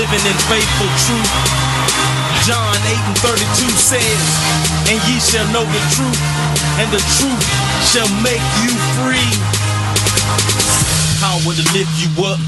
living 0.00 0.24
in 0.32 0.38
faithful 0.48 0.88
truth. 1.04 1.32
John 2.48 2.72
8 2.88 2.96
and 3.04 3.18
32 3.20 3.68
says, 3.76 4.24
And 4.88 4.96
ye 5.04 5.20
shall 5.20 5.44
know 5.52 5.60
the 5.60 5.82
truth, 5.92 6.20
and 6.80 6.88
the 6.88 7.04
truth 7.20 7.44
shall 7.84 8.08
make 8.24 8.40
you 8.64 8.72
free. 8.96 9.28
Power 11.20 11.52
to 11.52 11.64
lift 11.76 11.92
you 12.00 12.08
up, 12.24 12.40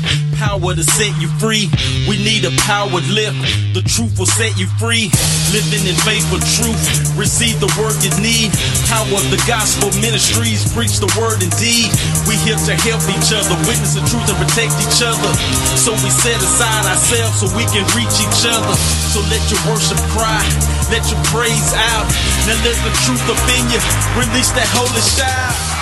power 0.42 0.74
to 0.74 0.82
set 0.82 1.14
you 1.22 1.30
free. 1.38 1.70
We 2.10 2.18
need 2.18 2.42
a 2.42 2.50
powered 2.66 3.06
lift. 3.06 3.38
The 3.78 3.82
truth 3.86 4.18
will 4.18 4.26
set 4.26 4.58
you 4.58 4.66
free. 4.82 5.06
Living 5.54 5.86
in 5.86 5.94
faithful 6.02 6.42
truth. 6.58 6.82
Receive 7.14 7.62
the 7.62 7.70
word 7.78 7.94
you 8.02 8.10
need. 8.18 8.50
Power 8.90 9.22
of 9.22 9.26
the 9.30 9.38
gospel 9.46 9.94
ministries. 10.02 10.66
Preach 10.74 10.98
the 10.98 11.06
word 11.14 11.38
indeed. 11.38 11.94
We 12.26 12.34
here 12.42 12.58
to 12.58 12.74
help 12.82 13.06
each 13.06 13.30
other, 13.30 13.54
witness 13.70 13.94
the 13.94 14.02
truth 14.10 14.26
and 14.26 14.38
protect 14.42 14.74
each 14.82 14.98
other. 15.06 15.30
So 15.78 15.94
we 16.02 16.10
set 16.10 16.42
aside 16.42 16.90
ourselves 16.90 17.38
so 17.38 17.46
we 17.54 17.62
can 17.70 17.86
reach 17.94 18.16
each 18.18 18.42
other. 18.42 18.74
So 19.14 19.22
let 19.30 19.42
your 19.46 19.62
worship 19.70 20.00
cry. 20.10 20.42
Let 20.90 21.06
your 21.06 21.22
praise 21.30 21.70
out. 21.94 22.06
Now 22.50 22.58
let 22.66 22.74
the 22.82 22.92
truth 23.06 23.22
up 23.30 23.42
in 23.54 23.64
you. 23.70 23.80
Release 24.18 24.50
that 24.58 24.66
holy 24.74 25.04
shout. 25.06 25.81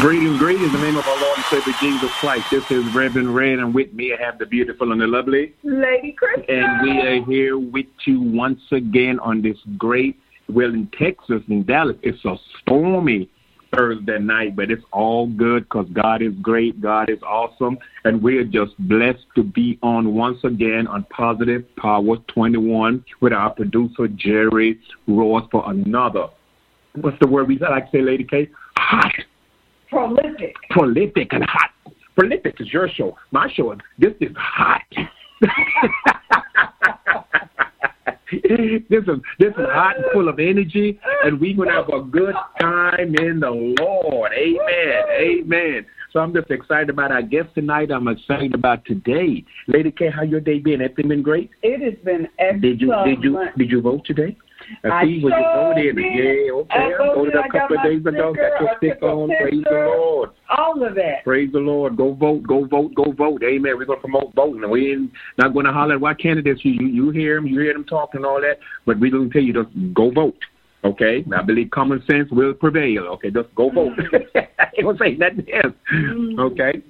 Greetings, 0.00 0.38
greetings 0.38 0.72
in 0.72 0.72
the 0.74 0.78
name 0.78 0.96
of 0.96 1.04
our 1.08 1.20
Lord 1.20 1.38
and 1.38 1.44
Savior 1.46 1.74
Jesus 1.80 2.12
Christ. 2.20 2.44
This 2.52 2.62
is 2.70 2.84
Reverend 2.94 3.34
Redd, 3.34 3.58
and 3.58 3.74
with 3.74 3.92
me 3.92 4.14
I 4.14 4.24
have 4.24 4.38
the 4.38 4.46
beautiful 4.46 4.92
and 4.92 5.00
the 5.00 5.08
lovely 5.08 5.54
Lady 5.64 6.12
Chris. 6.12 6.38
And 6.48 6.82
we 6.82 7.00
are 7.00 7.24
here 7.24 7.58
with 7.58 7.86
you 8.06 8.20
once 8.20 8.60
again 8.70 9.18
on 9.18 9.42
this 9.42 9.56
great, 9.76 10.16
well, 10.48 10.72
in 10.72 10.88
Texas, 10.96 11.42
in 11.48 11.64
Dallas, 11.64 11.96
it's 12.02 12.24
a 12.24 12.36
stormy 12.60 13.28
Thursday 13.76 14.20
night, 14.20 14.54
but 14.54 14.70
it's 14.70 14.84
all 14.92 15.26
good 15.26 15.64
because 15.64 15.88
God 15.92 16.22
is 16.22 16.32
great, 16.42 16.80
God 16.80 17.10
is 17.10 17.20
awesome, 17.24 17.76
and 18.04 18.22
we're 18.22 18.44
just 18.44 18.78
blessed 18.78 19.26
to 19.34 19.42
be 19.42 19.80
on 19.82 20.14
once 20.14 20.38
again 20.44 20.86
on 20.86 21.02
Positive 21.10 21.64
Power 21.74 22.18
21 22.28 23.04
with 23.20 23.32
our 23.32 23.50
producer 23.50 24.06
Jerry 24.06 24.78
Ross 25.08 25.48
for 25.50 25.68
another. 25.72 26.28
What's 26.94 27.18
the 27.20 27.26
word 27.26 27.48
we 27.48 27.58
like 27.58 27.90
to 27.90 27.98
say, 27.98 28.02
Lady 28.02 28.22
K? 28.22 28.48
Hot 28.76 29.12
Prolific. 29.90 30.54
Prolific 30.70 31.32
and 31.32 31.44
hot. 31.44 31.70
Prolific 32.16 32.56
is 32.60 32.72
your 32.72 32.88
show. 32.88 33.16
My 33.30 33.48
show 33.54 33.72
is 33.72 33.78
this 33.98 34.12
is 34.20 34.34
hot. 34.36 34.82
this 38.32 39.04
is 39.06 39.20
this 39.38 39.48
is 39.50 39.66
hot 39.70 39.96
and 39.96 40.04
full 40.12 40.28
of 40.28 40.38
energy, 40.38 40.98
and 41.24 41.40
we're 41.40 41.56
gonna 41.56 41.72
have 41.72 41.88
a 41.88 42.02
good 42.02 42.34
time 42.60 43.14
in 43.16 43.40
the 43.40 43.50
Lord. 43.50 44.32
Amen. 44.32 45.02
Amen. 45.20 45.86
So 46.12 46.20
I'm 46.20 46.34
just 46.34 46.50
excited 46.50 46.90
about 46.90 47.12
our 47.12 47.22
guest 47.22 47.48
tonight. 47.54 47.90
I'm 47.90 48.08
excited 48.08 48.54
about 48.54 48.84
today. 48.84 49.44
Lady 49.66 49.90
K, 49.90 50.10
how 50.10 50.22
your 50.22 50.40
day 50.40 50.58
been? 50.58 50.80
Everything 50.80 51.08
been 51.08 51.22
great? 51.22 51.50
It 51.62 51.82
has 51.82 52.02
been 52.04 52.28
excellent. 52.38 52.62
Did 52.62 52.80
you 52.80 52.94
did 53.04 53.22
you 53.22 53.44
did 53.56 53.70
you 53.70 53.80
vote 53.80 54.04
today? 54.04 54.36
I 54.84 55.04
see 55.04 55.22
when 55.22 55.32
you 55.32 55.46
voted. 55.54 55.96
Yeah, 55.96 56.52
okay. 56.52 56.74
I, 56.74 57.02
I 57.02 57.14
voted 57.14 57.34
a 57.34 57.48
couple 57.50 57.76
of 57.78 57.84
days 57.84 58.00
ago. 58.00 58.34
Got 58.34 58.60
your 58.60 58.70
stick 58.78 59.02
on. 59.02 59.28
Praise 59.40 59.64
the 59.64 59.70
Lord. 59.70 60.30
All 60.56 60.86
of 60.86 60.94
that. 60.94 61.24
Praise 61.24 61.50
the 61.52 61.58
Lord. 61.58 61.96
Go 61.96 62.14
vote. 62.14 62.46
Go 62.46 62.66
vote. 62.66 62.94
Go 62.94 63.12
vote. 63.12 63.42
Amen. 63.42 63.76
We're 63.76 63.84
going 63.84 63.98
to 63.98 64.00
promote 64.00 64.34
voting. 64.34 64.68
We 64.70 64.92
ain't 64.92 65.12
not 65.36 65.52
going 65.52 65.66
to 65.66 65.72
holler 65.72 65.94
at 65.94 66.00
what 66.00 66.18
candidates 66.18 66.64
you, 66.64 66.72
you 66.72 67.10
hear 67.10 67.36
them. 67.36 67.46
You 67.46 67.60
hear 67.60 67.72
them 67.72 67.84
talking 67.84 68.18
and 68.18 68.26
all 68.26 68.40
that. 68.40 68.58
But 68.86 69.00
we're 69.00 69.10
going 69.10 69.30
to 69.30 69.32
tell 69.32 69.42
you 69.42 69.52
just 69.52 69.94
go 69.94 70.10
vote. 70.10 70.38
Okay, 70.84 71.24
I 71.36 71.42
believe 71.42 71.70
common 71.70 72.00
sense 72.08 72.30
will 72.30 72.54
prevail. 72.54 73.02
Okay, 73.14 73.30
just 73.30 73.52
go 73.56 73.68
vote. 73.68 73.98
it 74.34 74.84
was 74.84 74.96
say 75.00 75.16
nothing 75.16 75.46
else. 75.52 75.74
Mm. 75.92 76.38
Okay. 76.38 76.82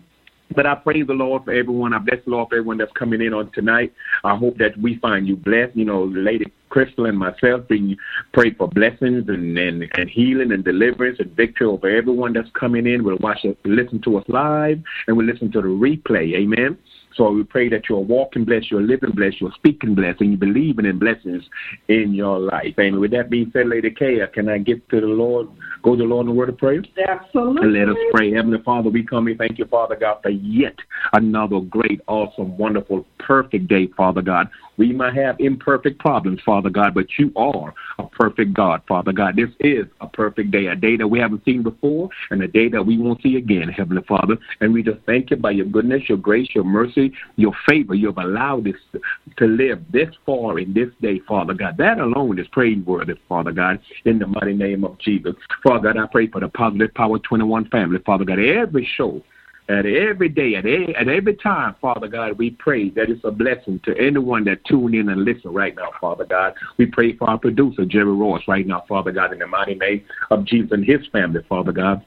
But 0.54 0.66
I 0.66 0.74
praise 0.74 1.06
the 1.06 1.12
Lord 1.12 1.44
for 1.44 1.52
everyone. 1.52 1.92
I 1.92 1.98
bless 1.98 2.24
the 2.24 2.30
Lord 2.30 2.48
for 2.48 2.56
everyone 2.56 2.78
that's 2.78 2.92
coming 2.92 3.20
in 3.20 3.34
on 3.34 3.50
tonight. 3.52 3.92
I 4.24 4.36
hope 4.36 4.56
that 4.58 4.76
we 4.78 4.98
find 4.98 5.28
you 5.28 5.36
blessed. 5.36 5.76
You 5.76 5.84
know, 5.84 6.04
Lady 6.04 6.52
Crystal 6.70 7.06
and 7.06 7.18
myself, 7.18 7.62
we 7.68 7.98
pray 8.32 8.52
for 8.54 8.68
blessings 8.68 9.28
and, 9.28 9.58
and, 9.58 9.88
and 9.94 10.08
healing 10.08 10.52
and 10.52 10.64
deliverance 10.64 11.18
and 11.20 11.30
victory 11.32 11.66
over 11.66 11.88
everyone 11.88 12.32
that's 12.32 12.50
coming 12.58 12.86
in. 12.86 13.04
We'll 13.04 13.18
watch 13.18 13.44
us, 13.44 13.56
listen 13.64 14.00
to 14.02 14.18
us 14.18 14.24
live, 14.28 14.80
and 15.06 15.16
we'll 15.16 15.26
listen 15.26 15.52
to 15.52 15.60
the 15.60 15.68
replay. 15.68 16.34
Amen. 16.34 16.78
So 17.14 17.30
we 17.30 17.42
pray 17.42 17.68
that 17.70 17.88
you're 17.88 17.98
walking 17.98 18.44
blessed, 18.44 18.70
you're 18.70 18.82
living 18.82 19.10
blessed, 19.10 19.40
you're 19.40 19.52
speaking 19.56 19.94
blessed, 19.94 20.20
and 20.20 20.30
you're 20.30 20.38
believing 20.38 20.86
in 20.86 20.98
blessings 20.98 21.42
in 21.88 22.14
your 22.14 22.38
life. 22.38 22.74
Amen. 22.78 23.00
With 23.00 23.10
that 23.12 23.30
being 23.30 23.50
said, 23.52 23.68
Lady 23.68 23.90
K, 23.90 24.18
can 24.32 24.48
I 24.48 24.58
get 24.58 24.88
to 24.90 25.00
the 25.00 25.06
Lord, 25.06 25.48
go 25.82 25.96
to 25.96 26.02
the 26.02 26.04
Lord 26.04 26.26
in 26.26 26.32
the 26.32 26.38
word 26.38 26.48
of 26.48 26.58
prayer? 26.58 26.82
Absolutely. 27.08 27.62
And 27.62 27.72
let 27.72 27.88
us 27.88 27.96
pray. 28.12 28.32
Heavenly 28.32 28.62
Father, 28.64 28.90
we 28.90 29.04
come 29.04 29.26
here. 29.26 29.36
Thank 29.36 29.58
you, 29.58 29.64
Father 29.64 29.96
God, 29.96 30.18
for 30.22 30.30
yet 30.30 30.76
another 31.12 31.60
great, 31.60 32.00
awesome, 32.06 32.56
wonderful, 32.56 33.04
perfect 33.18 33.68
day, 33.68 33.88
Father 33.96 34.22
God. 34.22 34.48
We 34.78 34.92
might 34.92 35.14
have 35.14 35.40
imperfect 35.40 35.98
problems, 35.98 36.40
Father 36.46 36.70
God, 36.70 36.94
but 36.94 37.06
you 37.18 37.32
are 37.36 37.74
a 37.98 38.06
perfect 38.06 38.54
God, 38.54 38.80
Father 38.86 39.12
God. 39.12 39.34
This 39.34 39.50
is 39.58 39.86
a 40.00 40.06
perfect 40.06 40.52
day, 40.52 40.66
a 40.66 40.76
day 40.76 40.96
that 40.96 41.06
we 41.06 41.18
haven't 41.18 41.44
seen 41.44 41.64
before, 41.64 42.08
and 42.30 42.40
a 42.42 42.48
day 42.48 42.68
that 42.68 42.86
we 42.86 42.96
won't 42.96 43.20
see 43.20 43.36
again, 43.36 43.68
Heavenly 43.68 44.02
Father. 44.08 44.36
And 44.60 44.72
we 44.72 44.84
just 44.84 45.00
thank 45.04 45.30
you 45.30 45.36
by 45.36 45.50
your 45.50 45.66
goodness, 45.66 46.08
your 46.08 46.18
grace, 46.18 46.48
your 46.54 46.64
mercy, 46.64 47.12
your 47.34 47.52
favor. 47.68 47.94
You 47.94 48.06
have 48.06 48.18
allowed 48.18 48.68
us 48.68 49.00
to 49.36 49.46
live 49.46 49.82
this 49.90 50.08
far 50.24 50.60
in 50.60 50.72
this 50.72 50.90
day, 51.02 51.20
Father 51.26 51.54
God. 51.54 51.76
That 51.76 51.98
alone 51.98 52.38
is 52.38 52.46
praiseworthy, 52.52 53.14
Father 53.28 53.52
God, 53.52 53.80
in 54.04 54.20
the 54.20 54.28
mighty 54.28 54.54
name 54.54 54.84
of 54.84 54.96
Jesus. 54.98 55.34
Father 55.64 55.92
God, 55.92 56.00
I 56.00 56.06
pray 56.06 56.28
for 56.28 56.40
the 56.40 56.48
Positive 56.48 56.94
Power 56.94 57.18
21 57.18 57.68
family, 57.70 57.98
Father 58.06 58.24
God. 58.24 58.38
Every 58.38 58.88
show 58.96 59.24
at 59.68 59.84
every 59.84 60.28
day, 60.28 60.54
at, 60.54 60.64
at 60.66 61.08
every 61.08 61.36
time, 61.36 61.74
Father 61.80 62.08
God, 62.08 62.38
we 62.38 62.50
pray 62.50 62.88
that 62.90 63.10
it's 63.10 63.24
a 63.24 63.30
blessing 63.30 63.80
to 63.84 63.96
anyone 63.98 64.44
that 64.44 64.64
tune 64.64 64.94
in 64.94 65.10
and 65.10 65.24
listen 65.24 65.52
right 65.52 65.74
now, 65.76 65.90
Father 66.00 66.24
God. 66.24 66.54
We 66.78 66.86
pray 66.86 67.16
for 67.16 67.28
our 67.28 67.38
producer, 67.38 67.84
Jerry 67.84 68.12
Ross, 68.12 68.42
right 68.48 68.66
now, 68.66 68.84
Father 68.88 69.12
God, 69.12 69.32
in 69.32 69.38
the 69.40 69.46
mighty 69.46 69.74
name 69.74 70.04
of 70.30 70.46
Jesus 70.46 70.70
and 70.72 70.84
his 70.84 71.06
family, 71.12 71.40
Father 71.48 71.72
God. 71.72 72.04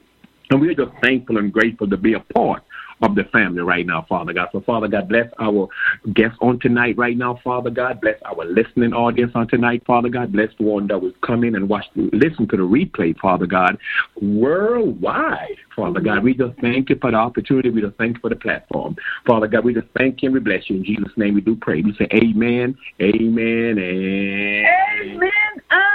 And 0.50 0.60
we're 0.60 0.74
just 0.74 0.92
thankful 1.02 1.38
and 1.38 1.52
grateful 1.52 1.88
to 1.88 1.96
be 1.96 2.14
a 2.14 2.20
part 2.20 2.62
of 3.02 3.14
the 3.14 3.24
family 3.24 3.62
right 3.62 3.86
now, 3.86 4.06
Father 4.08 4.32
God. 4.32 4.48
So, 4.52 4.60
Father 4.60 4.88
God, 4.88 5.08
bless 5.08 5.26
our 5.40 5.68
guests 6.14 6.38
on 6.40 6.60
tonight 6.60 6.96
right 6.96 7.16
now, 7.16 7.40
Father 7.42 7.70
God. 7.70 8.00
Bless 8.00 8.16
our 8.24 8.44
listening 8.44 8.92
audience 8.92 9.32
on 9.34 9.48
tonight, 9.48 9.82
Father 9.86 10.08
God. 10.08 10.32
Bless 10.32 10.50
the 10.58 10.64
one 10.64 10.86
that 10.86 11.00
was 11.00 11.12
coming 11.24 11.54
and 11.54 11.68
watch, 11.68 11.84
listen 11.96 12.48
to 12.48 12.56
the 12.56 12.62
replay, 12.62 13.18
Father 13.18 13.46
God, 13.46 13.76
worldwide, 14.20 15.56
Father 15.74 16.00
God. 16.00 16.22
We 16.22 16.34
just 16.34 16.58
thank 16.60 16.90
you 16.90 16.96
for 17.00 17.10
the 17.10 17.16
opportunity. 17.16 17.70
We 17.70 17.80
just 17.80 17.96
thank 17.96 18.16
you 18.16 18.20
for 18.20 18.30
the 18.30 18.36
platform. 18.36 18.96
Father 19.26 19.46
God, 19.46 19.64
we 19.64 19.74
just 19.74 19.88
thank 19.96 20.22
you 20.22 20.28
and 20.28 20.34
we 20.34 20.40
bless 20.40 20.68
you. 20.68 20.76
In 20.76 20.84
Jesus' 20.84 21.12
name 21.16 21.34
we 21.34 21.40
do 21.40 21.56
pray. 21.56 21.82
We 21.82 21.94
say 21.98 22.06
amen, 22.12 22.76
amen, 23.00 23.78
and 23.78 23.78
amen 23.78 25.32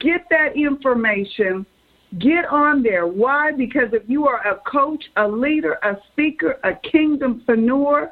Get 0.00 0.22
that 0.30 0.56
information. 0.56 1.66
Get 2.18 2.46
on 2.46 2.82
there. 2.82 3.06
Why? 3.06 3.50
Because 3.52 3.88
if 3.92 4.02
you 4.06 4.26
are 4.26 4.46
a 4.46 4.60
coach, 4.70 5.04
a 5.16 5.28
leader, 5.28 5.74
a 5.82 5.96
speaker, 6.12 6.58
a 6.64 6.72
kingdompreneur, 6.88 8.08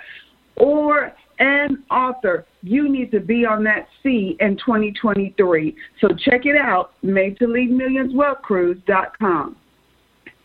or 0.57 1.13
an 1.43 1.83
author, 1.91 2.47
you 2.63 2.89
need 2.89 3.11
to 3.11 3.21
be 3.21 3.45
on 3.45 3.65
that 3.65 3.89
sea 4.03 4.37
in 4.39 4.57
2023. 4.57 5.75
So 6.01 6.09
check 6.09 6.47
it 6.47 6.57
out, 6.57 6.93
made 7.03 7.37
to 7.39 7.49
lead 7.49 7.71
millions 7.71 8.15
wealth 8.15 8.43
cruise.com. 8.43 9.57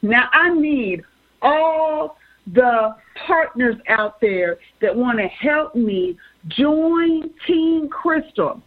Now 0.02 0.28
I 0.32 0.54
need 0.54 1.04
all 1.42 2.18
the 2.54 2.96
partners 3.28 3.76
out 3.90 4.20
there 4.22 4.58
that 4.82 4.96
want 4.96 5.20
to 5.20 5.28
help 5.28 5.76
me 5.76 6.18
join 6.48 7.30
Team 7.46 7.90
Crystal. 7.90 8.62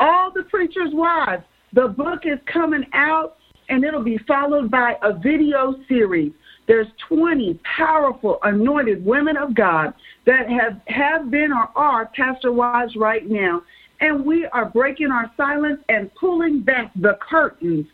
All 0.00 0.32
the 0.34 0.44
preachers' 0.44 0.90
wives, 0.92 1.44
the 1.74 1.88
book 1.88 2.20
is 2.24 2.38
coming 2.52 2.84
out 2.92 3.36
and 3.68 3.84
it'll 3.84 4.02
be 4.02 4.18
followed 4.26 4.70
by 4.70 4.94
a 5.02 5.12
video 5.12 5.76
series. 5.88 6.32
There's 6.68 6.86
20 7.08 7.58
powerful, 7.76 8.38
anointed 8.44 9.04
women 9.04 9.36
of 9.36 9.54
God 9.54 9.92
that 10.26 10.48
have, 10.48 10.80
have 10.86 11.30
been 11.30 11.52
or 11.52 11.70
are 11.74 12.06
pastor 12.14 12.52
wives 12.52 12.94
right 12.94 13.28
now. 13.28 13.62
And 14.00 14.24
we 14.24 14.46
are 14.52 14.66
breaking 14.66 15.10
our 15.10 15.30
silence 15.36 15.80
and 15.88 16.14
pulling 16.14 16.60
back 16.60 16.92
the 16.94 17.18
curtains. 17.28 17.86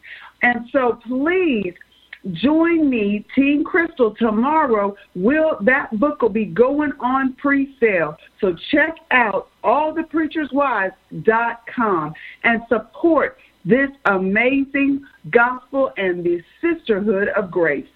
And 0.42 0.68
so 0.72 0.98
please 1.06 1.72
join 2.32 2.90
me, 2.90 3.24
Team 3.34 3.64
Crystal, 3.64 4.14
tomorrow. 4.18 4.94
Will 5.14 5.56
that 5.62 5.98
book 5.98 6.20
will 6.20 6.28
be 6.28 6.44
going 6.46 6.92
on 7.00 7.32
pre-sale. 7.34 8.16
So 8.40 8.54
check 8.70 8.96
out 9.12 9.48
allthepreacherswives.com 9.62 12.14
and 12.42 12.62
support 12.68 13.38
this 13.64 13.90
amazing 14.06 15.04
gospel 15.30 15.92
and 15.96 16.24
the 16.24 16.42
sisterhood 16.60 17.28
of 17.36 17.50
grace. 17.50 17.86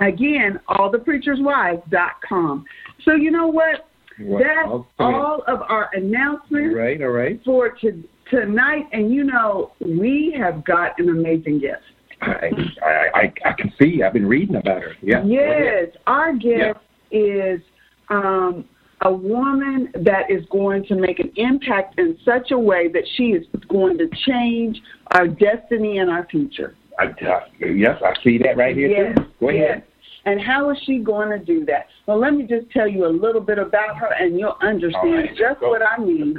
Again, 0.00 0.58
allthepreacherswives.com. 0.68 2.64
So 3.04 3.14
you 3.14 3.30
know 3.30 3.46
what? 3.46 3.88
That's 4.18 4.68
all 4.98 5.42
of 5.46 5.62
our 5.62 5.90
announcements 5.92 6.76
right, 6.76 7.02
all 7.02 7.08
right. 7.08 7.40
for 7.44 7.70
to, 7.80 8.04
tonight. 8.30 8.84
And 8.92 9.12
you 9.12 9.24
know, 9.24 9.72
we 9.80 10.34
have 10.38 10.64
got 10.64 10.98
an 10.98 11.08
amazing 11.08 11.58
guest. 11.60 11.82
I, 12.20 12.50
I, 12.82 13.32
I 13.44 13.52
can 13.52 13.72
see. 13.78 14.02
I've 14.02 14.12
been 14.12 14.26
reading 14.26 14.56
about 14.56 14.82
her. 14.82 14.94
Yeah. 15.02 15.24
Yes, 15.24 15.88
our 16.06 16.32
guest 16.32 16.78
yeah. 17.10 17.18
is 17.18 17.60
um, 18.08 18.64
a 19.02 19.12
woman 19.12 19.92
that 19.94 20.30
is 20.30 20.44
going 20.50 20.84
to 20.86 20.94
make 20.94 21.18
an 21.18 21.32
impact 21.36 21.98
in 21.98 22.16
such 22.24 22.50
a 22.50 22.58
way 22.58 22.88
that 22.88 23.02
she 23.16 23.24
is 23.24 23.44
going 23.68 23.98
to 23.98 24.08
change 24.26 24.80
our 25.12 25.28
destiny 25.28 25.98
and 25.98 26.10
our 26.10 26.26
future. 26.28 26.74
I, 26.98 27.04
uh, 27.04 27.40
yes, 27.60 28.00
I 28.04 28.14
see 28.22 28.38
that 28.38 28.56
right 28.56 28.76
here. 28.76 28.88
Yes, 28.88 29.16
too. 29.16 29.24
Go 29.40 29.50
yes. 29.50 29.70
ahead. 29.70 29.84
And 30.26 30.40
how 30.40 30.70
is 30.70 30.78
she 30.86 30.98
going 30.98 31.28
to 31.30 31.44
do 31.44 31.66
that? 31.66 31.86
Well, 32.06 32.18
let 32.18 32.34
me 32.34 32.46
just 32.46 32.70
tell 32.70 32.88
you 32.88 33.06
a 33.06 33.08
little 33.08 33.40
bit 33.40 33.58
about 33.58 33.96
her, 33.96 34.10
and 34.18 34.38
you'll 34.38 34.56
understand 34.62 35.14
right, 35.14 35.36
just 35.36 35.60
go. 35.60 35.68
what 35.68 35.82
I 35.82 36.02
mean. 36.02 36.34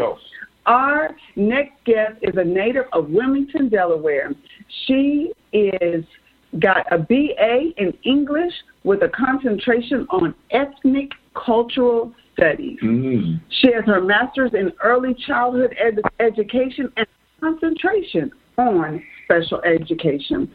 Our 0.66 1.16
next 1.36 1.74
guest 1.86 2.14
is 2.24 2.36
a 2.38 2.44
native 2.44 2.86
of 2.94 3.10
Wilmington, 3.10 3.70
Delaware. 3.70 4.32
She 4.88 5.32
is 5.54 6.04
got 6.60 6.92
a 6.92 6.98
BA 6.98 7.72
in 7.78 7.94
English 8.04 8.54
with 8.84 9.04
a 9.04 9.10
concentration 9.10 10.08
on 10.10 10.34
ethnic 10.52 11.12
cultural 11.36 12.14
studies. 12.34 12.80
Mm. 12.82 13.42
She 13.50 13.72
has 13.74 13.86
her 13.86 14.02
master's 14.02 14.54
in 14.54 14.72
early 14.84 15.16
childhood 15.28 15.76
ed- 15.80 16.02
education 16.20 16.92
and 16.98 17.08
concentration 17.42 18.32
on 18.58 19.04
special 19.26 19.62
education. 19.62 20.52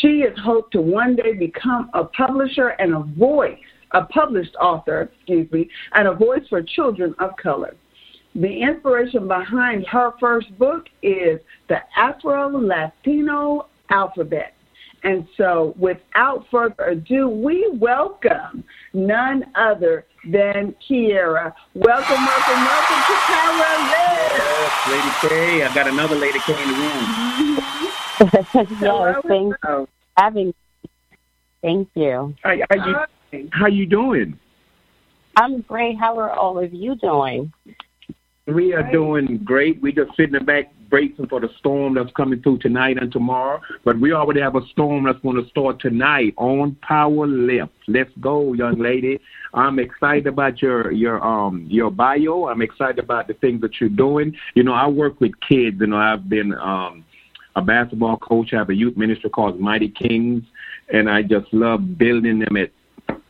She 0.00 0.22
is 0.22 0.36
hoped 0.42 0.72
to 0.72 0.80
one 0.80 1.16
day 1.16 1.34
become 1.34 1.90
a 1.94 2.04
publisher 2.04 2.68
and 2.78 2.94
a 2.94 3.00
voice, 3.18 3.58
a 3.92 4.04
published 4.04 4.56
author, 4.60 5.10
excuse 5.14 5.50
me, 5.52 5.68
and 5.94 6.08
a 6.08 6.14
voice 6.14 6.42
for 6.48 6.62
children 6.62 7.14
of 7.18 7.36
color. 7.36 7.74
The 8.34 8.62
inspiration 8.62 9.28
behind 9.28 9.86
her 9.86 10.12
first 10.20 10.56
book 10.58 10.86
is 11.02 11.40
the 11.68 11.78
Afro 11.96 12.48
Latino 12.48 13.68
alphabet. 13.90 14.52
And 15.04 15.26
so, 15.36 15.74
without 15.78 16.46
further 16.50 16.84
ado, 16.84 17.28
we 17.28 17.70
welcome 17.74 18.64
none 18.92 19.44
other 19.54 20.04
than 20.24 20.74
Keaira. 20.82 21.54
Welcome, 21.74 22.26
welcome, 22.26 22.64
welcome 22.64 23.02
to 23.06 23.14
Power 23.26 23.56
Yes, 24.34 24.72
Lady 24.90 25.12
K. 25.20 25.62
I've 25.62 25.74
got 25.74 25.86
another 25.86 26.16
Lady 26.16 26.40
K 26.40 26.60
in 26.60 26.68
the 26.68 26.74
room. 26.74 27.60
yes, 28.32 28.46
thank 28.52 28.70
you 28.70 29.54
for 29.62 29.88
having 30.16 30.46
me. 30.46 30.54
Thank 31.62 31.88
you. 31.94 32.34
How, 32.42 32.56
how 32.70 32.86
you 32.86 33.48
how 33.52 33.66
you 33.66 33.86
doing? 33.86 34.38
I'm 35.36 35.60
great. 35.62 35.98
How 35.98 36.18
are 36.18 36.30
all 36.30 36.58
of 36.58 36.72
you 36.72 36.94
doing? 36.94 37.52
We 38.46 38.72
are 38.72 38.90
doing 38.90 39.38
great. 39.44 39.82
We 39.82 39.92
just 39.92 40.16
sitting 40.16 40.44
back 40.44 40.72
bracing 40.88 41.26
for 41.26 41.40
the 41.40 41.50
storm 41.58 41.94
that's 41.94 42.12
coming 42.12 42.40
through 42.42 42.58
tonight 42.58 42.96
and 42.96 43.10
tomorrow. 43.10 43.60
But 43.84 43.98
we 43.98 44.12
already 44.12 44.40
have 44.40 44.54
a 44.54 44.64
storm 44.68 45.04
that's 45.04 45.18
going 45.18 45.42
to 45.42 45.48
start 45.50 45.80
tonight 45.80 46.32
on 46.36 46.76
Power 46.76 47.26
Lift. 47.26 47.72
Let's 47.88 48.12
go, 48.20 48.52
young 48.52 48.78
lady. 48.78 49.18
I'm 49.52 49.78
excited 49.78 50.28
about 50.28 50.62
your 50.62 50.92
your 50.92 51.22
um 51.22 51.66
your 51.68 51.90
bio. 51.90 52.46
I'm 52.46 52.62
excited 52.62 53.00
about 53.00 53.26
the 53.26 53.34
things 53.34 53.60
that 53.62 53.80
you're 53.80 53.90
doing. 53.90 54.36
You 54.54 54.62
know, 54.62 54.72
I 54.72 54.86
work 54.86 55.20
with 55.20 55.32
kids. 55.40 55.78
You 55.80 55.88
know, 55.88 55.98
I've 55.98 56.28
been 56.28 56.54
um 56.54 57.04
a 57.56 57.62
basketball 57.62 58.18
coach. 58.18 58.52
I 58.52 58.58
have 58.58 58.70
a 58.70 58.74
youth 58.74 58.96
ministry 58.96 59.30
called 59.30 59.58
Mighty 59.58 59.88
Kings, 59.88 60.44
and 60.92 61.10
I 61.10 61.22
just 61.22 61.52
love 61.52 61.98
building 61.98 62.38
them 62.38 62.56
at 62.56 62.70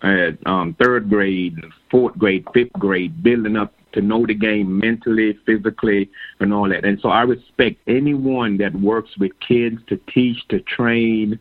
at 0.02 0.38
um, 0.46 0.76
third 0.81 1.08
grade, 1.08 1.58
fourth 1.90 2.17
grade, 2.19 2.46
fifth 2.52 2.73
grade, 2.75 3.23
building 3.23 3.56
up 3.56 3.73
to 3.93 4.02
know 4.02 4.26
the 4.26 4.34
game 4.34 4.78
mentally, 4.78 5.38
physically, 5.46 6.11
and 6.40 6.52
all 6.52 6.69
that. 6.69 6.84
And 6.84 7.00
so 7.00 7.08
I 7.08 7.23
respect 7.23 7.81
anyone 7.87 8.58
that 8.58 8.75
works 8.75 9.17
with 9.19 9.32
kids 9.40 9.78
to 9.88 9.99
teach, 10.12 10.37
to 10.49 10.61
train 10.61 11.38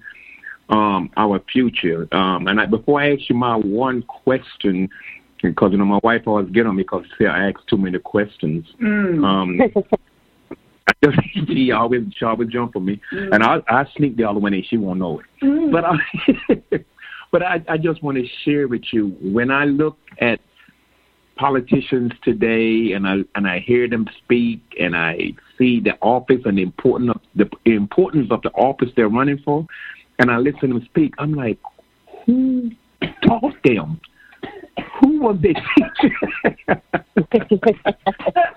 um, 0.69 1.11
our 1.17 1.41
future. 1.51 2.07
Um, 2.13 2.47
and 2.47 2.59
I, 2.59 2.65
before 2.65 3.01
I 3.01 3.13
ask 3.13 3.29
you 3.29 3.35
my 3.35 3.55
one 3.55 4.03
question, 4.03 4.89
because 5.41 5.71
you 5.73 5.77
know 5.77 5.85
my 5.85 5.99
wife 6.01 6.24
always 6.25 6.50
get 6.50 6.65
on 6.65 6.77
me 6.77 6.83
because 6.83 7.05
she 7.17 7.25
I 7.25 7.50
ask 7.50 7.60
too 7.67 7.77
many 7.77 8.00
questions. 8.00 8.65
Mm. 8.81 9.24
Um, 9.24 9.60
she 11.48 11.72
always 11.72 12.04
she 12.18 12.25
always 12.25 12.50
jump 12.50 12.75
on 12.75 12.86
me, 12.86 13.01
mm. 13.12 13.34
and 13.34 13.44
I 13.44 13.58
I 13.68 13.86
sneak 13.98 14.18
the 14.18 14.24
other 14.24 14.39
one 14.39 14.54
in. 14.54 14.63
she 14.63 14.77
won't 14.77 15.00
know 15.00 15.20
it. 15.20 15.25
Mm. 15.44 15.72
But 15.72 15.86
I, 15.86 16.84
but 17.32 17.44
I 17.44 17.62
I 17.68 17.77
just 17.77 18.04
want 18.04 18.18
to 18.18 18.25
share 18.44 18.68
with 18.68 18.84
you 18.92 19.15
when 19.22 19.51
I 19.51 19.65
look 19.65 19.98
at 20.20 20.39
politicians 21.38 22.12
today 22.24 22.94
and 22.94 23.08
I 23.08 23.18
and 23.36 23.48
I 23.48 23.60
hear 23.60 23.89
them 23.89 24.08
speak 24.24 24.62
and 24.80 24.96
I 24.96 25.34
see 25.58 25.80
the 25.80 25.98
office 26.01 26.42
and 26.46 26.58
the 26.58 26.63
importance 26.63 27.12
of 27.12 27.22
the 27.36 27.72
importance 27.72 28.27
of 28.32 28.42
the 28.42 28.51
office 28.51 28.89
they're 28.96 29.10
running 29.10 29.39
for, 29.44 29.65
and 30.20 30.32
I 30.32 30.38
listen 30.38 30.70
to 30.70 30.80
them 30.80 30.86
speak, 30.86 31.13
I'm 31.18 31.34
like, 31.34 31.60
who 32.25 32.72
taught 33.24 33.56
them? 33.63 34.00
Who 35.01 35.21
was 35.21 35.37
they 35.41 35.53
teaching? 35.75 36.15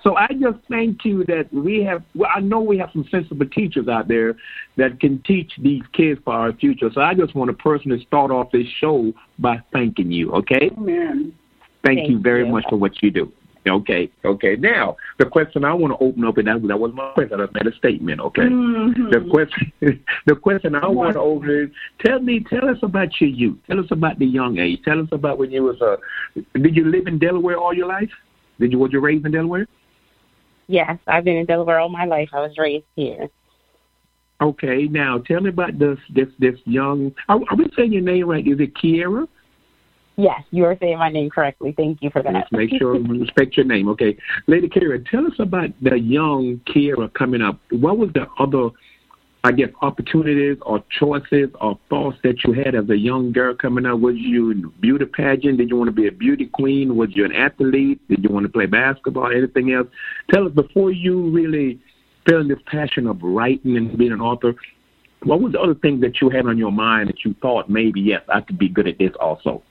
so 0.03 0.17
I 0.17 0.29
just 0.41 0.59
thank 0.71 1.05
you 1.05 1.25
that 1.25 1.49
we 1.53 1.83
have. 1.85 2.03
Well, 2.15 2.31
I 2.35 2.41
know 2.41 2.61
we 2.61 2.79
have 2.79 2.91
some 2.93 3.07
sensible 3.11 3.47
teachers 3.47 3.89
out 3.89 4.09
there 4.09 4.37
that 4.77 5.01
can 5.01 5.23
teach 5.23 5.53
these 5.59 5.83
kids 5.93 6.21
for 6.25 6.35
our 6.35 6.53
future. 6.53 6.91
So 6.93 7.01
I 7.01 7.15
just 7.15 7.35
want 7.35 7.51
to 7.51 7.57
personally 7.57 8.05
start 8.07 8.31
off 8.31 8.53
this 8.53 8.67
show 8.81 9.13
by 9.39 9.63
thanking 9.73 10.13
you. 10.13 10.33
Okay. 10.33 10.71
Amen. 10.77 11.35
Thank, 11.85 12.01
Thank 12.01 12.11
you 12.11 12.21
very 12.21 12.45
you. 12.45 12.53
much 12.53 12.65
for 12.69 12.77
what 12.77 13.03
you 13.03 13.11
do. 13.11 13.33
Okay, 13.67 14.11
okay. 14.25 14.57
Now 14.57 14.97
the 15.19 15.27
question 15.27 15.65
I 15.65 15.75
want 15.75 15.93
to 15.93 16.05
open 16.05 16.25
up, 16.25 16.39
and 16.39 16.47
that, 16.47 16.63
that 16.69 16.79
was 16.79 16.93
my 16.95 17.13
question. 17.13 17.41
I 17.41 17.47
made 17.53 17.73
a 17.73 17.77
statement. 17.77 18.21
Okay. 18.21 18.43
Mhm. 18.43 19.11
The 19.11 19.29
question, 19.31 19.73
the 20.27 20.35
question 20.35 20.75
I 20.75 20.87
want 20.87 21.15
to 21.15 21.21
open 21.21 21.51
is: 21.51 21.71
Tell 22.05 22.21
me, 22.21 22.45
tell 22.49 22.69
us 22.69 22.79
about 22.83 23.09
your 23.21 23.31
youth. 23.31 23.59
Tell 23.67 23.79
us 23.81 23.87
about 23.91 24.19
the 24.19 24.27
young 24.27 24.59
age. 24.59 24.81
Tell 24.85 25.01
us 25.01 25.09
about 25.13 25.39
when 25.39 25.51
you 25.51 25.65
was 25.65 25.81
a. 25.81 25.97
did 26.59 26.77
you 26.77 26.91
live 26.91 27.07
in 27.07 27.19
Delaware 27.19 27.57
all 27.57 27.75
your 27.75 27.89
life? 27.89 28.11
Did 28.61 28.73
you 28.73 28.79
was 28.79 28.93
you 28.93 29.01
raised 29.01 29.27
in 29.27 29.33
Delaware? 29.33 29.67
Yes, 30.67 30.99
I've 31.07 31.25
been 31.25 31.37
in 31.37 31.47
Delaware 31.47 31.81
all 31.81 31.89
my 31.89 32.05
life. 32.05 32.29
I 32.33 32.41
was 32.41 32.57
raised 32.59 32.87
here. 32.95 33.29
Okay. 34.41 34.85
Now 34.85 35.19
tell 35.19 35.41
me 35.41 35.51
about 35.51 35.79
this 35.79 35.99
this 36.15 36.29
this 36.39 36.55
young. 36.65 37.13
Are, 37.29 37.41
are 37.51 37.57
we 37.57 37.67
saying 37.77 37.93
your 37.93 38.03
name 38.03 38.29
right? 38.29 38.47
Is 38.47 38.61
it 38.61 38.75
Keaira? 38.75 39.27
Yes, 40.19 40.43
you 40.51 40.65
are 40.65 40.77
saying 40.81 40.99
my 40.99 41.11
name 41.11 41.31
correctly. 41.31 41.73
Thank 41.77 42.03
you 42.03 42.11
for 42.11 42.23
that. 42.23 42.35
Let's 42.35 42.51
make 42.51 42.71
sure 42.77 42.95
we 42.95 43.19
respect 43.21 43.57
your 43.57 43.67
name. 43.67 43.89
Okay. 43.91 44.19
Lady 44.49 44.69
Keaira, 44.69 45.09
tell 45.09 45.25
us 45.25 45.35
about 45.39 45.71
the 45.81 45.97
young 45.97 46.61
Keaira 46.67 47.15
coming 47.15 47.41
up. 47.41 47.61
What 47.71 47.99
was 47.99 48.11
the 48.15 48.27
other 48.39 48.71
I 49.45 49.53
guess, 49.53 49.69
opportunities 49.83 50.59
or 50.63 50.83
choices 50.99 51.51
or 51.61 51.79
thoughts 51.89 52.19
that 52.25 52.43
you 52.45 52.53
had 52.53 52.75
as 52.75 52.91
a 52.91 52.97
young 52.97 53.31
girl 53.31 53.55
coming 53.55 53.87
up? 53.87 54.01
Was 54.01 54.17
you 54.17 54.51
in 54.51 54.73
beauty 54.81 55.05
pageant? 55.05 55.59
Did 55.59 55.71
you 55.71 55.77
want 55.77 55.89
to 55.89 55.93
be 55.93 56.09
a 56.09 56.13
beauty 56.13 56.47
queen? 56.47 56.97
Was 56.97 57.11
you 57.15 57.25
an 57.25 57.33
athlete? 57.33 58.01
Did 58.09 58.25
you 58.25 58.31
want 58.31 58.47
to 58.47 58.53
play 58.53 58.67
basketball? 58.67 59.31
Anything 59.31 59.73
else? 59.73 59.87
Tell 60.35 60.47
us 60.47 60.53
before 60.53 60.91
you 60.91 61.31
really 61.31 61.79
felt 62.29 62.49
this 62.49 62.59
passion 62.67 63.07
of 63.07 63.23
writing 63.23 63.77
and 63.77 63.97
being 63.97 64.13
an 64.13 64.21
author. 64.21 64.55
What 65.23 65.41
was 65.41 65.53
the 65.53 65.61
other 65.61 65.75
thing 65.75 66.01
that 66.01 66.21
you 66.21 66.31
had 66.31 66.47
on 66.47 66.59
your 66.59 66.73
mind 66.73 67.09
that 67.09 67.25
you 67.25 67.35
thought 67.41 67.71
maybe 67.71 68.01
yes 68.01 68.23
I 68.29 68.41
could 68.41 68.59
be 68.59 68.69
good 68.69 68.89
at 68.89 68.99
this 68.99 69.13
also? 69.21 69.63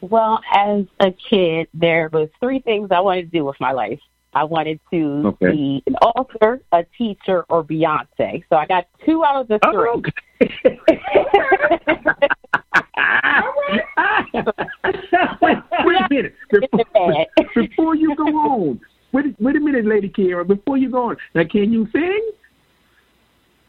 Well, 0.00 0.40
as 0.52 0.84
a 1.00 1.10
kid, 1.12 1.68
there 1.74 2.10
was 2.12 2.28
three 2.40 2.60
things 2.60 2.90
I 2.90 3.00
wanted 3.00 3.30
to 3.30 3.38
do 3.38 3.44
with 3.44 3.58
my 3.60 3.72
life. 3.72 4.00
I 4.34 4.44
wanted 4.44 4.78
to 4.92 5.22
okay. 5.28 5.50
be 5.50 5.82
an 5.86 5.94
author, 5.96 6.60
a 6.70 6.84
teacher, 6.98 7.46
or 7.48 7.64
Beyonce. 7.64 8.44
So 8.50 8.56
I 8.56 8.66
got 8.66 8.86
two 9.04 9.24
out 9.24 9.40
of 9.40 9.48
the 9.48 9.58
oh, 9.64 9.72
three. 9.72 9.88
Oh, 9.88 9.96
okay. 9.96 10.12
wait, 15.40 15.56
wait 15.84 15.96
a 15.96 16.06
minute. 16.10 16.34
Before, 16.50 17.26
before 17.54 17.94
you 17.94 18.14
go 18.14 18.24
on, 18.24 18.80
wait, 19.12 19.34
wait 19.40 19.56
a 19.56 19.60
minute, 19.60 19.86
Lady 19.86 20.10
Keaira. 20.10 20.46
Before 20.46 20.76
you 20.76 20.90
go 20.90 21.10
on, 21.10 21.16
now 21.34 21.44
can 21.50 21.72
you 21.72 21.88
sing? 21.90 22.32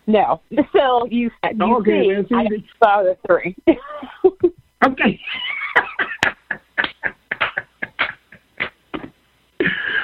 No. 0.06 0.42
So 0.74 1.08
you 1.10 1.32
said 1.42 1.58
you 1.58 1.78
okay, 1.78 2.26
sing. 2.28 2.38
I 2.38 2.46
saw 2.84 3.04
the 3.04 3.18
three. 3.26 3.56
okay. 4.86 5.20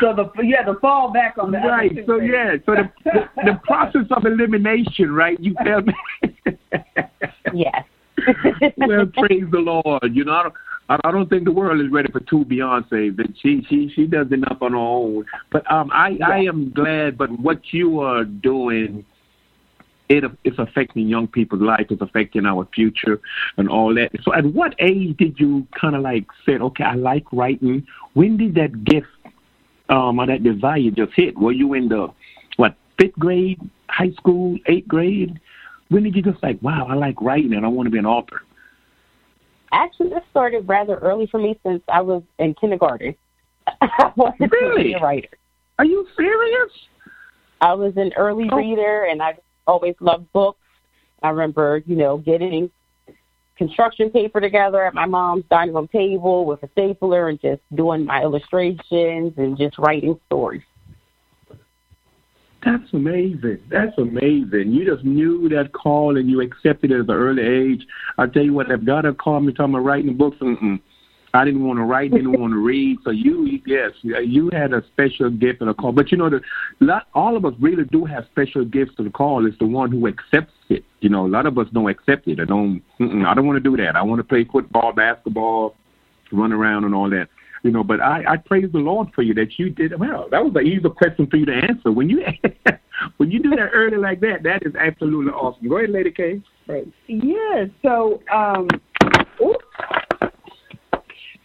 So 0.04 0.14
the 0.14 0.44
yeah, 0.44 0.64
the 0.66 0.78
fall 0.82 1.14
back 1.14 1.38
on 1.38 1.52
that. 1.52 1.66
Right. 1.66 1.92
So 2.06 2.20
yeah. 2.20 2.56
So 2.66 2.76
the, 2.76 2.92
the, 3.06 3.44
the 3.46 3.60
process 3.64 4.06
of 4.12 4.26
elimination, 4.26 5.14
right? 5.14 5.40
You 5.40 5.56
tell 5.64 5.82
me. 5.82 5.94
yes. 7.54 7.86
well, 8.78 9.06
praise 9.06 9.46
the 9.50 9.60
Lord. 9.60 10.14
You 10.14 10.26
know, 10.26 10.34
I, 10.34 10.44
don't, 10.44 11.06
I 11.06 11.12
don't 11.12 11.30
think 11.30 11.46
the 11.46 11.54
world 11.54 11.80
is 11.80 11.90
ready 11.90 12.12
for 12.12 12.20
two 12.20 12.44
Beyonce. 12.44 13.16
But 13.16 13.28
she 13.42 13.66
she 13.70 13.92
she 13.96 14.06
does 14.06 14.30
enough 14.34 14.58
on 14.60 14.74
her 14.74 14.78
own. 14.78 15.26
But 15.52 15.70
um, 15.72 15.90
I 15.94 16.10
yeah. 16.20 16.28
I 16.28 16.40
am 16.40 16.72
glad. 16.72 17.18
But 17.18 17.40
what 17.40 17.62
you 17.72 18.02
are 18.02 18.26
doing. 18.26 19.06
It, 20.10 20.26
it's 20.44 20.60
affecting 20.60 21.08
young 21.08 21.28
people's 21.28 21.62
life. 21.62 21.88
It's 21.90 22.02
affecting 22.02 22.46
our 22.46 22.68
future 22.76 23.22
and 23.58 23.70
all 23.70 23.96
that. 23.96 24.12
So, 24.24 24.34
at 24.34 24.46
what 24.46 24.76
age 24.80 25.16
did 25.18 25.40
you 25.40 25.66
kind 25.80 25.96
of 25.96 26.02
like 26.02 26.26
say, 26.46 26.54
"Okay, 26.54 26.84
I 26.84 26.96
like 26.96 27.26
writing"? 27.32 27.88
When 28.14 28.38
did 28.38 28.56
that 28.56 28.84
gift 28.84 29.08
um, 29.90 30.20
or 30.20 30.28
that 30.28 30.44
desire 30.44 30.92
just 30.92 31.14
hit? 31.16 31.38
Were 31.38 31.52
you 31.52 31.74
in 31.74 31.88
the 31.90 32.10
what 32.58 32.76
fifth 33.00 33.18
grade, 33.18 33.60
high 33.90 34.12
school, 34.12 34.58
eighth 34.68 34.88
grade? 34.88 35.40
When 35.90 36.04
did 36.04 36.16
you 36.16 36.22
just 36.22 36.42
like, 36.42 36.62
wow, 36.62 36.88
I 36.90 36.96
like 36.96 37.22
writing 37.22 37.54
and 37.54 37.66
I 37.66 37.70
want 37.70 37.88
to 37.88 37.92
be 37.92 38.00
an 38.00 38.06
author? 38.06 38.42
Actually, 39.72 40.10
this 40.10 40.24
started 40.32 40.68
rather 40.68 40.98
early 40.98 41.28
for 41.28 41.40
me 41.40 41.60
since 41.66 41.82
I 41.88 42.02
was 42.02 42.24
in 42.40 42.54
kindergarten. 42.56 43.16
I 43.82 44.12
wanted 44.16 44.52
really? 44.52 44.84
to 44.84 44.90
be 44.90 44.94
a 44.94 45.00
writer. 45.00 45.30
Are 45.80 45.86
you 45.86 46.08
serious? 46.16 46.72
I 47.62 47.74
was 47.74 47.94
an 47.96 48.12
early 48.16 48.50
oh. 48.52 48.58
reader, 48.58 49.06
and 49.06 49.22
I 49.22 49.36
always 49.68 49.96
loved 50.00 50.32
books. 50.34 50.60
I 51.22 51.30
remember, 51.30 51.82
you 51.86 51.96
know, 51.96 52.18
getting 52.18 52.70
construction 53.58 54.10
paper 54.10 54.42
together 54.42 54.84
at 54.84 54.94
my 54.94 55.06
mom's 55.06 55.46
dining 55.50 55.74
room 55.74 55.88
table 55.88 56.46
with 56.46 56.64
a 56.64 56.70
stapler 56.72 57.30
and 57.30 57.40
just 57.40 57.62
doing 57.76 58.06
my 58.06 58.22
illustrations 58.22 59.34
and 59.38 59.58
just 59.58 59.78
writing 59.78 60.20
stories. 60.26 60.64
That's 62.66 62.94
amazing. 62.94 63.60
That's 63.70 63.98
amazing. 63.98 64.72
You 64.72 64.86
just 64.86 65.04
knew 65.04 65.50
that 65.50 65.74
call 65.74 66.18
and 66.18 66.30
you 66.30 66.42
accepted 66.42 66.92
it 66.92 67.00
at 67.02 67.10
an 67.10 67.12
early 67.12 67.44
age. 67.44 67.86
I 68.18 68.26
tell 68.28 68.44
you 68.44 68.54
what, 68.54 68.72
if 68.72 68.86
God 68.86 69.04
had 69.06 69.18
called 69.18 69.44
me 69.44 69.52
talking 69.52 69.74
about 69.74 69.84
writing 69.84 70.16
books, 70.16 70.38
mm-mm. 70.38 70.80
I 71.36 71.46
didn't 71.46 71.66
want 71.66 71.80
to 71.80 71.84
write, 71.84 72.12
didn't 72.12 72.40
want 72.40 72.54
to 72.54 72.60
read. 72.60 73.00
So 73.04 73.10
you, 73.10 73.60
yes, 73.66 73.92
you 74.04 74.52
had 74.54 74.72
a 74.72 74.84
special 74.94 75.32
gift 75.32 75.62
and 75.62 75.70
a 75.70 75.74
call. 75.74 75.92
But 75.92 76.12
you 76.12 76.18
know, 76.18 76.30
the, 76.30 76.42
lot, 76.80 77.08
all 77.16 77.36
of 77.36 77.44
us 77.44 77.54
really 77.60 77.86
do 77.86 78.06
have 78.06 78.26
special 78.32 78.64
gifts 78.64 78.96
to 78.98 79.04
the 79.04 79.10
call. 79.10 79.48
It's 79.48 79.58
the 79.58 79.66
one 79.66 79.92
who 79.92 80.08
accepts 80.08 80.54
it. 80.70 80.86
You 81.00 81.10
know, 81.10 81.26
a 81.26 81.28
lot 81.28 81.48
of 81.48 81.58
us 81.58 81.66
don't 81.74 81.90
accept 81.90 82.28
it. 82.28 82.40
I 82.40 82.46
don't. 82.46 82.84
I 83.00 83.34
don't 83.34 83.48
want 83.48 83.58
to 83.58 83.70
do 83.70 83.76
that. 83.78 83.96
I 83.96 84.04
want 84.04 84.20
to 84.20 84.24
play 84.24 84.44
football, 84.44 84.94
basketball, 84.94 85.76
run 86.32 86.54
around, 86.54 86.84
and 86.84 86.94
all 86.94 87.10
that. 87.10 87.30
You 87.64 87.72
know, 87.72 87.84
but 87.84 88.00
I, 88.00 88.24
I 88.28 88.38
praise 88.38 88.72
the 88.72 88.80
Lord 88.80 89.08
for 89.16 89.24
you 89.24 89.34
that 89.36 89.58
you 89.58 89.70
did 89.72 90.00
well. 90.00 90.28
That 90.30 90.44
was 90.44 90.54
an 90.56 90.68
easy 90.68 90.88
question 90.90 91.26
for 91.28 91.38
you 91.38 91.46
to 91.46 91.54
answer. 91.54 91.92
When 91.92 92.10
you 92.10 92.24
when 93.18 93.32
you 93.32 93.42
do 93.42 93.50
that 93.52 93.70
early 93.74 93.98
like 93.98 94.20
that, 94.20 94.44
that 94.44 94.68
is 94.68 94.76
absolutely 94.76 95.32
awesome. 95.32 95.68
Go 95.68 95.78
ahead, 95.78 95.90
Lady 95.90 96.12
K. 96.12 96.44
Right. 96.68 96.88
Yeah. 97.08 97.66
So, 97.82 98.22
um. 98.32 98.68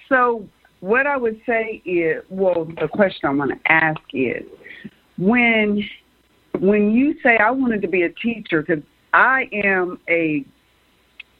So 0.09 0.47
what 0.81 1.07
I 1.07 1.17
would 1.17 1.41
say 1.47 1.83
is, 1.85 2.23
well, 2.31 2.67
the 2.81 2.89
question 2.89 3.29
I 3.29 3.33
want 3.33 3.51
to 3.51 3.73
ask 3.73 4.01
is, 4.13 4.45
when 5.19 5.83
when 6.61 6.91
you 6.91 7.15
say 7.23 7.37
I 7.37 7.51
wanted 7.51 7.83
to 7.83 7.89
be 7.89 8.03
a 8.03 8.09
teacher, 8.11 8.63
because 8.63 8.83
I 9.13 9.49
am 9.53 10.01
a 10.09 10.45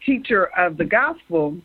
teacher 0.05 0.51
of 0.57 0.77
the 0.77 0.85
gospel, 0.85 1.57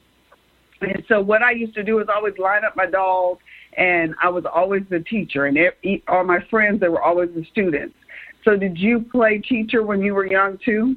and 0.81 1.03
so 1.07 1.21
what 1.21 1.41
I 1.41 1.51
used 1.51 1.75
to 1.75 1.83
do 1.83 1.99
is 1.99 2.07
always 2.13 2.33
line 2.37 2.63
up 2.65 2.75
my 2.75 2.85
dolls, 2.85 3.39
and 3.77 4.15
I 4.21 4.29
was 4.29 4.45
always 4.51 4.83
the 4.89 4.99
teacher, 4.99 5.45
and 5.45 5.57
it, 5.57 6.03
all 6.07 6.23
my 6.23 6.39
friends 6.49 6.79
they 6.79 6.89
were 6.89 7.01
always 7.01 7.29
the 7.35 7.45
students. 7.51 7.95
So 8.43 8.57
did 8.57 8.77
you 8.77 9.05
play 9.11 9.39
teacher 9.39 9.83
when 9.83 10.01
you 10.01 10.13
were 10.13 10.25
young 10.25 10.57
too? 10.63 10.95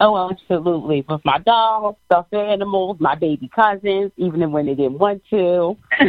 Oh, 0.00 0.30
absolutely. 0.30 1.04
With 1.06 1.20
my 1.24 1.38
dogs, 1.38 1.98
stuffed 2.06 2.32
animals, 2.32 2.96
my 3.00 3.14
baby 3.14 3.50
cousins, 3.54 4.10
even 4.16 4.50
when 4.50 4.66
they 4.66 4.74
didn't 4.74 4.98
want 4.98 5.22
to. 5.28 5.76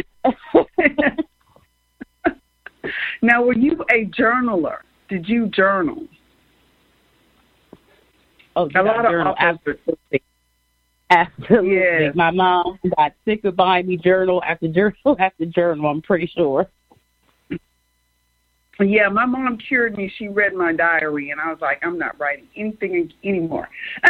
now, 3.22 3.44
were 3.44 3.52
you 3.52 3.84
a 3.90 4.06
journaler? 4.06 4.78
Did 5.10 5.28
you 5.28 5.48
journal? 5.48 6.06
Oh, 8.56 8.70
a 8.74 8.82
lot 8.82 9.06
of 9.06 9.36
absolutely. 9.38 10.22
Absolutely. 11.10 11.76
Yeah. 11.76 12.12
My 12.14 12.30
mom 12.30 12.78
got 12.96 13.12
sick 13.26 13.44
of 13.44 13.56
buying 13.56 13.86
me 13.86 13.98
journal 13.98 14.42
after 14.42 14.68
journal 14.68 14.94
after 15.18 15.44
journal, 15.44 15.86
I'm 15.86 16.00
pretty 16.00 16.32
sure. 16.34 16.66
Yeah, 18.80 19.08
my 19.08 19.26
mom 19.26 19.58
cured 19.58 19.96
me. 19.96 20.12
She 20.18 20.28
read 20.28 20.54
my 20.54 20.72
diary, 20.72 21.30
and 21.30 21.40
I 21.40 21.50
was 21.50 21.60
like, 21.60 21.78
I'm 21.82 21.98
not 21.98 22.18
writing 22.18 22.48
anything 22.56 23.12
anymore. 23.22 23.68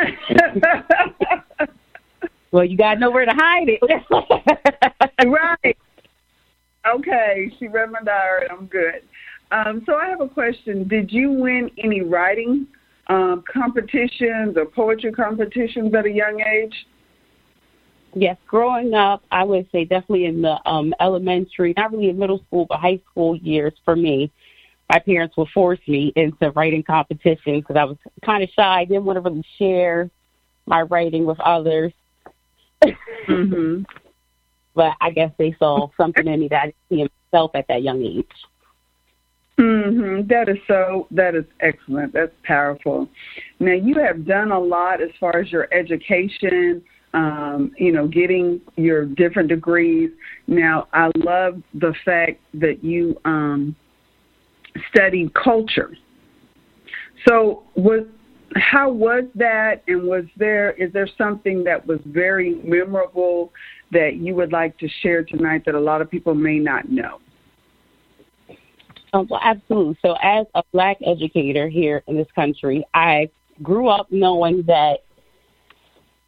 well, 2.53 2.65
you 2.65 2.77
got 2.77 2.99
nowhere 2.99 3.25
to 3.25 3.35
hide 3.35 3.69
it. 3.69 3.81
right. 5.27 5.77
Okay, 6.95 7.53
she 7.59 7.69
read 7.69 7.91
my 7.91 8.03
diary. 8.05 8.47
I'm 8.51 8.67
good. 8.67 9.03
Um, 9.51 9.83
so 9.85 9.97
I 9.97 10.09
have 10.09 10.21
a 10.21 10.29
question. 10.29 10.87
Did 10.89 11.13
you 11.13 11.31
win 11.33 11.71
any 11.83 12.01
writing 12.01 12.67
um, 13.09 13.45
competitions 13.53 14.57
or 14.57 14.65
poetry 14.67 15.13
competitions 15.13 15.93
at 15.95 16.07
a 16.07 16.11
young 16.11 16.41
age? 16.41 16.75
Yes, 18.15 18.37
growing 18.47 18.95
up, 18.95 19.23
I 19.31 19.43
would 19.43 19.69
say 19.73 19.85
definitely 19.85 20.27
in 20.27 20.43
the 20.43 20.59
um, 20.69 20.95
elementary, 21.01 21.75
not 21.77 21.93
really 21.93 22.11
in 22.11 22.19
middle 22.19 22.43
school, 22.47 22.67
but 22.69 22.79
high 22.79 23.01
school 23.11 23.37
years 23.37 23.73
for 23.85 23.97
me 23.97 24.31
my 24.91 24.99
parents 24.99 25.37
would 25.37 25.49
force 25.49 25.81
me 25.89 26.13
into 26.17 26.51
writing 26.51 26.83
competitions 26.83 27.63
because 27.63 27.77
I 27.77 27.85
was 27.85 27.97
kind 28.25 28.43
of 28.43 28.51
shy. 28.51 28.81
I 28.81 28.85
didn't 28.85 29.05
want 29.05 29.17
to 29.17 29.21
really 29.21 29.45
share 29.59 30.11
my 30.67 30.83
writing 30.83 31.25
with 31.25 31.41
others. 31.41 31.93
mm-hmm. 32.83 33.83
But 34.75 34.93
I 35.03 35.11
guess 35.11 35.31
they 35.37 35.55
saw 35.59 35.91
something 35.99 36.27
in 36.27 36.41
me 36.41 36.49
that 36.49 36.57
I 36.57 36.65
didn't 36.65 36.77
see 36.89 37.01
in 37.03 37.09
myself 37.31 37.51
at 37.55 37.69
that 37.69 37.83
young 37.83 38.03
age. 38.03 38.27
Mm-hmm. 39.59 40.29
That 40.29 40.49
is 40.49 40.57
so. 40.67 41.07
That 41.11 41.35
is 41.35 41.45
excellent. 41.61 42.15
That's 42.15 42.33
powerful. 42.43 43.07
Now 43.61 43.75
you 43.75 43.97
have 43.97 44.27
done 44.27 44.51
a 44.51 44.59
lot 44.59 45.03
as 45.03 45.11
far 45.21 45.39
as 45.39 45.53
your 45.53 45.69
education. 45.75 46.83
Um, 47.15 47.73
you 47.77 47.93
know, 47.93 48.09
getting 48.09 48.63
your 48.77 49.05
different 49.05 49.51
degrees. 49.51 50.11
Now, 50.47 50.89
I 50.95 51.11
love 51.19 51.63
the 51.75 51.93
fact 52.07 52.41
that 52.55 52.83
you 52.83 53.21
um, 53.27 53.77
studied 54.91 55.33
culture. 55.35 55.97
So, 57.27 57.63
was 57.75 58.05
how 58.57 58.91
was 58.91 59.25
that, 59.35 59.83
and 59.89 60.03
was 60.03 60.25
there 60.37 60.73
is 60.73 60.93
there 60.93 61.09
something 61.17 61.65
that 61.65 61.87
was 61.87 61.99
very 62.07 62.57
memorable 62.65 63.53
that 63.91 64.17
you 64.17 64.35
would 64.35 64.53
like 64.53 64.79
to 64.79 64.89
share 65.01 65.23
tonight 65.23 65.65
that 65.67 65.75
a 65.75 65.81
lot 65.81 66.01
of 66.01 66.11
people 66.11 66.35
may 66.35 66.59
not 66.59 66.89
know? 66.91 67.21
Um, 69.13 69.27
well, 69.29 69.41
absolutely. 69.43 69.99
So, 70.03 70.17
as 70.23 70.47
a 70.55 70.63
black 70.73 70.97
educator 71.05 71.69
here 71.69 72.03
in 72.07 72.17
this 72.17 72.29
country, 72.35 72.85
I 72.95 73.29
grew 73.63 73.89
up 73.89 74.07
knowing 74.11 74.63
that 74.67 75.01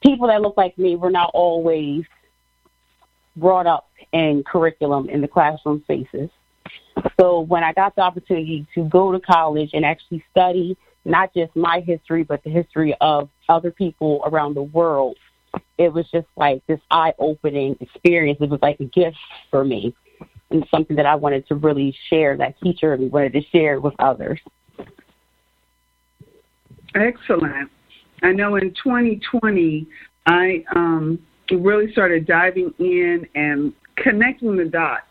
people 0.02 0.28
that 0.28 0.42
look 0.42 0.56
like 0.56 0.76
me 0.78 0.96
were 0.96 1.10
not 1.10 1.30
always 1.32 2.04
brought 3.36 3.66
up 3.66 3.88
in 4.12 4.44
curriculum 4.46 5.08
in 5.08 5.20
the 5.20 5.28
classroom 5.28 5.82
spaces. 5.84 6.30
So 7.21 7.40
when 7.40 7.64
I 7.64 7.73
got 7.73 7.95
the 7.97 8.02
opportunity 8.02 8.66
to 8.75 8.85
go 8.85 9.12
to 9.12 9.21
college 9.21 9.71
and 9.73 9.85
actually 9.85 10.25
study 10.31 10.76
not 11.04 11.35
just 11.35 11.54
my 11.54 11.81
history, 11.81 12.23
but 12.23 12.43
the 12.45 12.50
history 12.50 12.97
of 13.00 13.28
other 13.49 13.71
people 13.71 14.23
around 14.26 14.54
the 14.54 14.62
world, 14.62 15.16
it 15.78 15.93
was 15.93 16.07
just 16.11 16.26
like 16.37 16.66
this 16.66 16.81
eye 16.90 17.12
opening 17.19 17.76
experience. 17.81 18.38
It 18.40 18.49
was 18.49 18.61
like 18.62 18.81
a 18.81 18.85
gift 18.85 19.16
for 19.50 19.64
me 19.64 19.95
and 20.50 20.64
something 20.71 20.97
that 20.97 21.07
I 21.07 21.14
wanted 21.14 21.47
to 21.49 21.57
really 21.57 21.95
share, 22.11 22.37
that 22.38 22.59
teacher 22.61 22.97
wanted 22.97 23.33
to 23.35 23.43
share 23.52 23.81
with 23.81 23.95
others. 23.99 24.40
Excellent. 26.95 27.71
I 28.23 28.33
know 28.33 28.57
in 28.57 28.73
2020, 28.83 29.87
I 30.26 30.64
um, 30.75 31.19
really 31.50 31.90
started 31.93 32.26
diving 32.26 32.73
in 32.78 33.26
and 33.35 33.73
connecting 33.97 34.57
the 34.57 34.64
dots 34.64 35.07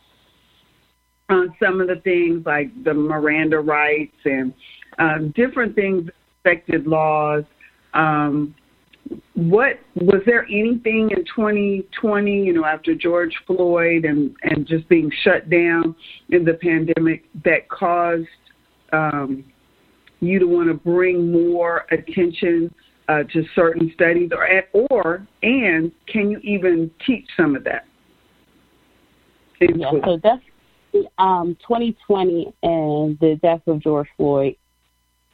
on 1.34 1.54
some 1.62 1.82
of 1.82 1.88
the 1.88 1.98
things 2.04 2.46
like 2.46 2.72
the 2.84 2.94
Miranda 2.94 3.60
rights 3.60 4.16
and 4.26 4.54
um, 5.00 5.34
different 5.36 5.76
things 5.76 6.10
affected 6.40 6.88
laws. 6.88 7.44
Um, 7.94 8.56
what 9.36 9.80
was 9.96 10.22
there 10.26 10.46
anything 10.46 11.10
in 11.12 11.26
2020, 11.26 12.44
you 12.46 12.54
know, 12.54 12.66
after 12.66 12.96
George 12.96 13.34
Floyd 13.46 14.06
and 14.06 14.36
and 14.44 14.66
just 14.66 14.88
being 14.88 15.12
shut 15.24 15.50
down 15.50 15.96
in 16.30 16.46
the 16.46 16.54
pandemic 16.54 17.26
that 17.44 17.70
caused 17.70 18.28
um, 18.94 19.44
you 20.22 20.40
to 20.40 20.46
want 20.46 20.70
to 20.70 20.74
bring 20.74 21.32
more 21.32 21.86
attention 21.92 22.74
uh, 23.10 23.24
to 23.34 23.44
certain 23.56 23.92
studies, 23.94 24.32
or 24.32 24.86
or 24.90 25.28
and 25.42 25.92
can 26.08 26.32
you 26.32 26.40
even 26.40 26.90
teach 27.06 27.28
some 27.36 27.56
of 27.56 27.64
that? 27.66 27.86
Yeah, 29.60 29.92
so 30.04 30.20
that's 30.22 30.42
um, 31.18 31.56
2020 31.62 32.54
and 32.64 33.20
the 33.20 33.40
death 33.42 33.62
of 33.68 33.80
George 33.80 34.08
Floyd 34.18 34.56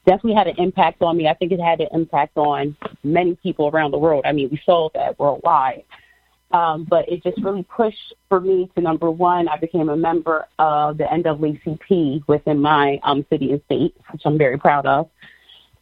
definitely 0.06 0.36
had 0.36 0.48
an 0.48 0.56
impact 0.58 1.02
on 1.02 1.18
me. 1.18 1.28
I 1.28 1.34
think 1.34 1.52
it 1.52 1.60
had 1.60 1.82
an 1.82 1.90
impact 1.92 2.38
on 2.38 2.76
many 3.04 3.36
people 3.36 3.68
around 3.68 3.92
the 3.92 3.98
world. 3.98 4.24
I 4.26 4.32
mean, 4.32 4.50
we 4.50 4.62
saw 4.66 4.90
that 4.96 5.20
worldwide. 5.20 5.84
Um, 6.52 6.86
but 6.90 7.08
it 7.08 7.22
just 7.22 7.38
really 7.44 7.64
pushed 7.64 8.14
for 8.28 8.40
me 8.40 8.72
to 8.76 8.82
number 8.82 9.12
one, 9.12 9.48
I 9.48 9.58
became 9.58 9.90
a 9.90 9.96
member 9.96 10.48
of 10.58 10.98
the 10.98 11.04
NAACP 11.04 12.28
within 12.28 12.60
my 12.60 13.00
um, 13.04 13.24
city 13.30 13.52
and 13.52 13.62
state, 13.66 13.96
which 14.12 14.24
I'm 14.26 14.38
very 14.38 14.58
proud 14.58 14.88
of. 14.88 15.10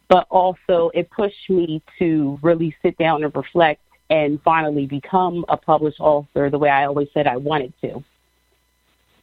But 0.08 0.26
also, 0.30 0.90
it 0.92 1.10
pushed 1.10 1.48
me 1.48 1.82
to 1.98 2.38
really 2.42 2.76
sit 2.82 2.98
down 2.98 3.24
and 3.24 3.34
reflect 3.34 3.80
and 4.10 4.40
finally 4.42 4.86
become 4.86 5.44
a 5.48 5.56
published 5.56 6.00
author 6.00 6.50
the 6.50 6.58
way 6.58 6.68
I 6.68 6.84
always 6.84 7.08
said 7.14 7.26
I 7.26 7.36
wanted 7.36 7.72
to. 7.82 8.02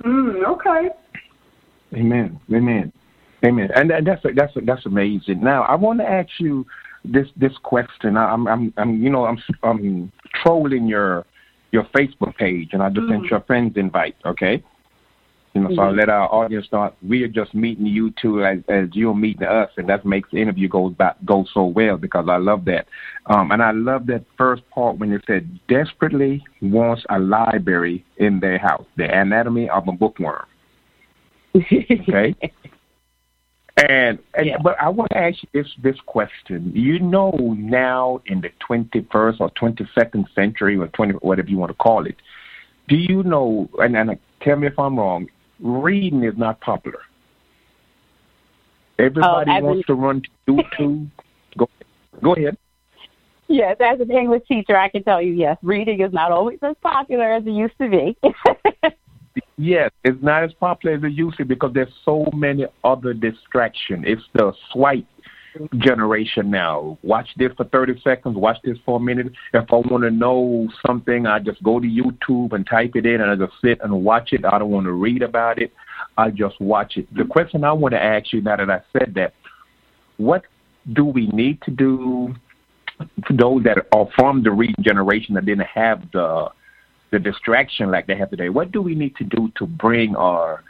Mm, 0.06 0.46
okay. 0.46 0.90
Amen. 1.94 2.40
Amen. 2.54 2.92
Amen. 3.44 3.70
And 3.76 3.92
that's 4.06 4.22
that's 4.36 4.54
that's 4.66 4.86
amazing. 4.86 5.44
Now 5.44 5.64
I 5.64 5.76
want 5.76 6.00
to 6.00 6.06
ask 6.06 6.30
you 6.40 6.66
this 7.04 7.28
this 7.38 7.54
question. 7.64 8.18
I'm 8.18 8.48
I'm 8.48 8.74
I'm 8.78 9.02
you 9.02 9.10
know 9.10 9.26
I'm 9.26 9.42
I'm 9.64 10.12
trolling 10.44 10.88
your 10.88 11.26
your 11.72 11.84
Facebook 11.96 12.36
page, 12.38 12.70
and 12.74 12.82
I 12.82 12.90
just 12.90 13.02
mm-hmm. 13.02 13.22
sent 13.22 13.26
your 13.26 13.42
friends 13.42 13.74
invite. 13.78 14.16
Okay. 14.26 14.64
You 15.56 15.62
know, 15.62 15.68
mm-hmm. 15.68 15.76
so 15.78 15.82
I'll 15.84 15.96
let 15.96 16.10
our 16.10 16.28
audience 16.34 16.68
know 16.74 16.94
we 17.02 17.24
are 17.24 17.30
just 17.30 17.56
meeting 17.56 17.86
you 17.86 18.14
two 18.22 18.44
as, 18.44 18.60
as 18.68 18.90
you're 18.92 19.16
meeting 19.16 19.48
us, 19.48 19.70
and 19.78 19.88
that 19.88 20.06
makes 20.06 20.30
the 20.30 20.42
interview 20.42 20.68
go 20.68 20.90
back 20.90 21.16
go 21.24 21.46
so 21.54 21.64
well 21.64 21.96
because 21.96 22.26
I 22.30 22.36
love 22.36 22.66
that. 22.66 22.88
Um, 23.28 23.52
and 23.52 23.64
I 23.64 23.72
love 23.72 24.06
that 24.08 24.26
first 24.38 24.70
part 24.70 24.98
when 24.98 25.12
you 25.12 25.22
said 25.26 25.60
desperately 25.70 26.44
wants 26.62 27.06
a 27.10 27.18
library 27.18 28.04
in 28.18 28.42
their 28.42 28.58
house, 28.58 28.86
the 28.98 29.06
anatomy 29.06 29.70
of 29.70 29.88
a 29.88 29.94
bookworm. 29.94 30.46
Okay. 31.56 32.36
And, 33.78 34.20
and 34.36 34.46
yeah. 34.46 34.58
but 34.64 34.80
I 34.82 34.88
want 34.88 35.12
to 35.12 35.18
ask 35.18 35.38
you 35.44 35.50
this 35.54 35.72
this 35.84 35.98
question. 36.06 36.72
You 36.74 37.00
know, 37.00 37.32
now 37.58 38.22
in 38.26 38.40
the 38.40 38.50
21st 38.70 39.42
or 39.42 39.52
22nd 39.52 40.34
century 40.34 40.78
or 40.78 40.88
20 40.88 41.14
whatever 41.16 41.50
you 41.50 41.58
want 41.58 41.72
to 41.72 41.78
call 41.78 42.06
it, 42.06 42.16
do 42.88 42.96
you 42.96 43.24
know? 43.24 43.70
And, 43.80 43.98
and 43.98 44.18
tell 44.42 44.56
me 44.56 44.68
if 44.68 44.80
I'm 44.80 44.98
wrong. 44.98 45.28
Reading 45.60 46.24
is 46.24 46.34
not 46.38 46.60
popular. 46.62 47.00
Everybody 49.00 49.52
oh, 49.52 49.62
wants 49.62 49.88
to 49.88 49.94
run 49.94 50.22
to 50.22 50.52
YouTube. 50.52 51.10
go 51.58 51.70
go 52.24 52.34
ahead. 52.34 52.58
Yes, 53.48 53.78
as 53.80 54.00
an 54.00 54.10
English 54.10 54.44
teacher, 54.48 54.76
I 54.76 54.90
can 54.90 55.04
tell 55.04 55.22
you 55.22 55.34
yes, 55.34 55.58
reading 55.62 56.02
is 56.02 56.12
not 56.12 56.32
always 56.32 56.60
as 56.62 56.76
popular 56.82 57.34
as 57.34 57.46
it 57.46 57.52
used 57.52 57.78
to 57.80 57.90
be. 57.90 58.18
Yes, 59.58 59.92
it's 60.04 60.22
not 60.22 60.44
as 60.44 60.54
popular 60.54 60.98
as 60.98 61.04
it 61.04 61.14
used 61.14 61.38
to 61.38 61.46
because 61.46 61.72
there's 61.74 61.94
so 62.04 62.26
many 62.34 62.66
other 62.84 63.14
distractions. 63.14 64.04
It's 64.06 64.22
the 64.34 64.54
swipe 64.72 65.06
generation 65.78 66.50
now. 66.50 66.98
Watch 67.04 67.28
this 67.38 67.52
for 67.58 67.66
30 67.66 68.02
seconds, 68.02 68.36
watch 68.36 68.58
this 68.64 68.78
for 68.86 68.98
a 68.98 69.00
minute. 69.00 69.28
If 69.54 69.72
I 69.72 69.76
want 69.76 70.04
to 70.04 70.12
know 70.12 70.68
something, 70.86 71.26
I 71.26 71.40
just 71.40 71.62
go 71.64 71.80
to 71.80 71.88
YouTube 71.88 72.54
and 72.54 72.66
type 72.68 72.92
it 72.96 73.06
in 73.06 73.22
and 73.22 73.32
I 73.32 73.36
just 73.36 73.54
sit 73.64 73.80
and 73.82 74.04
watch 74.04 74.34
it. 74.34 74.46
I 74.46 74.60
don't 74.60 74.70
want 74.70 74.86
to 74.86 74.94
read 74.94 75.22
about 75.22 75.62
it. 75.62 75.72
I 76.18 76.30
just 76.30 76.60
watch 76.60 76.98
it. 76.98 77.14
The 77.16 77.26
question 77.26 77.64
I 77.64 77.74
want 77.74 77.94
to 77.94 78.04
ask 78.04 78.34
you 78.34 78.42
now 78.42 78.58
that 78.58 78.70
I 78.70 78.82
said 78.94 79.14
that, 79.16 79.34
what 80.18 80.44
do 80.94 81.06
we 81.06 81.28
need 81.28 81.62
to 81.64 81.72
do 81.72 82.36
for 83.28 83.34
those 83.34 83.64
that 83.64 83.78
are 83.92 84.08
from 84.16 84.44
the 84.44 84.52
reading 84.52 84.84
generation 84.84 85.36
that 85.36 85.46
didn't 85.46 85.68
have 85.68 86.10
the 86.12 86.50
the 87.12 87.20
distraction 87.20 87.92
like 87.92 88.08
they 88.08 88.18
have 88.18 88.30
today. 88.30 88.50
What 88.50 88.72
do 88.72 88.82
we 88.82 88.96
need 88.96 89.16
to 89.18 89.24
do 89.24 89.52
to 89.58 89.66
bring 89.66 90.16
our 90.16 90.64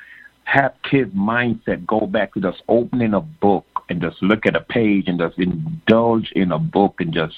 have 0.43 0.73
kids 0.89 1.11
mindset 1.15 1.85
go 1.87 2.01
back 2.01 2.33
to 2.33 2.41
just 2.41 2.61
opening 2.67 3.15
a 3.15 3.21
book 3.21 3.65
and 3.89 4.01
just 4.01 4.21
look 4.21 4.45
at 4.45 4.55
a 4.55 4.61
page 4.61 5.07
and 5.07 5.19
just 5.19 5.37
indulge 5.37 6.31
in 6.35 6.51
a 6.51 6.59
book 6.59 6.95
and 6.99 7.13
just 7.13 7.35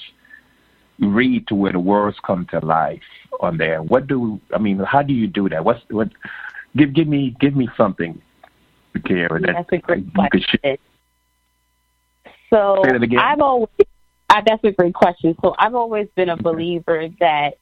read 1.00 1.46
to 1.48 1.54
where 1.54 1.72
the 1.72 1.80
words 1.80 2.16
come 2.26 2.46
to 2.50 2.58
life 2.64 3.02
on 3.40 3.56
there. 3.56 3.82
What 3.82 4.06
do 4.06 4.40
I 4.54 4.58
mean? 4.58 4.78
How 4.78 5.02
do 5.02 5.12
you 5.12 5.26
do 5.26 5.48
that? 5.48 5.64
What's 5.64 5.80
what? 5.90 6.08
Give 6.76 6.92
give 6.92 7.08
me 7.08 7.36
give 7.40 7.54
me 7.54 7.68
something, 7.76 8.20
Kara. 9.06 9.40
That 9.40 9.54
that's 9.54 9.72
a 9.72 9.78
great 9.78 10.12
question. 10.14 10.78
So 12.50 12.82
I've 13.18 13.40
always 13.40 13.68
uh, 14.30 14.42
that's 14.46 14.64
a 14.64 14.72
great 14.72 14.94
question. 14.94 15.36
So 15.42 15.54
I've 15.58 15.74
always 15.74 16.08
been 16.16 16.30
a 16.30 16.36
believer 16.36 17.08
that 17.20 17.58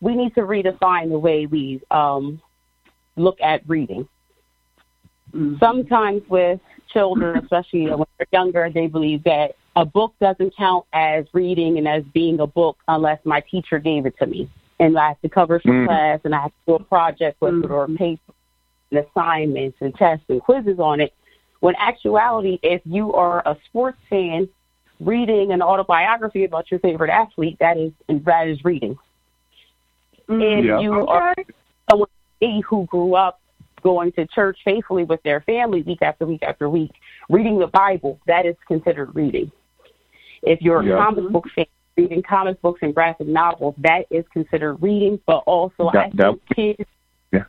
we 0.00 0.14
need 0.14 0.34
to 0.34 0.42
redefine 0.42 1.10
the 1.10 1.18
way 1.18 1.46
we 1.46 1.80
um, 1.90 2.40
look 3.16 3.40
at 3.40 3.68
reading. 3.68 4.08
Mm-hmm. 5.32 5.56
Sometimes 5.60 6.22
with 6.28 6.60
children, 6.92 7.38
especially 7.42 7.86
when 7.86 8.06
they're 8.18 8.26
younger, 8.32 8.70
they 8.70 8.86
believe 8.86 9.24
that 9.24 9.56
a 9.76 9.84
book 9.84 10.14
doesn't 10.20 10.56
count 10.56 10.84
as 10.92 11.24
reading 11.32 11.78
and 11.78 11.86
as 11.86 12.02
being 12.12 12.40
a 12.40 12.46
book 12.46 12.76
unless 12.88 13.20
my 13.24 13.40
teacher 13.40 13.78
gave 13.78 14.06
it 14.06 14.14
to 14.18 14.26
me. 14.26 14.50
And 14.80 14.98
I 14.98 15.08
have 15.08 15.20
to 15.22 15.28
cover 15.28 15.60
for 15.60 15.70
mm-hmm. 15.70 15.86
class 15.86 16.20
and 16.24 16.34
I 16.34 16.42
have 16.42 16.50
to 16.50 16.56
do 16.66 16.74
a 16.74 16.82
project 16.82 17.40
with 17.40 17.54
mm-hmm. 17.54 17.64
it 17.64 17.70
or 17.70 17.84
a 17.84 17.88
paper 17.88 18.32
and 18.90 19.04
assignments 19.06 19.78
and 19.80 19.94
tests 19.94 20.24
and 20.28 20.40
quizzes 20.42 20.78
on 20.78 21.00
it. 21.00 21.12
When 21.60 21.74
actuality, 21.76 22.58
if 22.62 22.80
you 22.84 23.12
are 23.14 23.42
a 23.46 23.56
sports 23.66 23.98
fan 24.08 24.48
reading 25.00 25.52
an 25.52 25.62
autobiography 25.62 26.44
about 26.44 26.70
your 26.70 26.80
favorite 26.80 27.10
athlete, 27.10 27.56
that 27.60 27.76
is 27.76 27.92
that 28.08 28.48
is 28.48 28.64
reading. 28.64 28.98
Mm-hmm. 30.28 30.42
If 30.42 30.64
yeah. 30.64 30.80
you 30.80 31.06
are 31.06 31.34
someone 31.90 32.08
who 32.40 32.86
grew 32.86 33.14
up 33.14 33.40
going 33.82 34.12
to 34.12 34.26
church 34.26 34.58
faithfully 34.64 35.04
with 35.04 35.22
their 35.22 35.40
family 35.42 35.82
week 35.82 36.02
after 36.02 36.26
week 36.26 36.42
after 36.42 36.68
week, 36.68 36.92
reading 37.28 37.58
the 37.58 37.66
Bible, 37.66 38.20
that 38.26 38.46
is 38.46 38.56
considered 38.66 39.14
reading. 39.14 39.50
If 40.42 40.60
you're 40.60 40.80
a 40.80 40.96
comic 40.96 41.30
book 41.32 41.46
fan, 41.54 41.66
reading 41.96 42.22
comic 42.22 42.60
books 42.62 42.80
and 42.82 42.94
graphic 42.94 43.26
novels, 43.26 43.74
that 43.78 44.06
is 44.10 44.24
considered 44.32 44.76
reading. 44.76 45.20
But 45.26 45.38
also, 45.38 45.90
that, 45.92 45.98
I 45.98 46.02
think 46.10 46.16
that, 46.16 46.54
kids 46.54 46.88
yeah. 47.32 47.44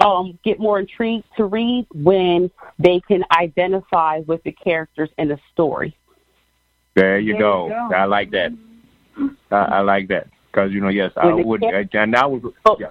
um, 0.00 0.38
get 0.44 0.60
more 0.60 0.78
intrigued 0.78 1.24
to 1.36 1.44
read 1.44 1.86
when 1.92 2.50
they 2.78 3.00
can 3.00 3.24
identify 3.32 4.20
with 4.26 4.42
the 4.44 4.52
characters 4.52 5.10
in 5.18 5.28
the 5.28 5.38
story. 5.52 5.96
There 6.94 7.18
you, 7.18 7.32
there 7.32 7.42
go. 7.42 7.66
you 7.66 7.72
go. 7.72 7.96
I 7.96 8.04
like 8.04 8.30
that. 8.30 8.52
I, 9.50 9.56
I 9.56 9.80
like 9.80 10.08
that. 10.08 10.28
Because 10.52 10.70
you 10.70 10.80
know, 10.80 10.88
yes, 10.88 11.12
when 11.16 11.26
I 11.26 11.34
would, 11.34 11.62
and 11.64 12.14
I 12.14 12.26
was, 12.26 12.42
oh, 12.66 12.76
yeah, 12.78 12.88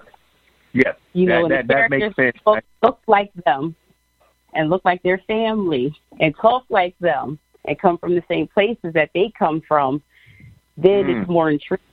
yes, 0.73 0.95
you 1.13 1.27
that, 1.27 1.41
know, 1.41 1.49
that, 1.49 1.67
that 1.67 1.89
makes 1.89 2.15
sense. 2.15 2.37
Look 2.45 2.99
like 3.07 3.31
them, 3.45 3.75
and 4.53 4.69
look 4.69 4.83
like 4.85 5.01
their 5.03 5.19
family, 5.27 5.95
and 6.19 6.33
talk 6.41 6.65
like 6.69 6.95
them, 6.99 7.39
and 7.65 7.79
come 7.79 7.97
from 7.97 8.15
the 8.15 8.23
same 8.27 8.47
places 8.47 8.93
that 8.93 9.09
they 9.13 9.31
come 9.37 9.61
from. 9.67 10.01
Then 10.77 11.05
mm. 11.05 11.21
it's 11.21 11.29
more 11.29 11.51
intriguing. 11.51 11.85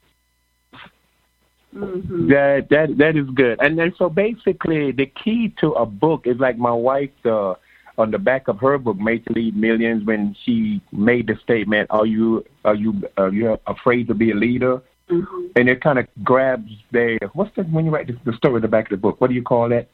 Mm-hmm. 1.75 2.29
That 2.29 2.69
that 2.71 2.97
that 2.97 3.17
is 3.17 3.29
good, 3.35 3.59
and 3.61 3.79
then 3.79 3.93
so 3.99 4.09
basically 4.09 4.91
the 4.91 5.07
key 5.07 5.55
to 5.61 5.73
a 5.73 5.85
book 5.85 6.27
is 6.27 6.38
like 6.38 6.57
my 6.57 6.73
wife 6.73 7.11
uh, 7.27 7.55
on 7.99 8.11
the 8.11 8.19
back 8.19 8.49
of 8.49 8.59
her 8.61 8.79
book, 8.79 8.97
Made 8.97 9.27
to 9.27 9.33
Lead 9.35 9.55
Millions, 9.55 10.05
when 10.05 10.35
she 10.45 10.81
made 10.93 11.27
the 11.27 11.37
statement, 11.43 11.88
"Are 11.91 12.07
you 12.07 12.45
are 12.64 12.75
you 12.75 13.03
are 13.19 13.31
you 13.31 13.59
afraid 13.67 14.09
to 14.09 14.14
be 14.14 14.31
a 14.31 14.35
leader?" 14.35 14.81
Mm-hmm. 15.11 15.47
And 15.57 15.68
it 15.68 15.81
kind 15.81 15.99
of 15.99 16.07
grabs 16.23 16.71
the 16.92 17.18
what's 17.33 17.55
the 17.57 17.62
when 17.64 17.85
you 17.85 17.90
write 17.90 18.09
the, 18.09 18.16
the 18.31 18.37
story 18.37 18.57
at 18.57 18.62
the 18.62 18.68
back 18.68 18.87
of 18.87 18.90
the 18.90 18.97
book? 18.97 19.21
What 19.21 19.29
do 19.29 19.35
you 19.35 19.42
call 19.42 19.68
that? 19.71 19.88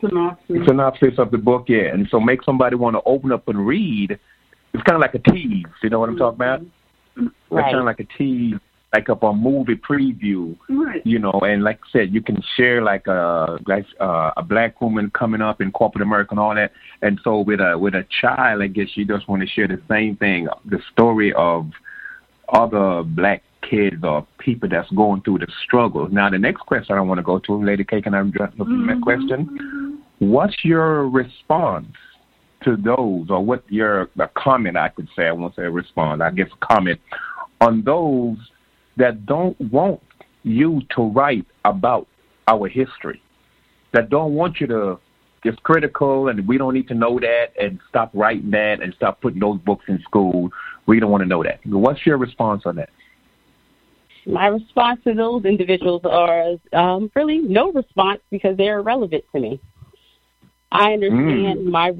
Synopsis. 0.00 0.56
Synopsis 0.66 1.18
of 1.18 1.30
the 1.30 1.38
book, 1.38 1.66
yeah. 1.68 1.92
And 1.92 2.08
so 2.10 2.18
make 2.18 2.42
somebody 2.42 2.74
want 2.74 2.96
to 2.96 3.02
open 3.06 3.30
up 3.30 3.46
and 3.48 3.64
read 3.64 4.18
it's 4.74 4.82
kind 4.82 4.96
of 4.96 5.00
like 5.00 5.14
a 5.14 5.32
tease. 5.32 5.64
You 5.82 5.90
know 5.90 6.00
what 6.00 6.08
I'm 6.08 6.16
talking 6.16 6.36
about? 6.36 6.60
Mhm. 6.60 7.32
Right. 7.50 7.64
It's 7.64 7.72
kind 7.72 7.78
of 7.78 7.84
like 7.84 8.00
a 8.00 8.04
tease, 8.04 8.58
like 8.92 9.08
up 9.08 9.22
a 9.22 9.32
movie 9.32 9.76
preview. 9.76 10.56
Right. 10.68 11.04
You 11.04 11.18
know, 11.18 11.40
and 11.42 11.64
like 11.64 11.80
I 11.88 11.98
said, 11.98 12.14
you 12.14 12.22
can 12.22 12.42
share 12.56 12.82
like 12.82 13.06
a 13.06 13.58
like 13.66 13.86
uh, 14.00 14.32
a 14.36 14.42
black 14.42 14.80
woman 14.80 15.10
coming 15.10 15.40
up 15.40 15.60
in 15.60 15.72
corporate 15.72 16.02
America 16.02 16.30
and 16.32 16.40
all 16.40 16.54
that. 16.54 16.72
And 17.02 17.20
so 17.24 17.40
with 17.40 17.60
a 17.60 17.78
with 17.78 17.94
a 17.94 18.04
child, 18.20 18.62
I 18.62 18.66
guess 18.66 18.88
you 18.94 19.04
just 19.04 19.28
want 19.28 19.42
to 19.42 19.48
share 19.48 19.68
the 19.68 19.80
same 19.88 20.16
thing, 20.16 20.48
the 20.64 20.80
story 20.92 21.32
of 21.32 21.70
other 22.50 23.02
black 23.02 23.42
kids 23.68 24.02
or 24.02 24.26
people 24.38 24.68
that's 24.68 24.90
going 24.92 25.20
through 25.22 25.38
the 25.38 25.46
struggles. 25.64 26.10
Now, 26.12 26.30
the 26.30 26.38
next 26.38 26.60
question 26.60 26.96
I 26.96 27.00
want 27.00 27.18
to 27.18 27.22
go 27.22 27.38
to, 27.38 27.64
Lady 27.64 27.84
K, 27.84 28.00
can 28.00 28.14
I 28.14 28.20
address 28.20 28.52
the 28.56 28.64
Mhm. 28.64 29.00
question? 29.02 30.02
What's 30.18 30.64
your 30.64 31.08
response 31.08 31.96
to 32.62 32.76
those, 32.76 33.30
or 33.30 33.44
what 33.44 33.62
your 33.68 34.08
comment 34.34 34.76
I 34.76 34.88
could 34.88 35.08
say? 35.14 35.28
I 35.28 35.32
won't 35.32 35.54
say 35.54 35.64
a 35.64 35.70
response. 35.70 36.20
I 36.20 36.30
guess 36.30 36.48
a 36.52 36.66
comment 36.66 37.00
on 37.60 37.82
those 37.82 38.36
that 38.96 39.26
don't 39.26 39.60
want 39.72 40.00
you 40.42 40.82
to 40.96 41.02
write 41.02 41.46
about 41.64 42.06
our 42.48 42.66
history, 42.68 43.20
that 43.92 44.08
don't 44.08 44.34
want 44.34 44.60
you 44.60 44.66
to 44.68 44.98
just 45.44 45.62
critical 45.62 46.28
and 46.28 46.48
we 46.48 46.58
don't 46.58 46.74
need 46.74 46.88
to 46.88 46.94
know 46.94 47.18
that 47.20 47.52
and 47.60 47.78
stop 47.88 48.10
writing 48.12 48.50
that 48.50 48.80
and 48.82 48.92
stop 48.94 49.20
putting 49.20 49.38
those 49.38 49.58
books 49.60 49.84
in 49.88 50.00
school. 50.00 50.50
We 50.86 50.98
don't 50.98 51.10
want 51.10 51.22
to 51.22 51.28
know 51.28 51.44
that. 51.44 51.60
What's 51.64 52.04
your 52.04 52.16
response 52.16 52.62
on 52.66 52.74
that? 52.76 52.90
My 54.28 54.48
response 54.48 55.00
to 55.04 55.14
those 55.14 55.46
individuals 55.46 56.02
are 56.04 56.56
um, 56.74 57.10
really 57.16 57.38
no 57.38 57.72
response 57.72 58.20
because 58.30 58.58
they're 58.58 58.78
irrelevant 58.80 59.24
to 59.34 59.40
me. 59.40 59.58
I 60.70 60.92
understand 60.92 61.64
my 61.64 61.94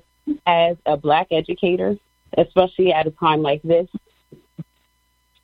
as 0.47 0.77
a 0.85 0.95
black 0.95 1.29
educator, 1.31 1.97
especially 2.37 2.93
at 2.93 3.07
a 3.07 3.11
time 3.12 3.41
like 3.41 3.62
this. 3.62 3.88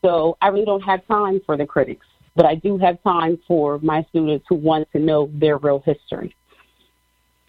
So 0.03 0.37
I 0.42 0.49
really 0.49 0.66
don't 0.66 0.83
have 0.83 1.07
time 1.07 1.40
for 1.47 1.57
the 1.57 1.64
critics, 1.64 2.07
but 2.37 2.44
I 2.44 2.57
do 2.57 2.77
have 2.77 3.03
time 3.03 3.38
for 3.49 3.79
my 3.79 4.05
students 4.11 4.44
who 4.47 4.57
want 4.57 4.87
to 4.92 4.99
know 4.99 5.31
their 5.33 5.57
real 5.57 5.83
history. 5.87 6.37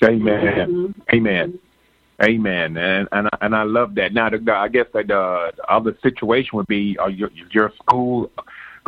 Amen. 0.01 0.41
Mhm. 0.41 0.93
Amen. 1.13 1.59
Amen. 2.23 2.77
And 2.77 3.09
and 3.11 3.27
I, 3.27 3.37
and 3.41 3.53
I 3.53 3.63
love 3.63 3.95
that. 3.95 4.13
Now, 4.13 4.29
the, 4.29 4.39
I 4.53 4.69
guess 4.69 4.85
that 4.93 5.07
the, 5.07 5.51
the 5.57 5.69
other 5.69 5.97
situation 6.01 6.51
would 6.53 6.67
be 6.67 6.97
uh, 6.97 7.07
your 7.07 7.29
your 7.51 7.73
school. 7.81 8.31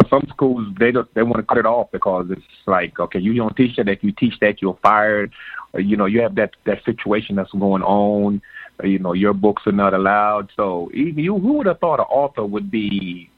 Some 0.10 0.28
schools 0.30 0.68
they 0.80 0.92
don't 0.92 1.12
they 1.16 1.24
want 1.24 1.38
to 1.38 1.44
cut 1.44 1.58
it 1.58 1.66
off 1.66 1.92
because 1.92 2.28
it's 2.30 2.42
like 2.68 3.00
okay 3.00 3.20
you 3.20 3.34
don't 3.34 3.56
teach 3.56 3.78
that 3.78 3.90
if 3.90 4.04
you 4.04 4.12
teach 4.12 4.36
that 4.42 4.62
you're 4.62 4.78
fired. 4.82 5.34
Or, 5.74 5.80
you 5.80 5.98
know 5.98 6.06
you 6.06 6.22
have 6.22 6.36
that 6.36 6.52
that 6.66 6.84
situation 6.86 7.36
that's 7.36 7.52
going 7.52 7.84
on. 7.84 8.42
Uh, 8.84 8.88
you 8.88 9.00
know 9.00 9.14
your 9.14 9.34
books 9.34 9.64
are 9.66 9.72
not 9.72 9.94
allowed. 9.94 10.52
So 10.56 10.92
even 10.94 11.24
you 11.24 11.38
who 11.40 11.54
would 11.54 11.68
have 11.68 11.80
thought 11.80 12.00
an 12.00 12.06
author 12.06 12.46
would 12.46 12.70
be 12.70 13.30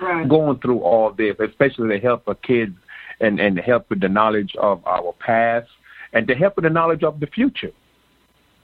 Right. 0.00 0.28
going 0.28 0.58
through 0.60 0.80
all 0.80 1.12
this 1.12 1.34
especially 1.40 1.88
to 1.88 1.98
help 1.98 2.28
our 2.28 2.34
kids 2.34 2.74
and 3.20 3.40
and 3.40 3.58
help 3.58 3.88
with 3.88 4.00
the 4.00 4.08
knowledge 4.08 4.54
of 4.60 4.84
our 4.86 5.14
past 5.18 5.68
and 6.12 6.28
to 6.28 6.34
help 6.34 6.56
with 6.56 6.64
the 6.64 6.70
knowledge 6.70 7.02
of 7.02 7.18
the 7.18 7.26
future 7.26 7.72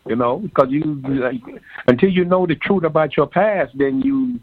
you 0.07 0.15
know 0.15 0.39
because 0.39 0.67
you 0.69 1.01
like, 1.07 1.41
until 1.89 2.11
you 2.11 2.25
know 2.25 2.47
the 2.47 2.55
truth 2.55 2.85
about 2.85 3.17
your 3.17 3.27
past 3.27 3.73
then 3.77 4.01
you 4.01 4.39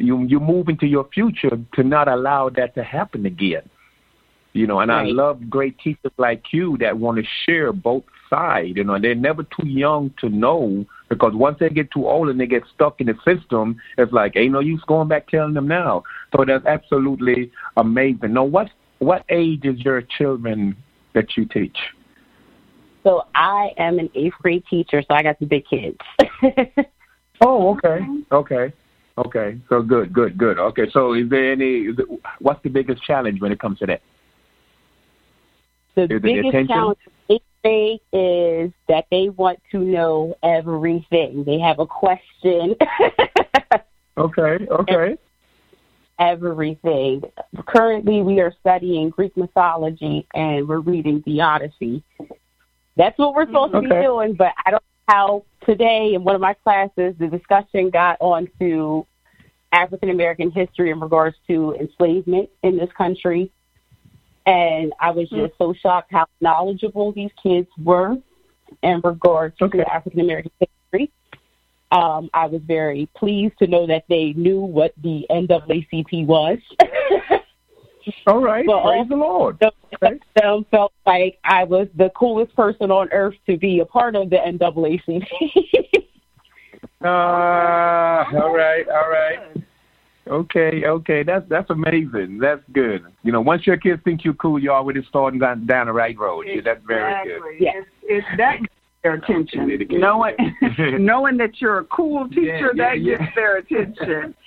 you 0.00 0.24
you 0.24 0.40
move 0.40 0.68
into 0.68 0.86
your 0.86 1.08
future 1.12 1.58
to 1.74 1.82
not 1.82 2.08
allow 2.08 2.48
that 2.50 2.74
to 2.74 2.82
happen 2.82 3.26
again. 3.26 3.68
You 4.54 4.66
know 4.66 4.80
and 4.80 4.90
i 4.90 5.04
love 5.04 5.48
great 5.48 5.78
teachers 5.78 6.10
like 6.16 6.42
you 6.52 6.78
that 6.78 6.98
want 6.98 7.18
to 7.18 7.24
share 7.44 7.72
both 7.72 8.02
sides 8.30 8.72
you 8.76 8.82
know 8.82 8.94
and 8.94 9.04
they're 9.04 9.14
never 9.14 9.42
too 9.42 9.68
young 9.68 10.12
to 10.20 10.30
know 10.30 10.84
because 11.08 11.32
once 11.34 11.58
they 11.60 11.68
get 11.68 11.90
too 11.90 12.08
old 12.08 12.28
and 12.28 12.40
they 12.40 12.46
get 12.46 12.62
stuck 12.74 13.00
in 13.00 13.06
the 13.06 13.14
system 13.24 13.76
it's 13.98 14.12
like 14.12 14.36
ain't 14.36 14.52
no 14.52 14.60
use 14.60 14.82
going 14.88 15.06
back 15.06 15.28
telling 15.28 15.54
them 15.54 15.68
now. 15.68 16.02
So 16.34 16.44
that's 16.44 16.64
absolutely 16.66 17.52
amazing. 17.76 18.32
Now 18.32 18.44
what 18.44 18.68
what 18.98 19.24
age 19.28 19.64
is 19.64 19.78
your 19.80 20.02
children 20.02 20.76
that 21.14 21.36
you 21.36 21.44
teach? 21.44 21.76
So 23.04 23.22
I 23.34 23.70
am 23.76 23.98
an 23.98 24.10
eighth 24.14 24.34
grade 24.42 24.64
teacher, 24.68 25.02
so 25.02 25.14
I 25.14 25.22
got 25.22 25.38
the 25.38 25.46
big 25.46 25.64
kids. 25.68 25.98
Oh, 27.40 27.70
okay, 27.76 28.00
okay, 28.32 28.72
okay. 29.26 29.58
So 29.68 29.82
good, 29.82 30.12
good, 30.12 30.38
good. 30.38 30.58
Okay, 30.58 30.88
so 30.92 31.14
is 31.14 31.28
there 31.28 31.52
any? 31.52 31.88
What's 32.40 32.62
the 32.62 32.70
biggest 32.70 33.02
challenge 33.02 33.40
when 33.40 33.52
it 33.52 33.60
comes 33.60 33.78
to 33.80 33.86
that? 33.86 34.02
the 35.94 36.04
Is 36.04 36.22
biggest 36.22 36.48
attention? 36.48 36.68
challenge 36.68 36.98
eighth 37.28 37.42
grade 37.62 38.00
is 38.12 38.70
that 38.88 39.06
they 39.10 39.30
want 39.30 39.58
to 39.72 39.78
know 39.78 40.36
everything. 40.42 41.44
They 41.44 41.58
have 41.58 41.78
a 41.78 41.86
question. 41.86 42.74
Okay, 44.18 44.66
okay. 44.68 45.16
everything. 46.18 47.22
Currently, 47.68 48.20
we 48.22 48.40
are 48.40 48.52
studying 48.58 49.10
Greek 49.10 49.36
mythology 49.36 50.26
and 50.34 50.66
we're 50.66 50.80
reading 50.80 51.22
the 51.24 51.40
Odyssey. 51.40 52.02
That's 52.96 53.16
what 53.16 53.34
we're 53.36 53.46
supposed 53.46 53.74
to 53.74 53.80
be 53.80 53.88
doing, 53.88 54.34
but 54.34 54.52
I 54.66 54.72
don't 54.72 54.82
how 55.08 55.44
today 55.64 56.12
in 56.14 56.22
one 56.22 56.34
of 56.34 56.40
my 56.40 56.54
classes 56.54 57.14
the 57.18 57.26
discussion 57.26 57.90
got 57.90 58.18
on 58.20 58.48
to 58.60 59.06
African 59.72 60.10
American 60.10 60.50
history 60.50 60.90
in 60.90 61.00
regards 61.00 61.36
to 61.48 61.74
enslavement 61.74 62.48
in 62.62 62.76
this 62.76 62.90
country. 62.96 63.50
And 64.46 64.92
I 65.00 65.10
was 65.10 65.28
just 65.28 65.54
so 65.58 65.74
shocked 65.74 66.10
how 66.10 66.26
knowledgeable 66.40 67.12
these 67.12 67.30
kids 67.42 67.68
were 67.78 68.16
in 68.82 69.00
regards 69.04 69.56
Okay. 69.60 69.78
to 69.78 69.92
African 69.92 70.20
American 70.20 70.52
history. 70.60 71.10
Um, 71.90 72.30
I 72.32 72.46
was 72.46 72.62
very 72.62 73.08
pleased 73.14 73.58
to 73.58 73.66
know 73.66 73.86
that 73.86 74.04
they 74.08 74.32
knew 74.34 74.60
what 74.60 74.92
the 75.02 75.26
NAACP 75.30 76.26
was. 76.26 76.58
All 78.26 78.40
right. 78.40 78.66
Well, 78.66 78.82
Praise 78.82 79.08
the 79.08 79.16
Lord. 79.16 79.58
So 79.62 79.70
Okay. 80.02 80.18
them 80.36 80.66
felt 80.70 80.92
like 81.06 81.38
I 81.44 81.64
was 81.64 81.88
the 81.96 82.10
coolest 82.10 82.54
person 82.54 82.90
on 82.90 83.08
earth 83.10 83.34
to 83.46 83.56
be 83.56 83.80
a 83.80 83.86
part 83.86 84.14
of 84.16 84.30
the 84.30 84.36
NAACP. 84.36 85.24
Ah, 87.04 88.26
all 88.42 88.52
right, 88.54 88.86
all 88.88 89.08
right. 89.08 89.38
Okay, 90.26 90.84
okay. 90.84 91.22
That's 91.22 91.48
that's 91.48 91.70
amazing. 91.70 92.38
That's 92.38 92.62
good. 92.72 93.04
You 93.22 93.30
know, 93.32 93.40
once 93.40 93.66
your 93.66 93.76
kids 93.76 94.02
think 94.04 94.24
you're 94.24 94.34
cool, 94.34 94.58
you're 94.58 94.74
already 94.74 95.02
starting 95.08 95.38
down, 95.38 95.64
down 95.66 95.86
the 95.86 95.92
right 95.92 96.18
road. 96.18 96.46
Yeah, 96.48 96.60
that's 96.64 96.84
very 96.84 97.14
good. 97.24 97.36
Exactly. 97.36 97.56
Yeah. 97.60 97.70
It's, 97.76 97.88
it's 98.02 98.26
that 98.36 98.60
gets 98.60 98.74
their 99.04 99.14
attention. 99.14 99.86
Knowing 99.90 100.34
knowing 101.04 101.36
that 101.36 101.60
you're 101.60 101.78
a 101.78 101.84
cool 101.84 102.28
teacher, 102.28 102.72
Yeah, 102.74 102.74
yeah, 102.74 102.90
that 102.90 103.00
yeah. 103.00 103.16
gets 103.18 103.34
their 103.34 103.56
attention. 103.58 104.34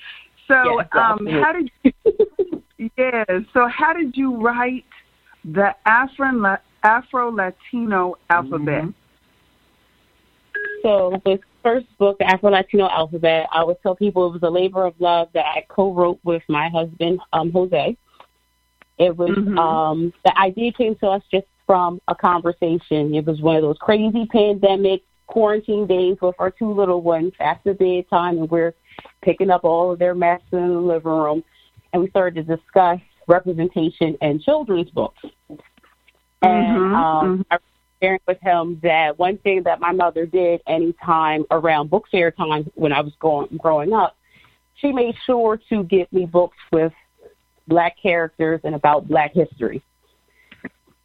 So, 0.47 0.82
Yes, 0.82 0.88
um, 0.91 1.28
how 1.28 1.54
did 1.54 1.71
you? 1.84 2.61
Yeah. 2.98 3.24
So, 3.54 3.67
how 3.67 3.94
did 3.94 4.15
you 4.15 4.36
write 4.38 4.86
the 5.46 5.76
Afro 5.86 6.58
Afro 6.84 7.32
Latino 7.32 8.15
alphabet? 8.30 8.84
Mhm. 8.84 8.94
so 10.82 11.22
this 11.26 11.39
first 11.62 11.86
book, 12.00 12.17
the 12.17 12.26
Afro 12.26 12.50
Latino 12.50 12.89
Alphabet, 12.89 13.48
I 13.52 13.63
would 13.63 13.82
tell 13.84 13.96
people 13.96 14.28
it 14.28 14.34
was 14.34 14.44
a 14.44 14.50
labor 14.50 14.86
of 14.86 15.00
love 15.00 15.30
that 15.34 15.46
I 15.46 15.63
co-wrote 15.70 16.20
with 16.24 16.41
my 16.50 16.70
husband, 16.70 17.20
um, 17.34 17.52
Jose. 17.52 17.96
It 18.98 19.15
was 19.15 19.30
Mhm. 19.30 19.58
um, 19.60 20.13
the 20.26 20.38
idea 20.39 20.72
came 20.72 20.96
to 20.96 21.10
us 21.10 21.24
just 21.32 21.46
from 21.67 22.02
a 22.08 22.15
conversation. 22.15 23.13
It 23.13 23.26
was 23.26 23.41
one 23.41 23.56
of 23.58 23.62
those 23.62 23.78
crazy 23.78 24.26
pandemic 24.26 25.04
quarantine 25.28 25.88
days 25.88 26.17
with 26.22 26.36
our 26.39 26.52
two 26.52 26.72
little 26.72 27.02
ones 27.02 27.34
after 27.39 27.74
bedtime, 27.74 28.38
and 28.39 28.50
we're 28.50 28.74
picking 29.22 29.50
up 29.50 29.63
all 29.63 29.91
of 29.91 30.00
their 30.00 30.13
mess 30.13 30.41
in 30.52 30.67
the 30.67 30.80
living 30.80 31.12
room, 31.12 31.44
and 31.94 32.02
we 32.02 32.10
started 32.10 32.48
to 32.48 32.56
discuss 32.56 33.00
representation 33.28 34.18
in 34.22 34.40
children's 34.40 34.90
books. 34.92 35.24
And 36.42 36.68
Mhm, 36.68 36.96
um. 36.96 37.46
I 37.52 37.56
was 37.56 37.62
sharing 38.02 38.20
with 38.28 38.40
him 38.42 38.80
that 38.82 39.20
one 39.20 39.38
thing 39.40 39.64
that 39.64 39.80
my 39.80 39.92
mother 39.92 40.26
did 40.26 40.62
anytime 40.68 41.46
around 41.52 41.90
book 41.90 42.06
fair 42.10 42.32
time 42.32 42.70
when 42.74 42.92
I 42.92 43.02
was 43.02 43.14
going 43.20 43.48
growing 43.58 43.94
up, 43.94 44.18
she 44.76 44.92
made 44.92 45.16
sure 45.26 45.60
to 45.70 45.84
get 45.84 46.12
me 46.12 46.26
books 46.26 46.58
with 46.72 46.92
black 47.68 47.96
characters 48.02 48.60
and 48.64 48.74
about 48.74 49.08
black 49.08 49.34
history. 49.34 49.84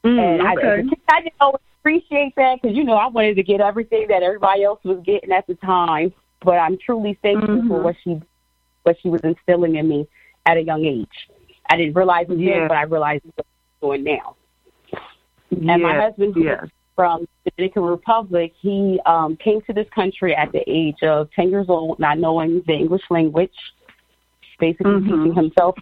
Mm, 0.04 0.18
And 0.18 0.42
I, 0.42 0.54
okay. 0.54 0.88
kid, 0.88 0.98
I 1.08 1.20
didn't 1.20 1.34
always 1.40 1.60
appreciate 1.80 2.34
that 2.36 2.60
because 2.62 2.76
you 2.76 2.84
know 2.84 2.94
I 2.94 3.08
wanted 3.08 3.36
to 3.36 3.42
get 3.42 3.60
everything 3.60 4.06
that 4.08 4.22
everybody 4.22 4.64
else 4.64 4.80
was 4.82 5.02
getting 5.04 5.32
at 5.32 5.46
the 5.46 5.54
time. 5.56 6.12
But 6.42 6.56
I'm 6.56 6.78
truly 6.78 7.18
thankful 7.22 7.62
for 7.68 7.80
Mhm. 7.80 7.82
what 7.82 7.96
she 8.02 8.20
what 8.84 8.96
she 9.02 9.08
was 9.08 9.20
instilling 9.24 9.76
in 9.76 9.88
me 9.88 10.08
at 10.46 10.56
a 10.56 10.62
young 10.62 10.84
age. 10.84 11.06
I 11.68 11.76
didn't 11.76 11.94
realize 11.94 12.26
it 12.28 12.38
Yeah. 12.38 12.60
then, 12.60 12.68
but 12.68 12.76
I 12.76 12.82
realized 12.82 13.24
what 13.34 13.46
she's 13.46 13.80
doing 13.80 14.04
now. 14.04 14.36
And 15.50 15.82
my 15.82 15.94
husband, 16.00 16.34
who 16.34 16.44
yes. 16.44 16.66
from 16.94 17.26
the 17.44 17.50
Dominican 17.56 17.82
Republic, 17.82 18.52
he 18.60 19.00
um, 19.06 19.36
came 19.36 19.60
to 19.62 19.72
this 19.72 19.88
country 19.90 20.34
at 20.34 20.52
the 20.52 20.62
age 20.66 21.02
of 21.02 21.30
10 21.32 21.50
years 21.50 21.66
old, 21.68 21.98
not 21.98 22.18
knowing 22.18 22.62
the 22.66 22.72
English 22.72 23.02
language, 23.10 23.54
basically 24.58 24.92
Mhm. 24.92 25.04
teaching 25.04 25.34
himself 25.34 25.76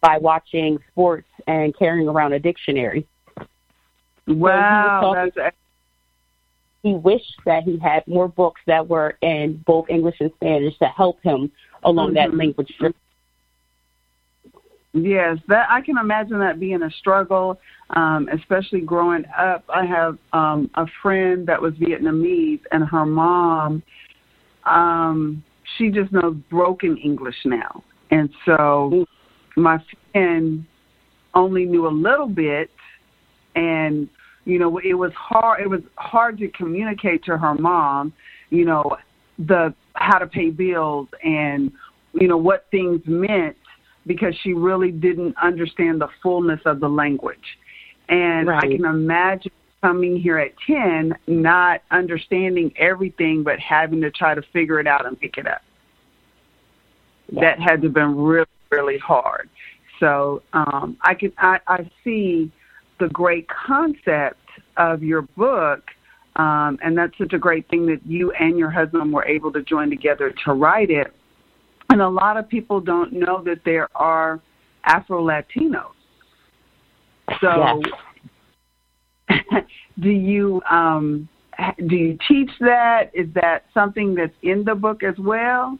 by 0.00 0.18
watching 0.18 0.78
sports 0.90 1.28
and 1.46 1.76
carrying 1.76 2.08
around 2.08 2.32
a 2.32 2.38
dictionary. 2.38 3.06
Wow, 4.26 5.00
talking- 5.00 5.32
that's 5.34 5.56
he 6.82 6.94
wished 6.94 7.40
that 7.44 7.64
he 7.64 7.76
had 7.78 8.06
more 8.06 8.28
books 8.28 8.60
that 8.66 8.86
were 8.88 9.18
in 9.20 9.56
both 9.66 9.90
English 9.90 10.16
and 10.20 10.32
Spanish 10.36 10.78
to 10.78 10.86
help 10.86 11.20
him 11.22 11.50
along 11.82 12.08
mm-hmm. 12.08 12.14
that 12.14 12.34
language 12.34 12.72
journey. 12.78 12.94
Yes, 15.04 15.38
that 15.48 15.66
I 15.70 15.80
can 15.80 15.98
imagine 15.98 16.38
that 16.38 16.58
being 16.60 16.82
a 16.82 16.90
struggle, 16.90 17.60
um, 17.90 18.28
especially 18.32 18.80
growing 18.80 19.24
up. 19.36 19.64
I 19.72 19.84
have 19.84 20.18
um, 20.32 20.70
a 20.74 20.86
friend 21.02 21.46
that 21.46 21.60
was 21.60 21.74
Vietnamese, 21.74 22.60
and 22.72 22.84
her 22.88 23.06
mom, 23.06 23.82
um, 24.64 25.42
she 25.76 25.90
just 25.90 26.12
knows 26.12 26.36
broken 26.50 26.96
English 26.96 27.36
now, 27.44 27.82
and 28.10 28.30
so 28.46 29.04
my 29.56 29.78
friend 30.12 30.64
only 31.34 31.64
knew 31.64 31.86
a 31.86 31.90
little 31.90 32.28
bit, 32.28 32.70
and 33.54 34.08
you 34.44 34.58
know 34.58 34.78
it 34.78 34.94
was 34.94 35.12
hard. 35.14 35.60
It 35.60 35.68
was 35.68 35.82
hard 35.96 36.38
to 36.38 36.48
communicate 36.48 37.24
to 37.24 37.36
her 37.36 37.54
mom, 37.54 38.12
you 38.50 38.64
know, 38.64 38.96
the 39.38 39.74
how 39.94 40.18
to 40.18 40.26
pay 40.26 40.50
bills 40.50 41.08
and 41.22 41.70
you 42.14 42.28
know 42.28 42.36
what 42.36 42.66
things 42.70 43.00
meant 43.06 43.56
because 44.08 44.34
she 44.42 44.54
really 44.54 44.90
didn't 44.90 45.36
understand 45.36 46.00
the 46.00 46.08
fullness 46.22 46.60
of 46.64 46.80
the 46.80 46.88
language. 46.88 47.58
And 48.08 48.48
right. 48.48 48.64
I 48.64 48.66
can 48.66 48.84
imagine 48.84 49.52
coming 49.80 50.18
here 50.18 50.38
at 50.38 50.52
10, 50.66 51.14
not 51.28 51.82
understanding 51.90 52.72
everything, 52.76 53.44
but 53.44 53.60
having 53.60 54.00
to 54.00 54.10
try 54.10 54.34
to 54.34 54.42
figure 54.52 54.80
it 54.80 54.88
out 54.88 55.06
and 55.06 55.20
pick 55.20 55.38
it 55.38 55.46
up. 55.46 55.62
Yeah. 57.30 57.42
That 57.42 57.60
had 57.60 57.82
to 57.82 57.88
have 57.88 57.94
been 57.94 58.16
really, 58.16 58.46
really 58.70 58.98
hard. 58.98 59.48
So 60.00 60.42
um, 60.52 60.96
I 61.02 61.14
can 61.14 61.32
I, 61.38 61.60
I 61.66 61.90
see 62.02 62.50
the 62.98 63.08
great 63.08 63.46
concept 63.48 64.40
of 64.76 65.02
your 65.02 65.22
book, 65.22 65.90
um, 66.36 66.78
and 66.82 66.96
that's 66.96 67.16
such 67.18 67.32
a 67.32 67.38
great 67.38 67.68
thing 67.68 67.86
that 67.86 68.04
you 68.06 68.30
and 68.32 68.58
your 68.58 68.70
husband 68.70 69.12
were 69.12 69.26
able 69.26 69.52
to 69.52 69.62
join 69.62 69.90
together 69.90 70.32
to 70.44 70.52
write 70.52 70.90
it. 70.90 71.12
And 71.90 72.02
a 72.02 72.08
lot 72.08 72.36
of 72.36 72.48
people 72.48 72.80
don't 72.80 73.12
know 73.12 73.42
that 73.44 73.60
there 73.64 73.88
are 73.96 74.40
Afro 74.84 75.22
Latinos. 75.22 75.92
So, 77.40 77.82
do 80.00 80.10
you 80.10 80.62
um, 80.70 81.28
do 81.86 81.96
you 81.96 82.18
teach 82.26 82.50
that? 82.60 83.10
Is 83.14 83.26
that 83.34 83.64
something 83.74 84.14
that's 84.14 84.34
in 84.42 84.64
the 84.64 84.74
book 84.74 85.02
as 85.02 85.14
well? 85.18 85.78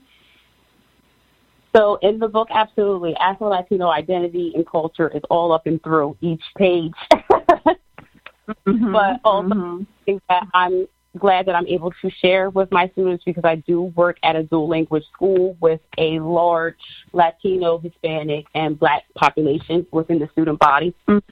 So, 1.77 1.99
in 2.03 2.18
the 2.18 2.29
book, 2.29 2.49
absolutely, 2.51 3.14
Afro 3.16 3.49
Latino 3.49 3.88
identity 3.88 4.53
and 4.55 4.66
culture 4.66 5.09
is 5.14 5.23
all 5.31 5.53
up 5.53 5.66
and 5.66 5.83
through 5.83 6.16
each 6.21 6.42
page. 6.57 6.92
mm-hmm, 7.12 8.92
but 8.92 9.21
also, 9.25 9.55
mm-hmm. 9.55 10.16
that 10.29 10.47
I'm 10.55 10.88
glad 11.16 11.47
that 11.47 11.55
I'm 11.55 11.66
able 11.66 11.92
to 12.03 12.11
share 12.23 12.51
with 12.51 12.71
my 12.71 12.88
students 12.88 13.25
because 13.25 13.44
I 13.44 13.57
do 13.57 13.83
work 13.97 14.18
at 14.23 14.37
a 14.37 14.42
dual 14.42 14.68
language 14.68 15.05
school 15.12 15.57
with 15.61 15.81
a 15.97 16.21
large 16.21 16.77
Latino, 17.12 17.79
Hispanic, 17.79 18.47
and 18.55 18.79
Black 18.79 19.05
population 19.14 19.87
within 19.90 20.18
the 20.18 20.29
student 20.33 20.59
body. 20.59 20.94
Good. 21.07 21.23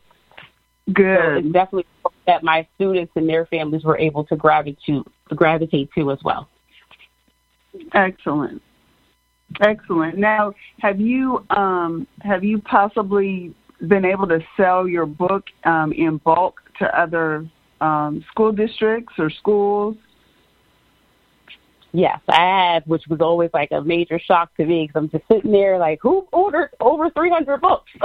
So 0.96 1.36
it's 1.38 1.52
definitely 1.52 1.86
that 2.26 2.42
my 2.42 2.66
students 2.76 3.12
and 3.16 3.28
their 3.28 3.46
families 3.46 3.84
were 3.84 3.98
able 3.98 4.24
to 4.24 4.36
gravitate 4.36 5.04
to 5.28 5.34
gravitate 5.34 5.90
to 5.96 6.12
as 6.12 6.18
well. 6.24 6.48
Excellent. 7.92 8.62
Excellent. 9.60 10.16
Now, 10.16 10.54
have 10.80 11.00
you 11.00 11.44
um, 11.50 12.06
have 12.20 12.44
you 12.44 12.60
possibly 12.60 13.54
been 13.88 14.04
able 14.04 14.26
to 14.28 14.40
sell 14.56 14.88
your 14.88 15.06
book 15.06 15.44
um, 15.64 15.92
in 15.92 16.18
bulk 16.18 16.60
to 16.78 16.98
other 16.98 17.48
um, 17.80 18.24
school 18.30 18.52
districts 18.52 19.14
or 19.18 19.30
schools? 19.30 19.96
Yes, 21.92 22.20
I 22.28 22.72
had, 22.74 22.86
which 22.86 23.04
was 23.08 23.20
always 23.20 23.50
like 23.54 23.70
a 23.72 23.80
major 23.80 24.18
shock 24.18 24.54
to 24.56 24.66
me 24.66 24.86
because 24.86 25.00
I'm 25.00 25.08
just 25.08 25.24
sitting 25.28 25.52
there 25.52 25.78
like, 25.78 25.98
who 26.02 26.26
ordered 26.32 26.70
over 26.80 27.08
300 27.10 27.60
books? 27.60 27.90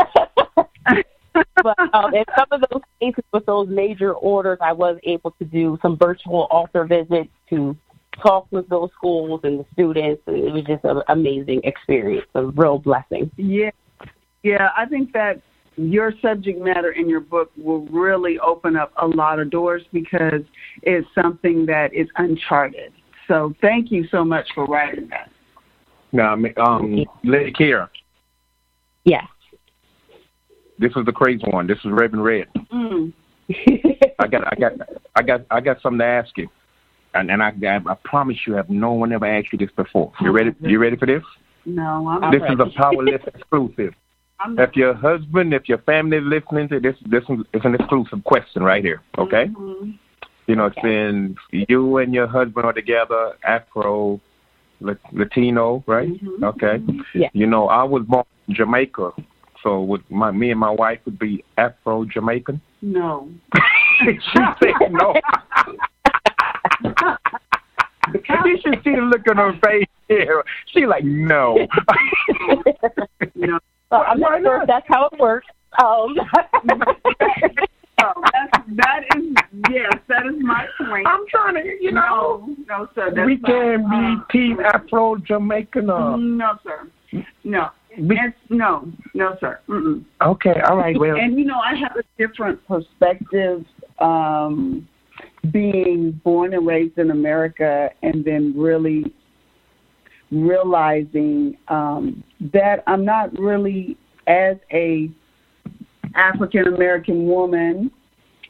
but 1.63 1.93
um, 1.93 2.13
in 2.13 2.23
some 2.37 2.47
of 2.51 2.63
those 2.71 2.81
cases 3.01 3.23
with 3.33 3.45
those 3.45 3.67
major 3.67 4.13
orders, 4.13 4.59
I 4.61 4.71
was 4.73 4.97
able 5.03 5.31
to 5.31 5.45
do 5.45 5.77
some 5.81 5.97
virtual 5.97 6.47
author 6.51 6.85
visits 6.85 7.29
to 7.49 7.75
talk 8.21 8.47
with 8.51 8.67
those 8.69 8.89
schools 8.95 9.41
and 9.43 9.59
the 9.59 9.65
students. 9.73 10.21
It 10.27 10.53
was 10.53 10.63
just 10.63 10.83
an 10.83 11.01
amazing 11.09 11.61
experience, 11.63 12.27
a 12.35 12.45
real 12.45 12.77
blessing. 12.77 13.31
Yeah, 13.35 13.71
yeah, 14.43 14.69
I 14.77 14.85
think 14.85 15.13
that 15.13 15.41
your 15.89 16.13
subject 16.21 16.59
matter 16.59 16.91
in 16.91 17.09
your 17.09 17.21
book 17.21 17.51
will 17.57 17.85
really 17.87 18.37
open 18.39 18.75
up 18.75 18.91
a 19.01 19.07
lot 19.07 19.39
of 19.39 19.49
doors 19.49 19.83
because 19.93 20.41
it's 20.81 21.07
something 21.15 21.65
that 21.65 21.93
is 21.93 22.07
uncharted. 22.17 22.91
So 23.27 23.53
thank 23.61 23.91
you 23.91 24.05
so 24.11 24.25
much 24.25 24.47
for 24.53 24.65
writing 24.65 25.07
that. 25.09 25.29
Now, 26.11 26.33
um, 26.33 27.05
Lady 27.23 27.53
Keaira. 27.53 27.87
Yeah. 29.05 29.25
This 30.77 30.91
is 30.95 31.05
the 31.05 31.11
crazy 31.11 31.43
one. 31.47 31.67
This 31.67 31.77
is 31.85 31.91
Reverend 31.91 32.25
Redd. 32.25 32.47
Mm. 32.73 33.13
I 34.19 34.27
got, 34.27 34.47
I 34.51 34.55
got, 34.59 34.71
I 35.15 35.21
got, 35.21 35.41
I 35.49 35.61
got 35.61 35.81
something 35.81 35.99
to 35.99 36.05
ask 36.05 36.37
you, 36.37 36.47
and 37.13 37.29
and 37.29 37.41
I, 37.41 37.51
I, 37.63 37.77
I 37.77 37.95
promise 38.03 38.37
you, 38.47 38.53
have 38.53 38.69
no 38.69 38.93
one 38.93 39.11
ever 39.11 39.25
asked 39.25 39.47
you 39.51 39.59
this 39.59 39.69
before. 39.75 40.11
You 40.21 40.31
ready? 40.31 40.51
You 40.61 40.79
ready 40.79 40.95
for 40.95 41.05
this? 41.05 41.23
No, 41.65 42.07
I'm 42.07 42.31
This 42.31 42.41
ready. 42.41 42.53
is 42.53 42.59
a 42.59 42.77
Power 42.77 43.03
Lift 43.03 43.27
exclusive 43.35 43.93
if 44.57 44.75
your 44.75 44.93
husband, 44.93 45.53
if 45.53 45.67
your 45.67 45.79
family 45.79 46.17
is 46.17 46.23
listening 46.25 46.69
to 46.69 46.79
this, 46.79 46.95
this 47.05 47.23
is 47.29 47.61
an 47.63 47.75
exclusive 47.75 48.23
question 48.23 48.63
right 48.63 48.83
here. 48.83 49.01
Okay. 49.17 49.45
Mm-hmm. 49.45 49.91
You 50.47 50.55
know, 50.55 50.65
okay. 50.65 50.75
it's 50.77 50.83
been 50.83 51.65
you 51.69 51.97
and 51.97 52.13
your 52.13 52.27
husband 52.27 52.65
are 52.65 52.73
together, 52.73 53.33
Afro 53.43 54.19
Latino, 54.81 55.83
right? 55.87 56.09
Mm-hmm. 56.09 56.43
Okay. 56.43 56.79
Yeah. 57.13 57.29
You 57.33 57.47
know, 57.47 57.67
I 57.67 57.83
was 57.83 58.03
born 58.03 58.25
in 58.47 58.55
Jamaica, 58.55 59.11
so 59.63 59.81
would 59.81 60.03
my 60.09 60.31
me 60.31 60.51
and 60.51 60.59
my 60.59 60.71
wife 60.71 60.99
would 61.05 61.19
be 61.19 61.43
Afro 61.57 62.05
Jamaican? 62.05 62.61
No. 62.81 63.29
she 63.99 64.19
said 64.59 64.73
no. 64.91 65.13
you 68.45 68.57
should 68.63 68.83
see 68.83 68.95
the 68.95 69.01
look 69.01 69.27
on 69.29 69.37
her 69.37 69.53
face 69.63 69.87
here. 70.07 70.43
She 70.73 70.85
like 70.85 71.03
no. 71.03 71.67
no. 73.35 73.59
Well, 73.91 74.05
I'm 74.07 74.19
not 74.19 74.41
sure 74.41 74.61
if 74.61 74.67
that's 74.67 74.87
how 74.87 75.09
it 75.11 75.19
works. 75.19 75.47
Um. 75.81 76.15
oh, 78.01 78.23
that's, 78.33 78.67
that 78.75 79.03
is 79.15 79.23
yes, 79.69 79.93
that 80.07 80.25
is 80.25 80.41
my 80.41 80.65
point. 80.79 81.05
I'm 81.07 81.25
trying 81.29 81.55
to, 81.55 81.63
you 81.79 81.91
know, 81.91 82.45
no, 82.67 82.79
no 82.79 82.87
sir. 82.95 83.11
That's 83.13 83.25
we 83.25 83.37
can 83.37 83.83
not 83.83 84.29
be 84.31 84.39
Team 84.39 84.59
Afro 84.59 85.17
Jamaican. 85.17 85.85
No, 85.85 86.57
sir. 86.63 86.89
No. 87.43 87.69
We, 87.97 88.17
no, 88.49 88.89
no, 89.13 89.35
sir. 89.41 89.59
Mm-mm. 89.67 90.05
Okay, 90.21 90.53
all 90.69 90.77
right. 90.77 90.97
Well, 90.97 91.17
and 91.17 91.37
you 91.37 91.43
know, 91.43 91.59
I 91.59 91.75
have 91.75 91.97
a 91.97 92.03
different 92.17 92.65
perspective. 92.65 93.65
Um, 93.99 94.87
being 95.51 96.19
born 96.23 96.53
and 96.53 96.65
raised 96.65 96.97
in 96.97 97.11
America, 97.11 97.89
and 98.03 98.23
then 98.23 98.53
really 98.55 99.13
realizing 100.31 101.57
um, 101.67 102.23
that 102.53 102.83
I'm 102.87 103.05
not 103.05 103.37
really, 103.37 103.97
as 104.27 104.57
a 104.71 105.09
African 106.15 106.67
American 106.73 107.27
woman, 107.27 107.91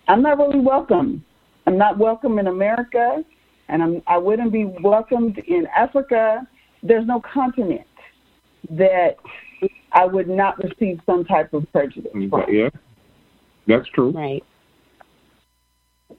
I'm 0.07 0.21
not 0.21 0.37
really 0.37 0.59
welcome. 0.59 1.23
I'm 1.67 1.77
not 1.77 1.97
welcome 1.97 2.39
in 2.39 2.47
America, 2.47 3.23
and 3.67 3.83
I'm, 3.83 4.01
I 4.07 4.17
wouldn't 4.17 4.51
be 4.51 4.65
welcomed 4.65 5.37
in 5.39 5.67
Africa. 5.75 6.47
There's 6.83 7.05
no 7.05 7.21
continent 7.21 7.87
that 8.69 9.17
I 9.91 10.05
would 10.05 10.27
not 10.27 10.57
receive 10.63 10.99
some 11.05 11.25
type 11.25 11.53
of 11.53 11.71
prejudice 11.71 12.11
from. 12.11 12.45
Yeah, 12.47 12.69
that's 13.67 13.87
true. 13.89 14.11
Right. 14.11 14.43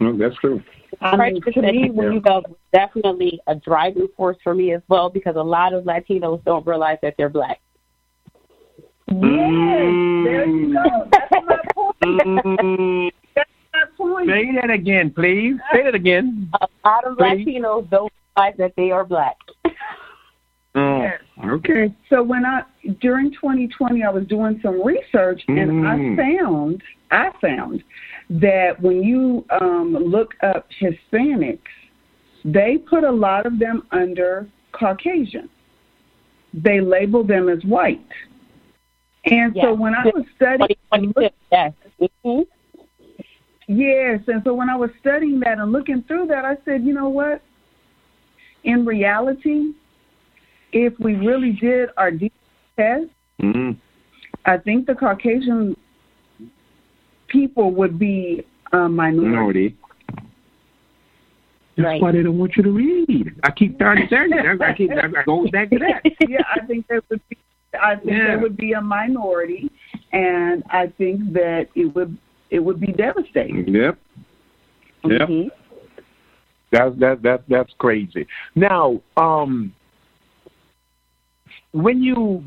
No, 0.01 0.17
that's 0.17 0.37
true. 0.37 0.63
I 1.01 1.17
mean, 1.17 1.41
to 1.41 1.63
me, 1.63 1.91
when 1.91 2.13
you 2.13 2.21
go, 2.21 2.43
definitely 2.73 3.41
a 3.47 3.55
driving 3.55 4.09
force 4.17 4.37
for 4.45 4.55
me 4.55 4.73
as 4.73 4.83
well 4.89 5.11
because 5.11 5.37
a 5.37 5.43
lot 5.43 5.73
of 5.73 5.85
Latinos 5.85 6.45
don't 6.45 6.67
realize 6.67 6.99
that 7.03 7.15
they're 7.17 7.29
black. 7.29 7.61
Yes, 9.09 9.21
there 9.21 10.47
you 10.47 10.75
go. 10.75 11.09
That's 11.11 11.31
my 11.45 11.59
point. 11.75 13.15
That's 13.35 13.51
my 13.73 13.85
point. 13.97 14.29
Say 14.29 14.61
that 14.61 14.71
again, 14.71 15.11
please. 15.11 15.57
Say 15.73 15.83
that 15.83 15.95
again. 15.95 16.51
A 16.61 16.69
lot 16.85 17.05
of 17.07 17.19
please. 17.19 17.47
Latinos 17.47 17.91
don't 17.91 18.13
realize 18.37 18.55
that 18.59 18.75
they 18.77 18.91
are 18.91 19.05
black. 19.05 19.37
Oh, 20.75 21.07
okay. 21.45 21.95
So 22.09 22.23
when 22.23 22.47
I 22.47 22.63
during 23.01 23.31
2020, 23.33 24.03
I 24.03 24.09
was 24.09 24.27
doing 24.27 24.59
some 24.63 24.83
research 24.83 25.43
and 25.49 25.71
mm. 25.71 25.87
I 25.87 26.17
found 26.17 26.83
I 27.11 27.31
found 27.43 27.85
that 28.41 28.81
when 28.81 29.03
you 29.03 29.45
um, 29.61 29.95
look 29.95 30.35
up 30.43 30.67
Hispanics, 30.81 31.59
they 32.45 32.79
put 32.79 33.05
a 33.05 33.11
lot 33.11 33.47
of 33.47 33.59
them 33.59 33.87
under 33.93 34.49
Caucasian. 34.73 35.49
They 36.55 36.81
label 36.81 37.25
them 37.25 37.49
as 37.49 37.63
white. 37.65 38.01
And 39.25 39.55
yes. 39.55 39.65
so 39.65 39.75
when 39.75 39.95
I 39.95 40.05
was 40.07 40.25
studying, 40.37 41.15
yes. 41.51 41.73
Mm-hmm. 42.01 42.43
Yes, 43.69 44.21
and 44.27 44.43
so 44.45 44.55
when 44.55 44.69
I 44.69 44.77
was 44.77 44.91
studying 45.01 45.39
that 45.41 45.59
and 45.59 45.71
looking 45.71 46.03
through 46.09 46.27
that, 46.27 46.45
I 46.45 46.57
said, 46.65 46.83
you 46.83 46.93
know 46.93 47.09
what? 47.09 47.41
In 48.65 48.85
reality, 48.85 49.73
if 50.73 50.93
we 50.99 51.15
really 51.15 51.53
did 51.53 51.91
our 51.97 52.11
DNA 52.11 52.31
test, 52.77 53.11
Mm-hmm. 53.43 53.73
I 54.47 54.57
think 54.59 54.87
the 54.87 54.95
Caucasian 54.95 55.77
people 57.33 57.73
would 57.73 57.99
be 57.99 58.45
a 58.73 58.89
minority. 58.89 59.29
Minority. 59.31 59.77
That's 61.77 61.87
Right. 61.87 62.03
why 62.03 62.13
they 62.13 62.23
don't 62.23 62.39
want 62.39 62.55
you 62.57 62.63
to 62.65 62.71
read. 62.71 63.35
I 63.43 63.51
keep 63.51 63.79
trying 63.79 63.97
to 64.03 64.09
tell 64.09 64.29
you. 64.29 64.59
I 64.61 64.75
keep 64.75 64.91
I 64.93 65.23
go 65.25 65.47
back 65.51 65.71
to 65.71 65.79
that. 65.79 66.03
yeah, 66.29 66.43
I 66.55 66.61
think 66.67 66.87
there 66.87 67.01
would 67.09 67.21
be. 67.31 67.39
I 67.81 67.97
think 67.97 68.11
Yeah. 68.11 68.27
there 68.27 68.39
would 68.41 68.59
be 68.59 68.75
a 68.75 68.81
minority, 68.83 69.71
and 70.13 70.63
I 70.69 70.89
think 70.99 71.33
that 71.33 71.69
it 71.75 71.87
would 71.95 72.17
it 72.51 72.59
would 72.59 72.79
be 72.79 72.93
devastating. 72.93 73.67
Yep. 73.69 73.99
Yep. 75.05 75.29
Mhm. 75.29 75.51
That's 76.71 76.95
that 76.99 77.23
that 77.23 77.45
that's 77.49 77.73
crazy. 77.79 78.27
Now, 78.55 79.01
um, 79.17 79.73
when 81.73 82.03
you, 82.03 82.45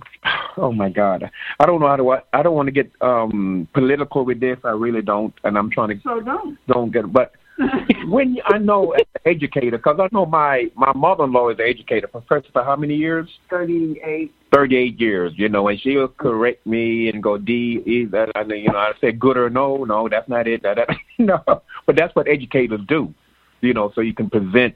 oh 0.58 0.72
my 0.72 0.90
God, 0.90 1.30
I 1.60 1.66
don't 1.66 1.80
know 1.80 1.88
how 1.88 1.96
to. 1.96 2.18
I 2.34 2.44
don't 2.44 2.56
want 2.56 2.68
to 2.68 2.72
get 2.72 2.92
um 3.02 3.68
political 3.74 4.26
with 4.26 4.40
this. 4.40 4.58
I 4.64 4.70
really 4.72 5.02
don't, 5.02 5.34
and 5.44 5.58
I'm 5.58 5.70
trying 5.70 5.90
to 5.90 6.02
So 6.04 6.20
don't. 6.22 6.58
don't 6.68 6.92
get. 6.92 7.12
But 7.12 7.34
when 8.08 8.38
I 8.46 8.58
know 8.58 8.92
as 8.92 9.06
an 9.16 9.32
educator, 9.32 9.78
because 9.78 10.00
I 10.00 10.10
know 10.12 10.26
my 10.26 10.66
my 10.76 10.92
mother-in-law 10.94 11.50
is 11.50 11.60
an 11.60 11.66
educator, 11.68 12.08
professor 12.08 12.48
for 12.52 12.64
how 12.64 12.76
many 12.76 12.96
years? 12.96 13.28
Thirty-eight. 13.50 14.34
38 14.54 15.02
years, 15.02 15.34
you 15.36 15.50
know, 15.50 15.68
and 15.68 15.78
she'll 15.82 16.08
correct 16.08 16.66
me 16.66 17.10
and 17.10 17.22
go, 17.22 17.38
D, 17.38 17.84
E, 17.86 18.06
that, 18.06 18.32
and, 18.36 18.50
you 18.52 18.72
know, 18.72 18.78
I 18.78 18.94
say 19.02 19.12
good 19.12 19.36
or 19.36 19.50
no, 19.50 19.84
no, 19.84 20.08
that's 20.08 20.30
not 20.30 20.48
it. 20.48 20.64
That, 20.64 20.78
that, 20.78 20.88
no, 21.20 21.44
but 21.86 21.98
that's 21.98 22.16
what 22.16 22.30
educators 22.30 22.80
do, 22.88 23.14
you 23.60 23.74
know, 23.74 23.92
so 23.94 24.00
you 24.00 24.14
can 24.14 24.30
present 24.30 24.76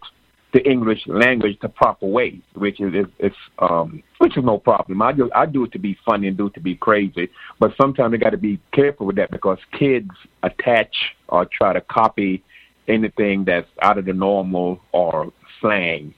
the 0.51 0.67
English 0.67 1.01
language 1.07 1.57
the 1.62 1.69
proper 1.69 2.07
way, 2.07 2.41
which 2.55 2.81
is, 2.81 2.93
is, 2.93 3.05
is 3.19 3.33
um, 3.59 4.01
which 4.17 4.35
is 4.38 4.43
no 4.43 4.57
problem. 4.57 5.01
I 5.01 5.12
do, 5.12 5.29
I 5.35 5.45
do 5.45 5.63
it 5.65 5.71
to 5.73 5.79
be 5.79 5.97
funny 6.05 6.27
and 6.27 6.38
do 6.38 6.47
it 6.47 6.53
to 6.55 6.59
be 6.59 6.75
crazy, 6.75 7.29
but 7.59 7.71
sometimes 7.79 8.13
you 8.13 8.17
got 8.17 8.31
to 8.31 8.38
be 8.38 8.59
careful 8.73 9.05
with 9.05 9.15
that 9.17 9.31
because 9.31 9.59
kids 9.77 10.09
attach 10.43 10.95
or 11.27 11.45
try 11.45 11.73
to 11.73 11.81
copy 11.81 12.43
anything 12.88 13.45
that's 13.45 13.67
out 13.81 13.97
of 13.97 14.05
the 14.05 14.13
normal 14.13 14.81
or 14.91 15.31
slang 15.62 16.13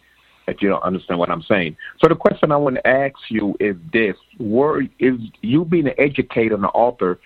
If 0.48 0.62
you 0.62 0.70
don't 0.70 0.84
understand 0.84 1.20
what 1.20 1.30
I'm 1.30 1.44
saying. 1.44 1.76
So 2.02 2.08
the 2.08 2.16
question 2.16 2.52
I 2.52 2.58
want 2.58 2.76
to 2.78 2.88
ask 2.88 3.16
you 3.30 3.56
is 3.60 3.76
this: 3.92 4.16
Were 4.40 4.84
is 5.00 5.20
you 5.42 5.66
being 5.66 5.88
an 5.88 5.96
educator 5.98 6.56
and 6.56 6.64
an 6.64 6.70
author? 6.74 7.20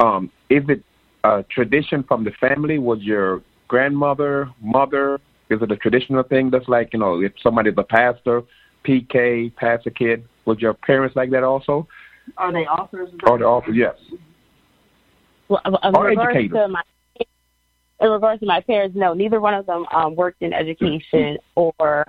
Um, 0.00 0.30
is 0.50 0.64
it 0.68 0.82
a 1.24 1.44
tradition 1.50 2.02
from 2.02 2.24
the 2.24 2.32
family? 2.32 2.78
Was 2.78 3.00
your 3.02 3.42
grandmother, 3.68 4.50
mother? 4.60 5.20
Is 5.50 5.62
it 5.62 5.70
a 5.70 5.76
traditional 5.76 6.22
thing? 6.22 6.50
That's 6.50 6.68
like 6.68 6.92
you 6.92 6.98
know, 6.98 7.20
if 7.20 7.32
somebody's 7.42 7.74
a 7.76 7.82
pastor, 7.82 8.42
PK, 8.86 9.54
pastor 9.56 9.90
kid. 9.90 10.24
Was 10.44 10.58
your 10.60 10.74
parents 10.74 11.14
like 11.14 11.30
that 11.30 11.42
also? 11.42 11.86
Are 12.36 12.52
they 12.52 12.66
authors? 12.66 13.10
Or 13.26 13.38
they 13.38 13.44
author? 13.44 13.72
Yes. 13.72 13.94
Well, 15.48 15.60
in 15.64 15.74
Or 15.94 16.06
regards 16.06 16.36
educators. 16.36 16.58
to 16.58 16.68
my 16.68 16.82
in 18.00 18.10
regards 18.10 18.40
to 18.40 18.46
my 18.46 18.60
parents, 18.60 18.96
no, 18.96 19.12
neither 19.12 19.40
one 19.40 19.54
of 19.54 19.66
them 19.66 19.84
um, 19.90 20.14
worked 20.14 20.42
in 20.42 20.52
education 20.52 21.36
or 21.56 22.06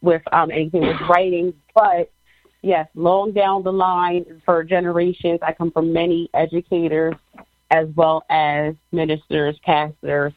with 0.00 0.22
um, 0.32 0.50
anything 0.50 0.82
with 0.82 0.96
writing. 1.08 1.52
But 1.74 2.12
yes, 2.62 2.88
long 2.94 3.32
down 3.32 3.64
the 3.64 3.72
line 3.72 4.40
for 4.44 4.62
generations, 4.62 5.40
I 5.42 5.52
come 5.52 5.72
from 5.72 5.92
many 5.92 6.30
educators 6.34 7.14
as 7.70 7.88
well 7.96 8.24
as 8.30 8.74
ministers, 8.92 9.58
pastors, 9.64 10.32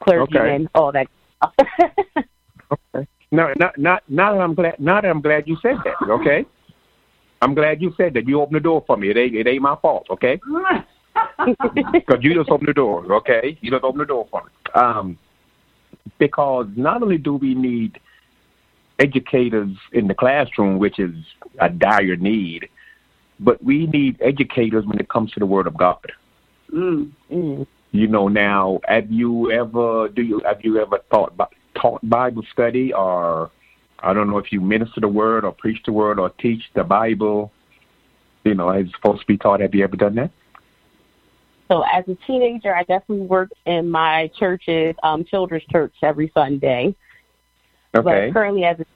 clergymen, 0.00 0.68
all 0.74 0.92
that. 0.92 1.06
stuff. 1.36 1.54
Okay. 2.70 3.08
No, 3.30 3.50
not 3.56 3.78
not 3.78 4.02
now 4.08 4.34
that 4.34 4.40
I'm 4.40 4.54
glad. 4.54 4.78
Now 4.78 5.00
that 5.00 5.08
I'm 5.08 5.22
glad 5.22 5.48
you 5.48 5.56
said 5.62 5.76
that. 5.84 5.94
Okay. 6.06 6.44
I'm 7.40 7.54
glad 7.54 7.80
you 7.80 7.94
said 7.96 8.12
that. 8.12 8.28
You 8.28 8.42
opened 8.42 8.56
the 8.56 8.60
door 8.60 8.84
for 8.86 8.98
me. 8.98 9.10
It 9.10 9.16
ain't 9.16 9.34
it 9.34 9.46
ain't 9.46 9.62
my 9.62 9.76
fault. 9.80 10.06
Okay. 10.10 10.38
Because 11.92 12.18
you 12.20 12.34
just 12.34 12.50
opened 12.50 12.68
the 12.68 12.74
door, 12.74 13.04
okay? 13.12 13.58
You 13.60 13.70
just 13.72 13.82
opened 13.82 14.02
the 14.02 14.06
door 14.06 14.28
for 14.30 14.42
me. 14.44 14.50
Um, 14.74 15.18
because 16.18 16.66
not 16.76 17.02
only 17.02 17.18
do 17.18 17.34
we 17.34 17.54
need 17.54 17.98
educators 18.98 19.70
in 19.92 20.06
the 20.06 20.14
classroom, 20.14 20.78
which 20.78 20.98
is 20.98 21.14
a 21.60 21.68
dire 21.68 22.16
need, 22.16 22.68
but 23.40 23.62
we 23.62 23.86
need 23.86 24.20
educators 24.20 24.84
when 24.86 24.98
it 24.98 25.08
comes 25.08 25.32
to 25.32 25.40
the 25.40 25.46
Word 25.46 25.66
of 25.66 25.76
God. 25.76 26.12
Mm. 26.72 27.10
Mm. 27.32 27.66
You 27.90 28.06
know, 28.06 28.28
now 28.28 28.80
have 28.86 29.10
you 29.10 29.50
ever 29.50 30.08
do 30.08 30.22
you 30.22 30.40
have 30.44 30.62
you 30.62 30.80
ever 30.80 30.98
thought 31.10 31.32
about 31.32 31.54
taught 31.74 32.08
Bible 32.08 32.42
study 32.52 32.92
or 32.92 33.50
I 34.00 34.12
don't 34.12 34.30
know 34.30 34.38
if 34.38 34.52
you 34.52 34.60
minister 34.60 35.00
the 35.00 35.08
Word 35.08 35.44
or 35.44 35.52
preach 35.52 35.78
the 35.86 35.92
Word 35.92 36.18
or 36.18 36.30
teach 36.30 36.62
the 36.74 36.84
Bible? 36.84 37.50
You 38.44 38.54
know, 38.54 38.68
as 38.68 38.86
it's 38.86 38.94
supposed 38.94 39.20
to 39.20 39.26
be 39.26 39.38
taught. 39.38 39.60
Have 39.60 39.74
you 39.74 39.84
ever 39.84 39.96
done 39.96 40.14
that? 40.16 40.30
So 41.68 41.82
as 41.82 42.04
a 42.08 42.16
teenager, 42.26 42.74
I 42.74 42.80
definitely 42.80 43.26
worked 43.26 43.54
in 43.66 43.90
my 43.90 44.30
church's 44.38 44.94
um, 45.02 45.24
children's 45.24 45.64
church 45.70 45.94
every 46.02 46.30
Sunday. 46.32 46.94
Okay. 47.94 48.28
But 48.28 48.32
currently, 48.32 48.64
as 48.64 48.78
a 48.80 48.86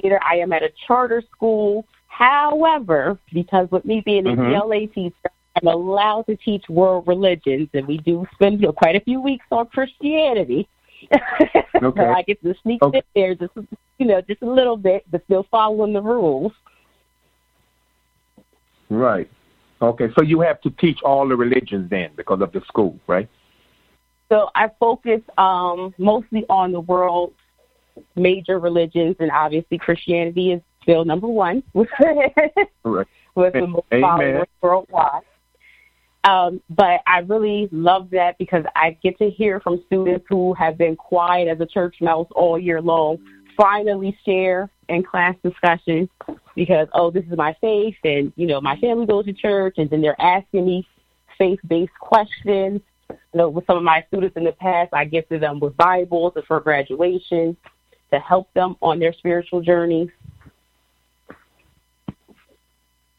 teenager, 0.00 0.18
I 0.22 0.36
am 0.36 0.52
at 0.52 0.62
a 0.62 0.70
charter 0.86 1.22
school. 1.34 1.86
However, 2.06 3.18
because 3.32 3.70
with 3.70 3.84
me 3.84 4.02
being 4.04 4.26
a 4.26 4.30
Mhm. 4.30 4.54
ELA 4.54 4.86
teacher, 4.86 5.30
I'm 5.56 5.68
allowed 5.68 6.22
to 6.28 6.36
teach 6.36 6.64
world 6.68 7.06
religions, 7.06 7.68
and 7.74 7.86
we 7.86 7.98
do 7.98 8.26
spend 8.34 8.60
you 8.60 8.68
know, 8.68 8.72
quite 8.72 8.96
a 8.96 9.00
few 9.00 9.20
weeks 9.20 9.44
on 9.50 9.66
Christianity. 9.66 10.68
so 11.12 11.86
Okay. 11.86 12.04
I 12.04 12.22
get 12.22 12.42
to 12.42 12.54
sneak 12.62 12.82
Okay. 12.82 12.98
in 12.98 13.04
there 13.14 13.34
just 13.34 13.52
you 13.98 14.06
know 14.06 14.20
just 14.20 14.42
a 14.42 14.50
little 14.50 14.76
bit, 14.76 15.04
but 15.10 15.24
still 15.24 15.46
following 15.50 15.92
the 15.92 16.00
rules. 16.00 16.52
Right. 18.88 19.30
Okay, 19.80 20.08
so 20.16 20.22
you 20.22 20.40
have 20.40 20.60
to 20.60 20.70
teach 20.70 21.00
all 21.02 21.26
the 21.26 21.34
religions 21.34 21.90
then 21.90 22.10
because 22.16 22.40
of 22.40 22.52
the 22.52 22.60
school, 22.68 22.98
right? 23.08 23.28
So 24.30 24.48
I 24.54 24.70
focus 24.78 25.20
um, 25.36 25.92
mostly 25.98 26.44
on 26.48 26.70
the 26.70 26.80
world's 26.80 27.34
major 28.14 28.60
religions, 28.60 29.16
and 29.18 29.30
obviously 29.30 29.78
Christianity 29.78 30.52
is 30.52 30.62
still 30.82 31.04
number 31.04 31.26
one 31.26 31.62
with 31.74 31.88
Right. 32.84 33.06
with 33.34 33.52
the 33.54 33.66
most 33.66 33.86
followers 33.90 34.46
worldwide. 34.60 35.22
Um, 36.24 36.60
but 36.70 37.00
I 37.06 37.18
really 37.20 37.68
love 37.72 38.10
that 38.10 38.38
because 38.38 38.64
I 38.76 38.96
get 39.02 39.18
to 39.18 39.28
hear 39.28 39.58
from 39.60 39.82
students 39.86 40.24
who 40.28 40.54
have 40.54 40.78
been 40.78 40.94
quiet 40.94 41.48
as 41.48 41.60
a 41.60 41.66
church 41.66 41.96
mouse 42.00 42.28
all 42.34 42.58
year 42.58 42.80
long 42.80 43.18
finally 43.56 44.16
share 44.24 44.70
in 44.88 45.02
class 45.02 45.34
discussion 45.42 46.08
because, 46.54 46.88
oh, 46.94 47.10
this 47.10 47.24
is 47.24 47.36
my 47.36 47.56
faith, 47.60 47.96
and, 48.04 48.32
you 48.36 48.46
know, 48.46 48.60
my 48.60 48.76
family 48.78 49.06
goes 49.06 49.24
to 49.24 49.32
church, 49.32 49.74
and 49.78 49.88
then 49.90 50.02
they're 50.02 50.20
asking 50.20 50.66
me 50.66 50.86
faith 51.38 51.60
based 51.66 51.92
questions. 52.00 52.80
You 53.08 53.38
know, 53.38 53.48
with 53.48 53.66
some 53.66 53.76
of 53.76 53.82
my 53.82 54.04
students 54.08 54.36
in 54.36 54.44
the 54.44 54.52
past, 54.52 54.90
I 54.92 55.04
gifted 55.04 55.42
them 55.42 55.60
with 55.60 55.76
Bibles 55.76 56.34
for 56.46 56.60
graduation 56.60 57.56
to 58.10 58.18
help 58.18 58.52
them 58.54 58.76
on 58.82 58.98
their 58.98 59.12
spiritual 59.12 59.62
journeys. 59.62 60.08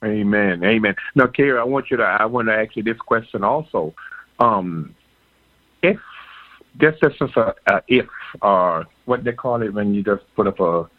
Amen. 0.04 0.64
Amen. 0.64 0.96
Now, 1.16 1.28
Kara, 1.28 1.62
I 1.62 1.64
want 1.64 1.90
you 1.90 1.98
to. 1.98 2.04
I 2.04 2.26
want 2.26 2.48
to 2.48 2.54
ask 2.54 2.76
you 2.76 2.84
this 2.84 2.98
question 2.98 3.44
also. 3.44 3.94
Um, 4.40 4.96
if 5.82 6.00
this 6.80 6.96
is 7.02 7.14
just 7.20 7.36
a, 7.38 7.40
a 7.40 7.44
uh, 7.44 7.54
uh, 7.68 7.82
if 7.88 8.06
or 8.42 8.86
what 9.06 9.24
they 9.24 9.32
call 9.32 9.62
it 9.62 9.74
when 9.74 9.94
you 9.94 10.04
just 10.04 10.24
put 10.36 10.48
up 10.48 10.60
a 10.60 10.90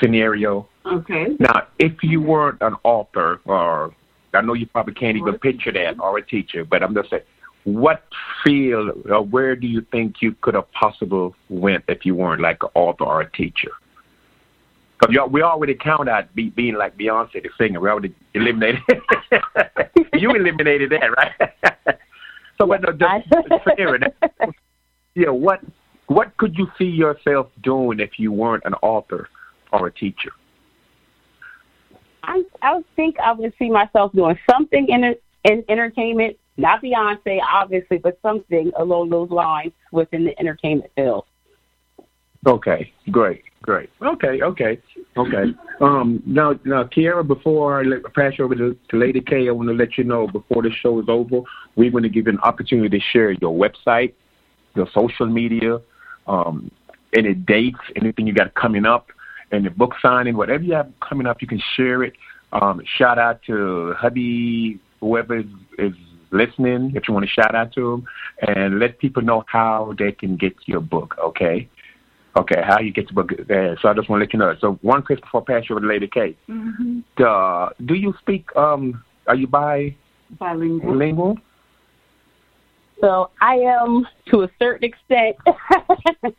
scenario. 0.00 0.68
Okay. 0.86 1.36
Now, 1.38 1.66
if 1.78 2.02
you 2.02 2.20
weren't 2.20 2.60
an 2.60 2.76
author, 2.84 3.40
or 3.44 3.94
I 4.34 4.40
know 4.40 4.54
you 4.54 4.66
probably 4.66 4.94
can't 4.94 5.16
even 5.16 5.38
picture 5.38 5.72
that, 5.72 5.98
or 6.00 6.18
a 6.18 6.22
teacher, 6.26 6.64
but 6.64 6.82
I'm 6.82 6.94
just 6.94 7.10
saying, 7.10 7.22
what 7.64 8.04
field 8.44 9.06
or 9.08 9.22
where 9.22 9.54
do 9.54 9.66
you 9.66 9.86
think 9.92 10.16
you 10.20 10.34
could 10.40 10.54
have 10.54 10.70
possibly 10.72 11.30
went 11.48 11.84
if 11.88 12.04
you 12.04 12.14
weren't 12.14 12.42
like 12.42 12.62
an 12.62 12.70
author 12.74 13.04
or 13.04 13.20
a 13.20 13.30
teacher? 13.30 13.70
Because 15.02 15.30
we 15.30 15.42
already 15.42 15.74
count 15.74 16.08
out 16.08 16.32
be, 16.34 16.50
being 16.50 16.74
like 16.74 16.96
Beyonce, 16.96 17.42
the 17.42 17.48
singer. 17.58 17.80
We 17.80 17.88
already 17.88 18.14
eliminated. 18.34 18.82
you 20.14 20.30
eliminated 20.30 20.90
that, 20.90 21.08
right? 21.16 21.32
so, 22.58 22.66
but 22.66 22.82
no, 22.82 22.92
just, 22.92 23.76
fair. 23.76 23.98
Yeah, 25.14 25.30
what 25.30 25.60
what 26.06 26.36
could 26.36 26.56
you 26.56 26.68
see 26.78 26.84
yourself 26.84 27.48
doing 27.62 28.00
if 28.00 28.18
you 28.18 28.32
weren't 28.32 28.62
an 28.64 28.74
author 28.74 29.28
or 29.72 29.88
a 29.88 29.92
teacher? 29.92 30.32
I 32.22 32.44
I 32.62 32.82
think 32.94 33.18
I 33.18 33.32
would 33.32 33.52
see 33.58 33.70
myself 33.70 34.12
doing 34.12 34.38
something 34.48 34.88
in 34.88 35.16
in 35.44 35.64
entertainment, 35.68 36.36
not 36.56 36.80
Beyonce, 36.80 37.40
obviously, 37.42 37.98
but 37.98 38.18
something 38.22 38.70
along 38.76 39.10
those 39.10 39.30
lines 39.30 39.72
within 39.90 40.24
the 40.24 40.38
entertainment 40.38 40.92
field. 40.94 41.24
Okay, 42.46 42.92
great, 43.10 43.44
great. 43.62 43.88
Okay, 44.02 44.42
okay, 44.42 44.78
okay. 45.16 45.44
Um, 45.80 46.20
now, 46.26 46.58
now, 46.64 46.82
Keaira, 46.84 47.24
before 47.26 47.78
I 47.78 47.82
let, 47.84 48.02
pass 48.14 48.32
you 48.36 48.44
over 48.44 48.56
to, 48.56 48.76
to 48.90 48.96
Lady 48.96 49.20
K, 49.20 49.48
I 49.48 49.52
want 49.52 49.68
to 49.68 49.74
let 49.74 49.96
you 49.96 50.02
know 50.02 50.26
before 50.26 50.62
the 50.62 50.70
show 50.70 50.98
is 50.98 51.06
over, 51.08 51.42
we're 51.76 51.92
going 51.92 52.02
to 52.02 52.08
give 52.08 52.26
you 52.26 52.32
an 52.32 52.40
opportunity 52.40 52.98
to 52.98 53.04
share 53.12 53.30
your 53.30 53.54
website, 53.56 54.14
your 54.74 54.88
social 54.92 55.26
media, 55.26 55.80
um, 56.26 56.68
any 57.14 57.34
dates, 57.34 57.78
anything 57.94 58.26
you 58.26 58.34
got 58.34 58.52
coming 58.54 58.86
up, 58.86 59.08
and 59.52 59.64
the 59.64 59.70
book 59.70 59.92
signing, 60.02 60.36
whatever 60.36 60.64
you 60.64 60.74
have 60.74 60.90
coming 61.06 61.26
up, 61.28 61.40
you 61.42 61.46
can 61.46 61.62
share 61.76 62.02
it. 62.02 62.14
Um, 62.52 62.82
shout 62.98 63.18
out 63.18 63.40
to 63.46 63.94
hubby, 63.96 64.80
whoever 65.00 65.38
is, 65.38 65.46
is 65.78 65.92
listening, 66.32 66.92
if 66.96 67.06
you 67.06 67.14
want 67.14 67.24
to 67.24 67.30
shout 67.30 67.54
out 67.54 67.72
to 67.74 67.92
them, 67.92 68.06
and 68.48 68.80
let 68.80 68.98
people 68.98 69.22
know 69.22 69.44
how 69.46 69.94
they 69.96 70.10
can 70.10 70.36
get 70.36 70.54
your 70.66 70.80
book, 70.80 71.14
okay? 71.22 71.68
Okay, 72.34 72.62
how 72.64 72.80
you 72.80 72.92
get 72.92 73.08
to 73.08 73.14
book 73.14 73.30
there. 73.46 73.76
So 73.82 73.88
I 73.88 73.94
just 73.94 74.08
want 74.08 74.20
to 74.20 74.24
let 74.24 74.32
you 74.32 74.38
know. 74.38 74.54
So 74.60 74.78
one 74.80 75.02
question 75.02 75.22
before 75.22 75.42
I 75.42 75.52
pass 75.52 75.68
you 75.68 75.76
over 75.76 75.80
to 75.80 75.86
Lady 75.86 76.08
K. 76.08 76.36
Mm-hmm. 76.48 77.00
Uh, 77.22 77.68
do 77.84 77.94
you 77.94 78.14
speak, 78.20 78.48
um, 78.56 79.04
are 79.26 79.34
you 79.34 79.46
bi- 79.46 79.94
Bilingual. 80.38 80.92
bilingual? 80.92 81.38
So 83.00 83.30
I 83.40 83.56
am 83.56 84.06
to 84.28 84.44
a 84.44 84.50
certain 84.58 84.88
extent. 84.88 85.36
I'm 86.24 86.34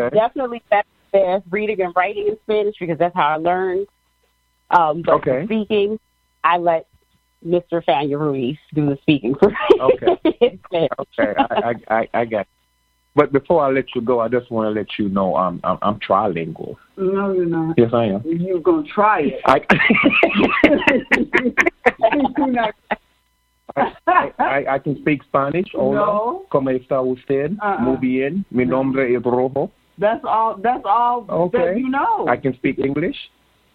Okay. 0.00 0.10
definitely 0.14 0.62
better 0.70 0.84
at 1.14 1.42
reading 1.50 1.80
and 1.80 1.94
writing 1.96 2.26
in 2.28 2.38
Spanish 2.42 2.74
because 2.78 2.98
that's 2.98 3.14
how 3.14 3.28
I 3.28 3.36
learned. 3.36 3.86
Um, 4.70 5.02
but 5.02 5.14
Okay. 5.16 5.44
speaking, 5.44 5.98
I 6.44 6.58
let 6.58 6.88
Mr. 7.46 7.84
Faña-Ruiz 7.84 8.58
do 8.74 8.86
the 8.86 8.98
speaking 9.02 9.34
for 9.34 9.48
me. 9.50 9.56
Okay. 9.80 10.16
Okay, 10.72 11.34
I, 11.38 11.74
I, 11.88 11.94
I, 11.94 12.08
I 12.12 12.24
got 12.24 12.40
it. 12.40 12.48
But 13.16 13.32
before 13.32 13.64
I 13.64 13.70
let 13.70 13.86
you 13.94 14.02
go, 14.02 14.20
I 14.20 14.28
just 14.28 14.50
want 14.50 14.66
to 14.66 14.78
let 14.78 14.98
you 14.98 15.08
know 15.08 15.34
um, 15.36 15.58
I'm, 15.64 15.78
I'm 15.80 15.98
trilingual. 15.98 16.76
No, 16.98 17.32
you're 17.32 17.46
not. 17.46 17.74
Yes, 17.78 17.90
I 17.94 18.04
am. 18.04 18.22
You're 18.26 18.60
going 18.60 18.84
to 18.84 18.90
try 18.90 19.20
it. 19.22 19.40
I, 19.46 19.60
I, 24.06 24.32
I, 24.38 24.64
I 24.74 24.78
can 24.78 24.98
speak 25.00 25.22
Spanish. 25.24 25.68
Hola. 25.74 25.96
No. 25.96 26.42
¿Cómo 26.52 26.70
está 26.70 27.00
usted? 27.00 27.56
Uh-uh. 27.62 27.80
Muy 27.80 27.96
bien. 27.96 28.44
Mi 28.50 28.66
nombre 28.66 29.14
es 29.14 29.22
Rojo. 29.22 29.70
That's 29.98 30.22
all. 30.24 30.58
That's 30.62 30.84
all 30.84 31.24
Okay. 31.28 31.58
that 31.58 31.78
you 31.78 31.88
know. 31.88 32.28
I 32.28 32.36
can 32.36 32.54
speak 32.54 32.78
English. 32.78 33.16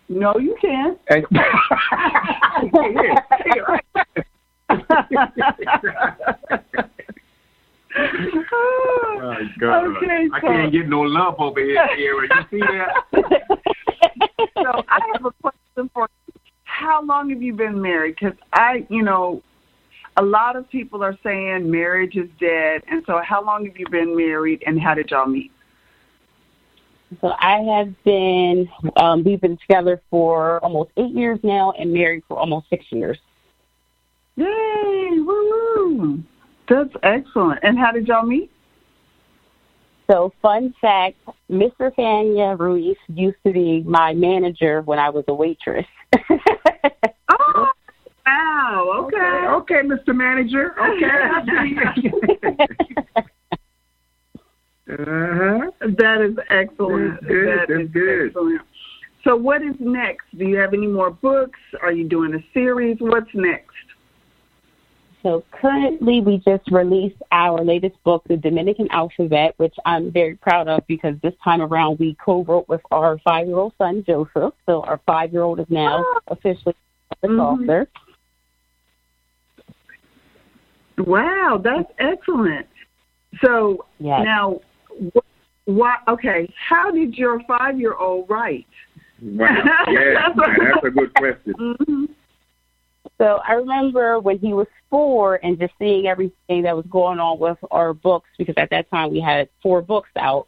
no, 0.08 0.38
you 0.38 0.56
can't. 0.62 1.00
And 1.10 1.26
Oh, 8.54 9.36
God. 9.60 9.97
Okay, 9.97 10.28
I 10.34 10.41
so- 10.41 10.47
can't 10.47 10.72
get 10.72 10.88
no 10.88 11.02
love 11.02 11.36
over 11.39 11.60
here, 11.60 11.88
Kara. 11.95 12.28
You 12.28 12.45
see 12.49 12.60
that? 12.60 13.04
so 14.56 14.84
I 14.89 14.99
have 15.14 15.26
a 15.26 15.32
question 15.41 15.89
for 15.93 16.08
you. 16.28 16.34
How 16.64 17.04
long 17.04 17.30
have 17.30 17.41
you 17.41 17.54
been 17.54 17.82
married? 17.82 18.16
Because 18.20 18.38
I, 18.54 18.86
you 18.89 19.04
know, 19.04 19.43
a 20.18 20.24
lot 20.24 20.56
of 20.56 20.70
people 20.70 21.04
are 21.04 21.18
saying 21.24 21.70
marriage 21.70 22.16
is 22.16 22.30
dead. 22.39 22.82
And 22.89 23.04
so, 23.06 23.22
how 23.24 23.43
long 23.43 23.66
have 23.66 23.78
you 23.78 23.88
been 23.89 24.16
married, 24.16 24.64
and 24.66 24.80
how 24.80 24.93
did 24.93 25.12
y'all 25.12 25.28
meet? 25.28 25.52
So 27.20 27.34
I 27.38 27.58
have 27.76 28.04
been, 28.06 28.70
um, 28.95 29.24
we've 29.24 29.41
been 29.41 29.58
together 29.58 30.02
for 30.10 30.64
almost 30.64 30.91
eight 30.95 31.14
years 31.14 31.39
now 31.43 31.74
and 31.78 31.91
married 31.91 32.24
for 32.28 32.38
almost 32.39 32.70
six 32.70 32.86
years. 32.89 33.18
Yay! 34.38 35.10
Woo! 35.20 36.24
That's 36.70 36.89
excellent. 37.03 37.59
And 37.64 37.78
how 37.78 37.91
did 37.91 38.07
y'all 38.07 38.26
meet? 38.26 38.49
So 40.09 40.34
fun 40.41 40.74
fact, 40.82 41.18
Mr. 41.49 41.93
Faña-Ruiz 41.95 42.97
used 43.07 43.38
to 43.45 43.53
be 43.53 43.82
my 43.84 44.14
manager 44.14 44.82
when 44.82 44.99
I 44.99 45.09
was 45.09 45.24
a 45.28 45.34
waitress. 45.34 45.86
Oh, 47.34 47.68
wow. 48.26 49.05
Okay. 49.05 49.78
Okay, 49.78 49.88
Mr. 49.88 50.14
Manager. 50.16 50.74
Okay. 50.80 51.05
uh-huh. 54.91 55.72
That 55.97 56.22
is 56.22 56.36
excellent. 56.49 57.14
That's 57.14 57.26
good. 57.26 57.47
That 57.47 57.66
That's 57.70 57.82
is 57.84 57.89
good. 57.91 58.28
excellent. 58.28 58.62
So, 59.24 59.36
what 59.36 59.62
is 59.62 59.76
next? 59.80 60.26
Do 60.38 60.45
you 60.45 60.57
have 60.57 60.74
any 60.74 60.88
more 60.88 61.12
books? 61.12 61.59
Are 61.82 61.91
you 61.91 62.07
doing 62.07 62.34
a 62.34 62.43
series? 62.53 62.97
What's 62.99 63.30
next? 63.34 63.68
So 65.24 65.43
currently, 65.51 66.19
we 66.19 66.38
just 66.38 66.69
released 66.72 67.22
our 67.32 67.63
latest 67.63 68.01
book, 68.03 68.24
The 68.28 68.38
Dominican 68.38 68.88
Alphabet, 68.89 69.53
which 69.57 69.76
I'm 69.86 70.11
very 70.11 70.36
proud 70.36 70.67
of 70.67 70.86
because 70.88 71.15
this 71.22 71.34
time 71.43 71.61
around 71.61 71.99
we 71.99 72.15
co-wrote 72.24 72.67
with 72.67 72.82
our 72.91 73.19
five-year-old 73.19 73.74
son 73.78 74.03
Joseph. 74.05 74.53
So 74.65 74.82
our 74.82 74.99
five-year-old 75.05 75.59
is 75.59 75.67
now 75.69 76.03
officially 76.28 76.76
the 77.22 77.28
Mhm. 77.28 77.39
author. 77.39 77.88
Wow, 80.97 81.59
that's 81.63 81.91
excellent. 81.99 82.67
So 83.43 83.86
Yes. 83.99 84.24
now, 84.24 84.59
wh- 85.15 85.67
why? 85.67 85.97
Okay, 86.07 86.51
how 86.55 86.89
did 86.91 87.17
your 87.17 87.39
five-year-old 87.41 88.30
write? 88.30 88.67
Wow. 89.22 89.47
Yeah, 89.88 90.34
that's 90.36 90.84
a 90.84 90.89
good 90.89 91.13
question. 91.13 91.53
hmm 91.53 92.05
So 93.22 93.39
I 93.47 93.53
remember 93.53 94.19
when 94.19 94.39
he 94.39 94.51
was 94.51 94.65
four 94.89 95.36
and 95.43 95.59
just 95.59 95.74
seeing 95.78 96.07
everything 96.07 96.63
that 96.63 96.76
was 96.76 96.88
going 96.89 97.19
on 97.19 97.38
with 97.38 97.59
our 97.69 97.93
books 97.93 98.28
because 98.36 98.55
at 98.57 98.72
that 98.72 98.89
time 98.89 99.11
we 99.11 99.19
had 99.19 99.47
four 99.61 99.84
books 99.84 100.09
out. 100.15 100.47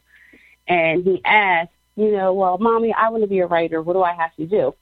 And 0.68 1.04
he 1.04 1.22
asked, 1.24 1.70
you 1.96 2.14
know, 2.14 2.34
well, 2.34 2.58
mommy, 2.58 2.92
I 2.92 3.10
want 3.10 3.22
to 3.22 3.28
be 3.28 3.42
a 3.42 3.46
writer. 3.46 3.84
What 3.84 3.94
do 3.94 4.02
I 4.02 4.14
have 4.14 4.36
to 4.38 4.48
do? 4.48 4.74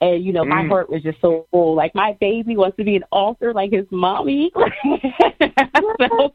And, 0.00 0.24
you 0.24 0.32
know, 0.32 0.46
my 0.46 0.62
Mm. 0.62 0.68
heart 0.68 0.88
was 0.88 1.02
just 1.02 1.20
so 1.20 1.46
full. 1.50 1.74
Like, 1.74 1.94
my 1.94 2.16
baby 2.18 2.56
wants 2.56 2.78
to 2.78 2.84
be 2.84 2.96
an 2.96 3.04
author 3.10 3.52
like 3.52 3.72
his 3.72 3.84
mommy. 3.90 4.50
so, 6.00 6.34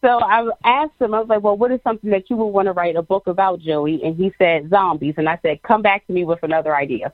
so 0.00 0.20
I 0.20 0.48
asked 0.62 1.00
him, 1.00 1.12
I 1.12 1.18
was 1.18 1.28
like, 1.28 1.42
well, 1.42 1.56
what 1.56 1.72
is 1.72 1.80
something 1.82 2.10
that 2.10 2.30
you 2.30 2.36
would 2.36 2.46
want 2.46 2.66
to 2.66 2.72
write 2.72 2.94
a 2.94 3.02
book 3.02 3.26
about, 3.26 3.58
Joey? 3.58 4.00
And 4.04 4.14
he 4.14 4.32
said, 4.38 4.70
zombies. 4.70 5.14
And 5.16 5.28
I 5.28 5.40
said, 5.42 5.60
come 5.62 5.82
back 5.82 6.06
to 6.06 6.12
me 6.12 6.22
with 6.22 6.38
another 6.44 6.76
idea. 6.76 7.12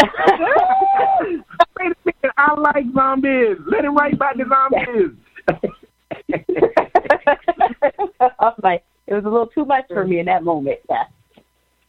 Wait 1.78 1.92
a 1.92 1.94
minute. 2.04 2.34
I 2.36 2.54
like 2.54 2.84
zombies. 2.94 3.58
Let 3.66 3.84
him 3.84 3.94
write 3.94 4.14
about 4.14 4.36
the 4.36 4.44
zombies. 4.48 5.12
I'm 8.40 8.54
like, 8.62 8.82
it 9.06 9.14
was 9.14 9.24
a 9.24 9.28
little 9.28 9.46
too 9.46 9.64
much 9.64 9.84
for 9.88 10.04
me 10.06 10.18
in 10.18 10.26
that 10.26 10.44
moment. 10.44 10.80
Yeah. 10.88 11.04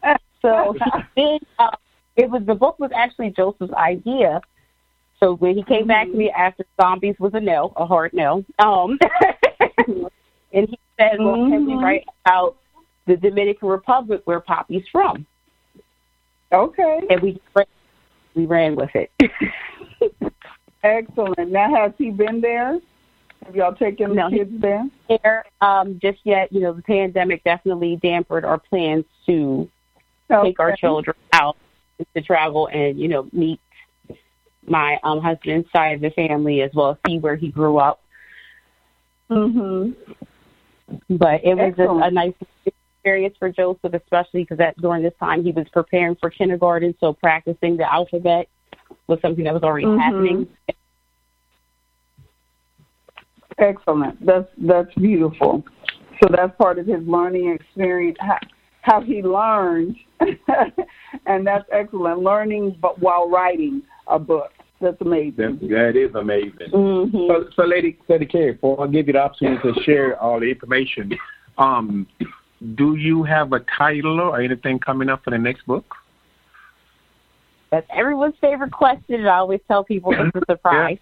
So 0.40 0.76
he 1.16 1.22
did. 1.22 1.42
Uh, 1.58 1.72
it 2.16 2.30
was 2.30 2.44
the 2.46 2.54
book 2.54 2.78
was 2.78 2.92
actually 2.96 3.34
Joseph's 3.36 3.74
idea. 3.74 4.40
So 5.20 5.34
when 5.36 5.58
he 5.58 5.64
came 5.64 5.88
back 5.88 6.06
to 6.06 6.14
me 6.14 6.30
after 6.30 6.64
zombies 6.80 7.16
was 7.20 7.34
a 7.34 7.40
no, 7.40 7.74
a 7.76 7.88
hard 7.88 8.14
no. 8.14 8.46
Um, 8.60 9.00
and 10.54 10.70
he 10.70 10.78
said, 11.00 11.18
"Well, 11.18 11.50
can 11.50 11.66
we 11.66 11.74
write 11.74 12.06
about 12.24 12.58
the 13.08 13.18
Dominican 13.18 13.68
Republic 13.68 14.22
where 14.26 14.40
Poppy's 14.40 14.84
from?" 14.92 15.26
Okay, 16.52 17.02
And 17.10 17.22
we 17.22 17.42
we 18.36 18.46
ran 18.46 18.76
with 18.76 18.92
it. 18.94 19.12
Excellent. 20.88 21.52
Now, 21.52 21.74
has 21.76 21.92
he 21.98 22.10
been 22.12 22.42
there? 22.42 22.80
Have 23.46 23.56
y'all 23.56 23.74
taken 23.76 24.16
No, 24.16 24.30
the 24.30 24.32
he- 24.32 24.38
kids 24.40 24.52
there? 24.62 24.84
there 25.10 25.46
um, 25.62 26.00
just 26.02 26.20
yet. 26.24 26.52
You 26.52 26.62
know, 26.62 26.74
the 26.74 26.82
pandemic 26.82 27.44
definitely 27.44 27.96
dampened 27.98 28.46
our 28.46 28.58
plans 28.58 29.06
to 29.28 29.70
take 30.44 30.60
our 30.60 30.76
children 30.76 31.16
out 31.34 31.56
to 32.16 32.22
travel 32.22 32.68
and 32.68 33.00
you 33.00 33.08
know 33.08 33.28
meet 33.32 33.60
my 34.68 35.00
um 35.04 35.20
husband's 35.22 35.72
side 35.72 35.94
of 35.96 36.02
the 36.02 36.10
family 36.12 36.62
as 36.62 36.70
well 36.74 36.92
as 36.92 36.98
see 37.08 37.18
where 37.20 37.36
he 37.36 37.50
grew 37.50 37.78
up. 37.78 38.02
Mhm. 39.30 39.96
But 41.10 41.44
it 41.44 41.56
was 41.56 41.74
just 41.78 41.90
a 41.90 42.12
nice 42.12 42.34
experience 42.66 43.36
for 43.40 43.50
Joseph, 43.50 43.94
especially 43.94 44.44
because 44.44 44.58
that 44.58 44.78
during 44.78 45.04
this 45.04 45.14
time 45.20 45.44
he 45.44 45.52
was 45.52 45.68
preparing 45.70 46.16
for 46.16 46.30
kindergarten, 46.30 46.94
so 47.00 47.14
practicing 47.14 47.78
the 47.78 47.92
alphabet 47.92 48.48
was 49.08 49.20
something 49.22 49.44
that 49.46 49.54
was 49.54 49.64
already 49.64 49.86
Mhm. 49.86 50.00
happening. 50.00 50.48
Excellent. 53.60 54.24
That's 54.26 54.48
that's 54.58 54.94
beautiful. 54.96 55.64
So 56.22 56.30
that's 56.36 56.56
part 56.58 56.80
of 56.80 56.88
his 56.88 57.02
learning 57.08 57.52
experience. 57.60 58.18
How, 58.20 58.38
how 58.82 59.02
he 59.02 59.22
learned, 59.22 59.96
and 61.26 61.46
that's 61.46 61.66
excellent. 61.72 62.20
Learning, 62.20 62.76
but 62.82 63.00
while 63.00 63.30
writing 63.30 63.82
a 64.08 64.20
book. 64.20 64.52
That's 64.80 64.98
amazing. 65.02 65.34
That, 65.38 65.70
that 65.70 65.96
is 65.96 66.14
amazing. 66.14 66.70
hmm 66.72 67.28
So, 67.28 67.50
so 67.56 67.64
Lady, 67.64 67.98
Lady 68.08 68.28
K, 68.28 68.52
before 68.52 68.84
I 68.84 68.88
give 68.88 69.08
you 69.08 69.14
the 69.14 69.20
opportunity 69.20 69.60
to 69.64 69.82
share 69.86 70.22
all 70.22 70.40
the 70.40 70.52
information, 70.52 71.18
um, 71.58 72.06
do 72.76 72.96
you 72.96 73.24
have 73.24 73.54
a 73.54 73.60
title 73.76 74.20
or 74.20 74.40
anything 74.40 74.78
coming 74.78 75.10
up 75.10 75.24
for 75.24 75.32
the 75.32 75.38
next 75.38 75.66
book? 75.66 75.96
That's 77.72 77.88
everyone's 77.94 78.36
favorite 78.40 78.72
question, 78.72 79.16
and 79.16 79.28
I 79.28 79.38
always 79.38 79.60
tell 79.68 79.84
people 79.84 80.14
it's 80.14 80.36
a 80.36 80.54
surprise. 80.54 81.00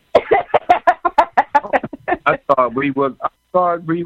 I 2.25 2.37
thought 2.47 2.75
we 2.75 2.91
would. 2.91 3.17
I 3.21 3.29
thought 3.51 3.85
we. 3.85 4.05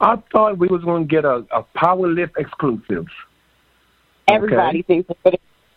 I 0.00 0.16
thought 0.32 0.58
we 0.58 0.66
was 0.66 0.82
going 0.82 1.06
to 1.06 1.08
get 1.08 1.24
a, 1.24 1.44
a 1.52 1.62
power 1.76 2.08
lift 2.08 2.34
exclusive. 2.36 3.06
Everybody 4.28 4.80
okay. 4.80 4.82
thinks 4.82 5.10
it's 5.10 5.20
an 5.24 5.34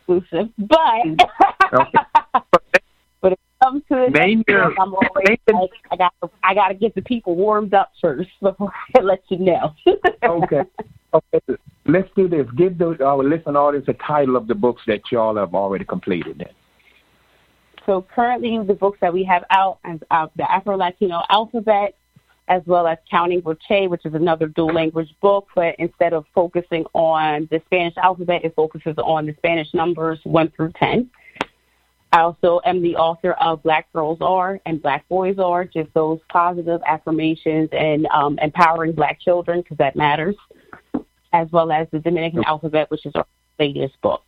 exclusive, 0.08 0.54
but 0.58 1.28
okay. 1.74 1.98
but 3.22 3.32
it 3.34 3.40
comes 3.64 3.84
to 3.92 4.06
it, 4.06 4.76
I'm 4.80 4.94
always 4.94 5.10
like, 5.16 5.70
I 5.92 5.96
got 5.96 6.14
I 6.44 6.54
got 6.54 6.70
to 6.70 6.74
get 6.74 6.96
the 6.96 7.02
people 7.02 7.36
warmed 7.36 7.74
up 7.74 7.92
first 8.02 8.30
before 8.42 8.72
I 8.98 9.02
let 9.02 9.22
you 9.30 9.40
know. 9.40 9.74
okay. 10.24 10.62
Okay. 11.14 11.58
Let's 11.86 12.10
do 12.16 12.28
this. 12.28 12.46
Give 12.58 12.78
the, 12.78 12.98
our 13.06 13.24
listening 13.24 13.56
audience 13.56 13.86
the 13.86 13.94
title 13.94 14.36
of 14.36 14.48
the 14.48 14.56
books 14.56 14.82
that 14.88 15.02
y'all 15.12 15.38
have 15.38 15.56
already 15.56 15.86
completed. 15.86 16.40
Then. 16.40 16.50
So 17.86 18.06
currently, 18.14 18.60
the 18.66 18.74
books 18.74 18.98
that 19.02 19.14
we 19.14 19.24
have 19.26 19.44
out 19.52 19.80
is 19.92 20.00
uh, 20.10 20.28
the 20.36 20.52
Afro 20.52 20.76
Latino 20.76 21.22
Alphabet, 21.30 21.96
as 22.48 22.62
well 22.66 22.88
as 22.88 22.98
Counting 23.10 23.42
with 23.44 23.60
Che, 23.68 23.88
which 23.88 24.06
is 24.06 24.14
another 24.14 24.48
dual 24.48 24.74
language 24.74 25.14
book, 25.22 25.48
but 25.56 25.76
instead 25.78 26.14
of 26.14 26.26
focusing 26.34 26.86
on 26.94 27.48
the 27.52 27.62
Spanish 27.66 27.96
alphabet, 27.98 28.44
it 28.44 28.56
focuses 28.56 28.96
on 28.98 29.26
the 29.26 29.34
Spanish 29.38 29.74
numbers 29.74 30.20
1 30.24 30.52
through 30.56 30.72
10. 30.80 31.10
I 32.12 32.22
also 32.22 32.62
am 32.66 32.82
the 32.82 32.96
author 32.96 33.34
of 33.34 33.62
Black 33.62 33.92
Girls 33.92 34.20
Are 34.22 34.60
and 34.66 34.82
Black 34.82 35.08
Boys 35.10 35.38
Are, 35.38 35.66
just 35.66 35.94
those 35.94 36.20
positive 36.30 36.82
affirmations 36.88 37.70
and 37.72 38.08
um, 38.08 38.40
empowering 38.42 38.94
black 38.94 39.20
children, 39.20 39.62
because 39.62 39.78
that 39.78 39.96
matters, 39.96 40.36
as 41.34 41.52
well 41.52 41.72
as 41.72 41.88
the 41.92 42.00
Dominican 42.00 42.44
Alphabet, 42.46 42.90
which 42.90 43.06
is 43.06 43.14
our 43.16 43.26
latest 43.60 44.00
book. 44.02 44.24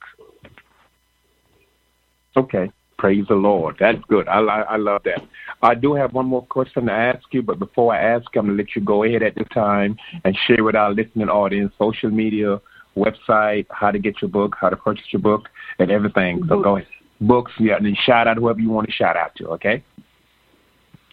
Okay. 2.36 2.72
Praise 2.98 3.26
the 3.28 3.36
Lord. 3.36 3.76
That's 3.80 4.00
good. 4.08 4.28
I, 4.28 4.39
I, 4.39 4.62
I 4.62 4.78
love 4.78 5.02
that. 5.06 5.22
I 5.62 5.76
do 5.76 5.93
have 5.93 6.14
one 6.14 6.26
more 6.26 6.45
question 6.45 6.88
to 6.88 6.91
ask 6.91 7.24
you, 7.32 7.43
but 7.43 7.60
before 7.60 7.93
I 7.93 8.02
ask, 8.02 8.26
I'm 8.36 8.45
going 8.45 8.58
to 8.58 8.64
let 8.64 8.76
you 8.76 8.82
go 8.82 9.04
ahead 9.04 9.22
at 9.22 9.36
this 9.36 9.48
time 9.54 9.98
and 10.24 10.36
share 10.48 10.64
with 10.64 10.76
our 10.76 10.91
listening 10.91 11.30
audience 11.30 11.74
social 11.78 12.10
media, 12.10 12.60
website, 12.95 13.68
how 13.70 13.91
to 13.91 14.00
get 14.00 14.22
your 14.22 14.30
book, 14.30 14.56
how 14.60 14.70
to 14.70 14.76
purchase 14.76 15.06
your 15.12 15.22
book, 15.22 15.50
and 15.80 15.91
everything. 15.91 16.43
So 16.50 16.62
go 16.62 16.78
ahead. 16.78 16.88
Books, 17.22 17.52
yeah, 17.60 17.76
and 17.76 17.86
then 17.86 17.95
shout 18.06 18.28
out 18.28 18.38
whoever 18.38 18.60
you 18.60 18.70
want 18.70 18.88
to 18.88 18.93
shout 18.93 19.16
out 19.16 19.36
to, 19.38 19.48
okay? 19.50 19.84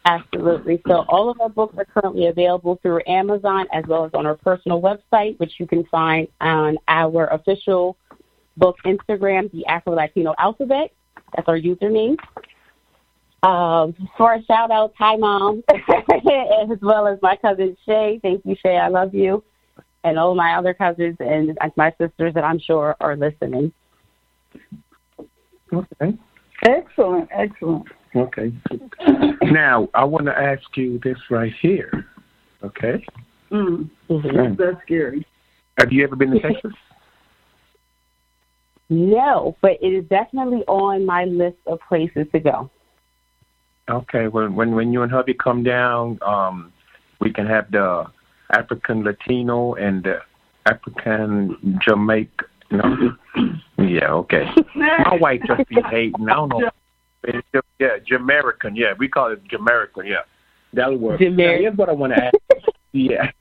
Absolutely. 0.07 0.83
So 0.87 1.05
all 1.09 1.31
of 1.31 1.41
our 1.41 1.49
books 1.49 1.77
are 1.79 1.87
currently 1.87 2.27
available 2.27 2.79
through 2.83 3.01
Amazon 3.07 3.67
as 3.73 3.85
well 3.89 4.05
as 4.05 4.11
on 4.13 4.27
our 4.27 4.35
personal 4.35 4.83
website, 4.83 5.39
which 5.39 5.53
you 5.59 5.67
can 5.67 5.85
find 5.85 6.29
on 6.41 6.77
our 6.89 7.27
official 7.29 7.97
book 8.59 8.77
Instagram, 8.85 9.51
the 9.53 9.65
Afro 9.67 9.95
Latino 9.95 10.35
Alphabet. 10.39 10.93
That's 11.35 11.49
our 11.49 11.59
username. 11.59 12.17
Um, 13.43 13.95
for 14.17 14.35
a 14.35 14.43
shout 14.45 14.71
out, 14.71 14.95
hi 14.99 15.17
mom, 15.17 15.63
as 15.71 16.79
well 16.81 17.07
as 17.07 17.19
my 17.21 17.37
cousin 17.37 17.77
Shay. 17.85 18.19
Thank 18.23 18.43
you, 18.47 18.57
Shay. 18.63 18.79
I 18.79 18.89
love 18.89 19.15
you, 19.15 19.45
and 20.03 20.19
all 20.19 20.35
my 20.35 20.55
other 20.55 20.73
cousins 20.73 21.17
and 21.21 21.59
my 21.77 21.93
sisters 22.01 22.33
that 22.35 22.45
I'm 22.45 22.59
sure 22.59 22.97
are 23.01 23.17
listening. 23.17 23.73
Okay. 25.73 26.17
Excellent. 26.63 27.29
Excellent. 27.33 27.87
Okay. 28.17 28.53
now 29.43 29.89
I 29.93 30.05
want 30.05 30.27
to 30.27 30.39
ask 30.39 30.63
you 30.77 30.99
this 31.03 31.19
right 31.31 31.53
here. 31.61 32.07
Okay. 32.63 33.05
Mm. 33.51 33.91
Mm-hmm. 34.09 34.55
That's 34.57 34.81
scary. 34.85 35.27
Have 35.79 35.93
you 35.93 36.05
ever 36.05 36.17
been 36.17 36.31
to 36.31 36.41
Texas? 36.53 36.73
No, 38.95 39.57
but 39.61 39.73
it 39.83 39.89
is 39.89 40.05
definitely 40.05 40.63
on 40.69 41.05
my 41.05 41.25
list 41.25 41.57
of 41.67 41.81
places 41.89 42.27
to 42.33 42.39
go. 42.39 42.71
Okay, 43.91 44.29
when 44.29 44.55
when 44.55 44.75
when 44.75 44.93
you 44.93 45.03
and 45.03 45.11
hubby 45.11 45.35
come 45.35 45.65
down, 45.65 46.19
um, 46.23 46.73
we 47.21 47.33
can 47.33 47.47
have 47.47 47.71
the 47.73 48.07
African 48.51 49.03
Latino 49.03 49.75
and 49.75 50.05
the 50.05 50.21
African 50.67 51.79
Jamaica. 51.85 52.45
You 52.71 52.77
know? 52.79 53.17
yeah, 53.79 54.13
okay. 54.13 54.49
My 54.77 55.19
wife 55.21 55.43
just 55.47 55.69
be 55.69 55.83
hating. 55.91 56.29
I 56.29 56.35
don't 56.35 56.49
know. 56.49 56.71
It's 57.25 57.47
just, 57.53 57.67
yeah, 57.81 57.99
Jamaican. 58.07 58.77
Yeah, 58.77 58.95
we 58.97 59.09
call 59.09 59.33
it 59.33 59.43
Jamaican. 59.49 60.07
Yeah, 60.07 60.23
that'll 60.73 60.99
work. 60.99 61.21
Now, 61.21 61.29
here's 61.37 61.77
what 61.77 61.89
I 61.89 61.93
want 61.93 62.15
to 62.15 62.25
ask. 62.25 62.35
yeah. 62.93 63.31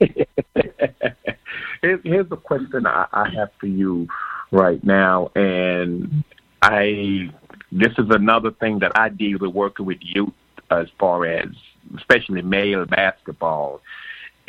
here's, 1.80 2.00
here's 2.02 2.28
the 2.28 2.36
question 2.36 2.86
I, 2.86 3.06
I 3.12 3.28
have 3.30 3.50
for 3.60 3.66
you 3.66 4.08
right 4.54 4.82
now, 4.84 5.30
and 5.34 6.24
I 6.62 7.30
this 7.72 7.92
is 7.98 8.06
another 8.10 8.52
thing 8.52 8.78
that 8.78 8.92
I 8.94 9.08
deal 9.08 9.38
with 9.40 9.52
working 9.52 9.84
with 9.84 9.98
youth 10.00 10.32
as 10.70 10.86
far 10.98 11.26
as 11.26 11.48
especially 11.96 12.40
male 12.40 12.86
basketball 12.86 13.80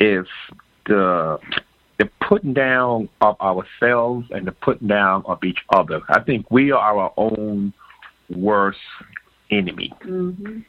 is 0.00 0.26
the 0.86 1.38
the 1.98 2.08
putting 2.26 2.54
down 2.54 3.08
of 3.20 3.40
ourselves 3.40 4.26
and 4.30 4.46
the 4.46 4.52
putting 4.52 4.88
down 4.88 5.22
of 5.26 5.42
each 5.44 5.58
other. 5.70 6.00
I 6.08 6.20
think 6.20 6.50
we 6.50 6.70
are 6.70 6.98
our 6.98 7.12
own 7.16 7.72
worst 8.30 8.78
enemy. 9.50 9.92
Mm-hmm. 10.04 10.60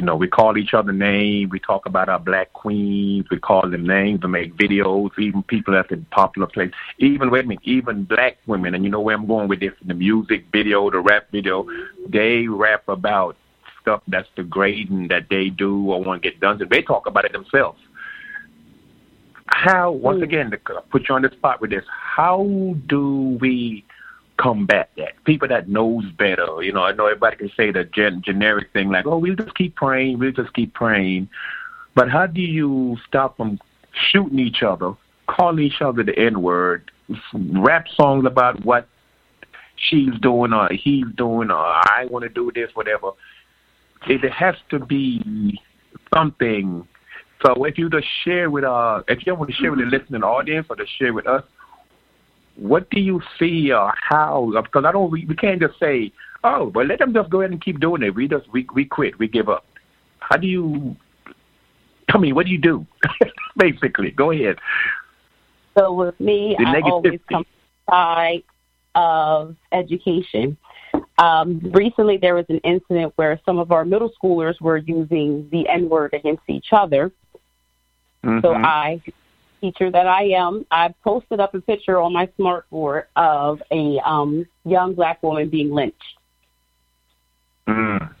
You 0.00 0.06
know, 0.06 0.16
we 0.16 0.28
call 0.28 0.56
each 0.56 0.72
other 0.72 0.92
names. 0.92 1.50
We 1.50 1.60
talk 1.60 1.84
about 1.84 2.08
our 2.08 2.18
black 2.18 2.54
queens. 2.54 3.26
We 3.30 3.38
call 3.38 3.68
them 3.68 3.86
names. 3.86 4.22
We 4.22 4.30
make 4.30 4.56
videos. 4.56 5.10
Even 5.18 5.42
people 5.42 5.76
at 5.76 5.90
the 5.90 6.02
popular 6.10 6.46
place. 6.46 6.72
Even 6.96 7.30
wait 7.30 7.44
a 7.44 7.48
minute, 7.48 7.62
even 7.64 8.04
black 8.04 8.38
women. 8.46 8.74
And 8.74 8.82
you 8.82 8.88
know 8.88 9.00
where 9.00 9.14
I'm 9.14 9.26
going 9.26 9.46
with 9.46 9.60
this? 9.60 9.74
The 9.84 9.92
music 9.92 10.46
video, 10.52 10.90
the 10.90 11.00
rap 11.00 11.26
video. 11.30 11.66
They 12.08 12.48
rap 12.48 12.88
about 12.88 13.36
stuff 13.82 14.00
that's 14.08 14.26
degrading 14.36 15.08
that 15.08 15.28
they 15.28 15.50
do 15.50 15.90
or 15.90 16.02
want 16.02 16.22
to 16.22 16.30
get 16.30 16.40
done. 16.40 16.58
So 16.58 16.64
they 16.64 16.80
talk 16.80 17.04
about 17.04 17.26
it 17.26 17.32
themselves. 17.32 17.78
How? 19.48 19.90
Once 19.90 20.20
mm. 20.20 20.24
again, 20.24 20.50
to 20.50 20.56
put 20.90 21.10
you 21.10 21.14
on 21.14 21.20
the 21.20 21.30
spot 21.32 21.60
with 21.60 21.68
this. 21.68 21.84
How 21.90 22.74
do 22.86 23.36
we 23.38 23.84
combat 24.40 24.90
that. 24.96 25.22
People 25.24 25.48
that 25.48 25.68
knows 25.68 26.04
better, 26.18 26.62
you 26.62 26.72
know, 26.72 26.82
I 26.82 26.92
know 26.92 27.06
everybody 27.06 27.36
can 27.36 27.50
say 27.56 27.70
the 27.70 27.84
gen- 27.84 28.22
generic 28.22 28.72
thing 28.72 28.90
like, 28.90 29.06
"Oh, 29.06 29.18
we'll 29.18 29.36
just 29.36 29.54
keep 29.54 29.76
praying, 29.76 30.18
we'll 30.18 30.32
just 30.32 30.54
keep 30.54 30.72
praying," 30.72 31.28
but 31.94 32.08
how 32.08 32.26
do 32.26 32.40
you 32.40 32.96
stop 33.06 33.36
them 33.36 33.58
shooting 33.92 34.38
each 34.38 34.62
other, 34.62 34.94
calling 35.26 35.64
each 35.64 35.82
other 35.82 36.02
the 36.02 36.18
N 36.18 36.40
word, 36.40 36.90
rap 37.34 37.86
songs 37.88 38.24
about 38.24 38.64
what 38.64 38.88
she's 39.76 40.14
doing 40.20 40.52
or 40.52 40.68
he's 40.72 41.06
doing 41.16 41.50
or 41.50 41.56
I 41.58 42.06
want 42.10 42.22
to 42.22 42.28
do 42.28 42.50
this, 42.54 42.70
whatever. 42.74 43.10
It 44.06 44.24
has 44.30 44.54
to 44.70 44.78
be 44.78 45.60
something. 46.14 46.86
So 47.44 47.64
if 47.64 47.78
you 47.78 47.90
just 47.90 48.06
share 48.24 48.50
with 48.50 48.64
uh, 48.64 49.02
if 49.08 49.26
you 49.26 49.34
want 49.34 49.50
to 49.50 49.56
share 49.56 49.70
with 49.70 49.80
the 49.80 49.86
listening 49.86 50.22
audience 50.22 50.66
or 50.70 50.76
to 50.76 50.86
share 50.98 51.12
with 51.12 51.26
us, 51.26 51.42
what 52.60 52.90
do 52.90 53.00
you 53.00 53.22
see 53.38 53.72
or 53.72 53.92
how? 53.96 54.52
Because 54.62 54.84
I 54.84 54.92
don't, 54.92 55.10
we, 55.10 55.24
we 55.24 55.34
can't 55.34 55.60
just 55.60 55.78
say, 55.80 56.12
oh, 56.44 56.70
but 56.70 56.86
let 56.86 56.98
them 56.98 57.14
just 57.14 57.30
go 57.30 57.40
ahead 57.40 57.50
and 57.50 57.62
keep 57.62 57.80
doing 57.80 58.02
it. 58.02 58.14
We 58.14 58.28
just, 58.28 58.50
we, 58.52 58.66
we 58.74 58.84
quit, 58.84 59.18
we 59.18 59.28
give 59.28 59.48
up. 59.48 59.64
How 60.18 60.36
do 60.36 60.46
you, 60.46 60.94
tell 62.10 62.20
me, 62.20 62.32
what 62.32 62.46
do 62.46 62.52
you 62.52 62.58
do? 62.58 62.86
Basically, 63.56 64.10
go 64.10 64.30
ahead. 64.30 64.58
So 65.76 65.92
with 65.92 66.20
me, 66.20 66.54
the 66.58 66.66
I 66.66 66.80
always 66.80 67.20
come 67.30 67.46
side 67.88 68.42
of 68.94 69.56
education. 69.72 70.56
Um, 71.18 71.60
recently, 71.72 72.18
there 72.18 72.34
was 72.34 72.46
an 72.48 72.58
incident 72.58 73.12
where 73.16 73.40
some 73.46 73.58
of 73.58 73.72
our 73.72 73.84
middle 73.84 74.10
schoolers 74.22 74.60
were 74.60 74.78
using 74.78 75.48
the 75.50 75.68
N 75.68 75.88
word 75.88 76.12
against 76.12 76.42
each 76.48 76.68
other. 76.72 77.10
Mm-hmm. 78.24 78.40
So 78.40 78.54
I 78.54 79.00
teacher 79.60 79.90
that 79.90 80.06
I 80.06 80.24
am, 80.30 80.66
I 80.70 80.94
posted 81.04 81.40
up 81.40 81.54
a 81.54 81.60
picture 81.60 81.98
on 81.98 82.12
my 82.12 82.26
smartboard 82.38 83.04
of 83.16 83.62
a 83.70 83.98
um, 84.04 84.46
young 84.64 84.94
black 84.94 85.22
woman 85.22 85.48
being 85.48 85.70
lynched. 85.70 86.02
Mm. 87.68 88.14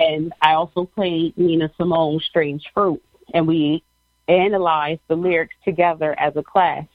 And 0.00 0.32
I 0.40 0.54
also 0.54 0.84
played 0.84 1.36
Nina 1.36 1.70
Simone's 1.78 2.24
Strange 2.24 2.64
Fruit, 2.74 3.02
and 3.32 3.46
we 3.46 3.82
analyzed 4.28 5.00
the 5.08 5.14
lyrics 5.14 5.54
together 5.64 6.18
as 6.18 6.34
a 6.36 6.42
class. 6.42 6.86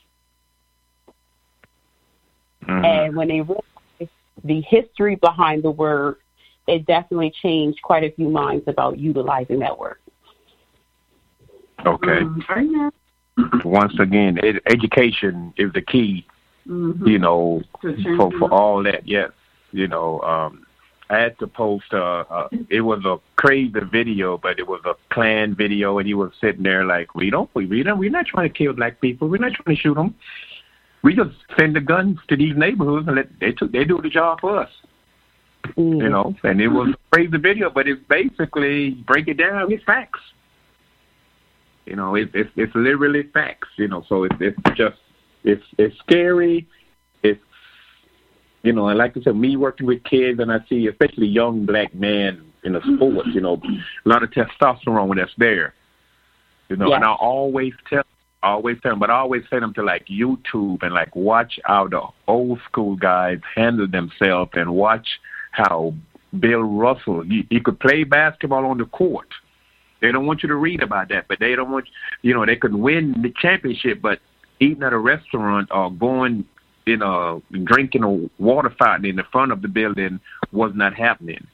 Mm. 2.67 2.85
And 2.85 3.15
when 3.15 3.29
they 3.29 3.41
realized 3.41 4.11
the 4.43 4.61
history 4.61 5.15
behind 5.15 5.63
the 5.63 5.71
word, 5.71 6.17
it 6.67 6.85
definitely 6.85 7.33
changed 7.41 7.81
quite 7.81 8.03
a 8.03 8.11
few 8.11 8.29
minds 8.29 8.65
about 8.67 8.99
utilizing 8.99 9.59
that 9.59 9.77
word. 9.77 9.97
Okay. 11.85 12.19
Um, 12.19 12.91
once 13.65 13.93
again, 13.99 14.39
ed- 14.43 14.61
education 14.71 15.53
is 15.57 15.71
the 15.73 15.81
key. 15.81 16.25
Mm-hmm. 16.67 17.07
You 17.07 17.19
know, 17.19 17.63
for 17.81 18.31
for 18.37 18.53
all 18.53 18.83
that. 18.83 19.07
Yes, 19.07 19.31
you 19.71 19.87
know. 19.87 20.21
um 20.21 20.65
I 21.11 21.19
had 21.19 21.37
to 21.39 21.47
post. 21.47 21.93
Uh, 21.93 22.23
uh, 22.29 22.47
it 22.69 22.81
was 22.81 23.03
a 23.03 23.17
crazy 23.35 23.73
video, 23.91 24.37
but 24.37 24.59
it 24.59 24.67
was 24.67 24.79
a 24.85 24.93
planned 25.13 25.57
video, 25.57 25.97
and 25.97 26.07
he 26.07 26.13
was 26.13 26.31
sitting 26.39 26.63
there 26.63 26.85
like, 26.85 27.13
"We 27.13 27.29
don't, 27.29 27.49
we, 27.53 27.65
we 27.65 27.83
don't, 27.83 27.99
we're 27.99 28.09
not 28.09 28.27
trying 28.27 28.47
to 28.49 28.57
kill 28.57 28.71
black 28.71 29.01
people. 29.01 29.27
We're 29.27 29.37
not 29.41 29.51
trying 29.51 29.75
to 29.75 29.81
shoot 29.81 29.95
them. 29.95 30.15
We 31.03 31.13
just 31.13 31.31
send 31.59 31.75
the 31.75 31.81
guns 31.81 32.19
to 32.29 32.37
these 32.37 32.55
neighborhoods 32.55 33.07
and 33.07 33.17
let 33.17 33.27
they 33.41 33.51
took 33.51 33.73
they 33.73 33.83
do 33.83 33.99
the 34.01 34.09
job 34.09 34.39
for 34.39 34.57
us." 34.57 34.69
Mm. 35.77 35.97
You 35.97 36.09
know, 36.09 36.33
and 36.43 36.61
it 36.61 36.69
was 36.69 36.93
a 36.93 37.15
crazy 37.15 37.37
video, 37.37 37.69
but 37.69 37.89
it's 37.89 38.01
basically 38.07 38.91
break 38.91 39.27
it 39.27 39.37
down. 39.37 39.69
It's 39.69 39.83
facts. 39.83 40.21
You 41.91 41.97
know, 41.97 42.15
it, 42.15 42.29
it's 42.33 42.49
it's 42.55 42.73
literally 42.73 43.23
facts. 43.33 43.67
You 43.75 43.89
know, 43.89 44.05
so 44.07 44.23
it's 44.23 44.35
it's 44.39 44.57
just 44.77 44.95
it's 45.43 45.63
it's 45.77 45.93
scary. 45.99 46.65
It's 47.21 47.41
you 48.63 48.71
know, 48.71 48.87
and 48.87 48.97
like 48.97 49.17
I 49.17 49.21
said, 49.21 49.35
me 49.35 49.57
working 49.57 49.87
with 49.87 50.01
kids, 50.05 50.39
and 50.39 50.53
I 50.53 50.59
see 50.69 50.87
especially 50.87 51.27
young 51.27 51.65
black 51.65 51.93
men 51.93 52.49
in 52.63 52.71
the 52.71 52.79
mm-hmm. 52.79 52.95
sports. 52.95 53.29
You 53.33 53.41
know, 53.41 53.61
a 54.05 54.07
lot 54.07 54.23
of 54.23 54.29
testosterone 54.31 55.17
that's 55.17 55.33
there. 55.37 55.73
You 56.69 56.77
know, 56.77 56.93
and 56.93 57.03
I 57.03 57.11
always 57.11 57.73
tell 57.89 58.03
I 58.41 58.51
always 58.51 58.77
tell 58.81 58.93
them, 58.93 58.99
but 58.99 59.09
I 59.09 59.15
always 59.15 59.43
send 59.49 59.61
them 59.61 59.73
to 59.73 59.83
like 59.83 60.05
YouTube 60.05 60.83
and 60.83 60.93
like 60.93 61.13
watch 61.13 61.59
how 61.65 61.89
the 61.89 62.03
old 62.29 62.61
school 62.69 62.95
guys 62.95 63.39
handle 63.53 63.89
themselves 63.89 64.51
and 64.53 64.73
watch 64.73 65.19
how 65.51 65.93
Bill 66.39 66.61
Russell 66.61 67.23
he, 67.23 67.45
he 67.49 67.59
could 67.59 67.81
play 67.81 68.05
basketball 68.05 68.65
on 68.65 68.77
the 68.77 68.85
court. 68.85 69.27
They 70.01 70.11
don't 70.11 70.25
want 70.25 70.43
you 70.43 70.49
to 70.49 70.55
read 70.55 70.81
about 70.81 71.09
that, 71.09 71.27
but 71.27 71.39
they 71.39 71.55
don't 71.55 71.71
want 71.71 71.87
you 72.21 72.33
know 72.33 72.45
they 72.45 72.55
could 72.55 72.75
win 72.75 73.21
the 73.21 73.33
championship, 73.41 74.01
but 74.01 74.19
eating 74.59 74.83
at 74.83 74.93
a 74.93 74.99
restaurant 74.99 75.69
or 75.71 75.91
going 75.91 76.45
you 76.85 76.97
know 76.97 77.43
drinking 77.63 78.03
a 78.03 78.41
water 78.41 78.73
fountain 78.77 79.05
in 79.09 79.15
the 79.15 79.23
front 79.31 79.51
of 79.51 79.61
the 79.61 79.67
building 79.67 80.19
was 80.51 80.71
not 80.75 80.93
happening. 80.93 81.45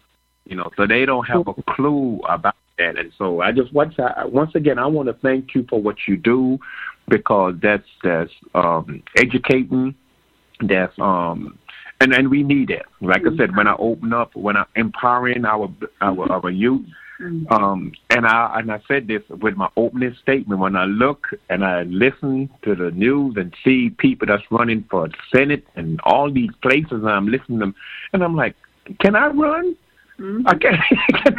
You 0.45 0.56
know, 0.56 0.72
so 0.78 0.88
they 0.88 1.06
don't 1.06 1.26
have 1.26 1.48
a 1.48 1.54
clue 1.74 2.22
about 2.30 2.56
that. 2.78 2.98
And 2.98 3.12
so 3.18 3.41
I 3.41 3.52
just 3.52 3.74
once 3.74 3.95
I, 4.00 4.26
once 4.26 4.56
again 4.56 4.80
I 4.80 4.88
want 4.88 5.08
to 5.08 5.14
thank 5.14 5.54
you 5.54 5.66
for 5.70 5.82
what 5.82 5.95
you 6.08 6.16
do 6.16 6.58
because 7.10 7.56
that's 7.62 7.88
that's 8.04 8.32
um, 8.56 9.04
educating. 9.18 9.95
That's 10.62 10.98
um, 11.00 11.58
and 12.00 12.14
and 12.14 12.30
we 12.30 12.43
need 12.43 12.70
it. 12.70 12.86
Like 13.02 13.22
I 13.22 13.36
said, 13.38 13.56
when 13.56 13.68
I 13.68 13.76
open 13.78 14.14
up, 14.14 14.36
when 14.36 14.56
I 14.58 14.66
empowering 14.76 15.45
our 15.45 15.70
our 16.02 16.32
our 16.32 16.50
youth. 16.50 16.86
Um, 17.20 17.93
and 18.11 18.28
I 18.28 18.59
and 18.59 18.72
I 18.72 18.80
said 18.88 19.07
this 19.07 19.24
with 19.30 19.55
my 19.55 19.70
opening 19.76 20.15
statement. 20.22 20.59
When 20.59 20.76
I 20.76 20.86
look 20.86 21.28
and 21.49 21.65
I 21.65 21.84
listen 21.84 22.49
to 22.63 22.76
the 22.76 22.91
news 22.91 23.36
and 23.38 23.55
see 23.63 23.89
people 23.89 24.28
that's 24.28 24.43
running 24.51 24.86
for 24.89 25.09
Senate 25.34 25.65
and 25.76 25.99
all 26.03 26.32
these 26.32 26.51
places, 26.61 26.91
and 26.91 27.09
I'm 27.09 27.28
listening 27.28 27.59
to 27.59 27.65
them, 27.65 27.76
and 28.13 28.24
I'm 28.24 28.36
like, 28.36 28.55
can 28.99 29.15
I 29.15 29.28
run? 29.28 29.76
Mm-hmm. 30.20 30.47
I 30.47 30.55
can, 30.55 30.74
can 31.24 31.36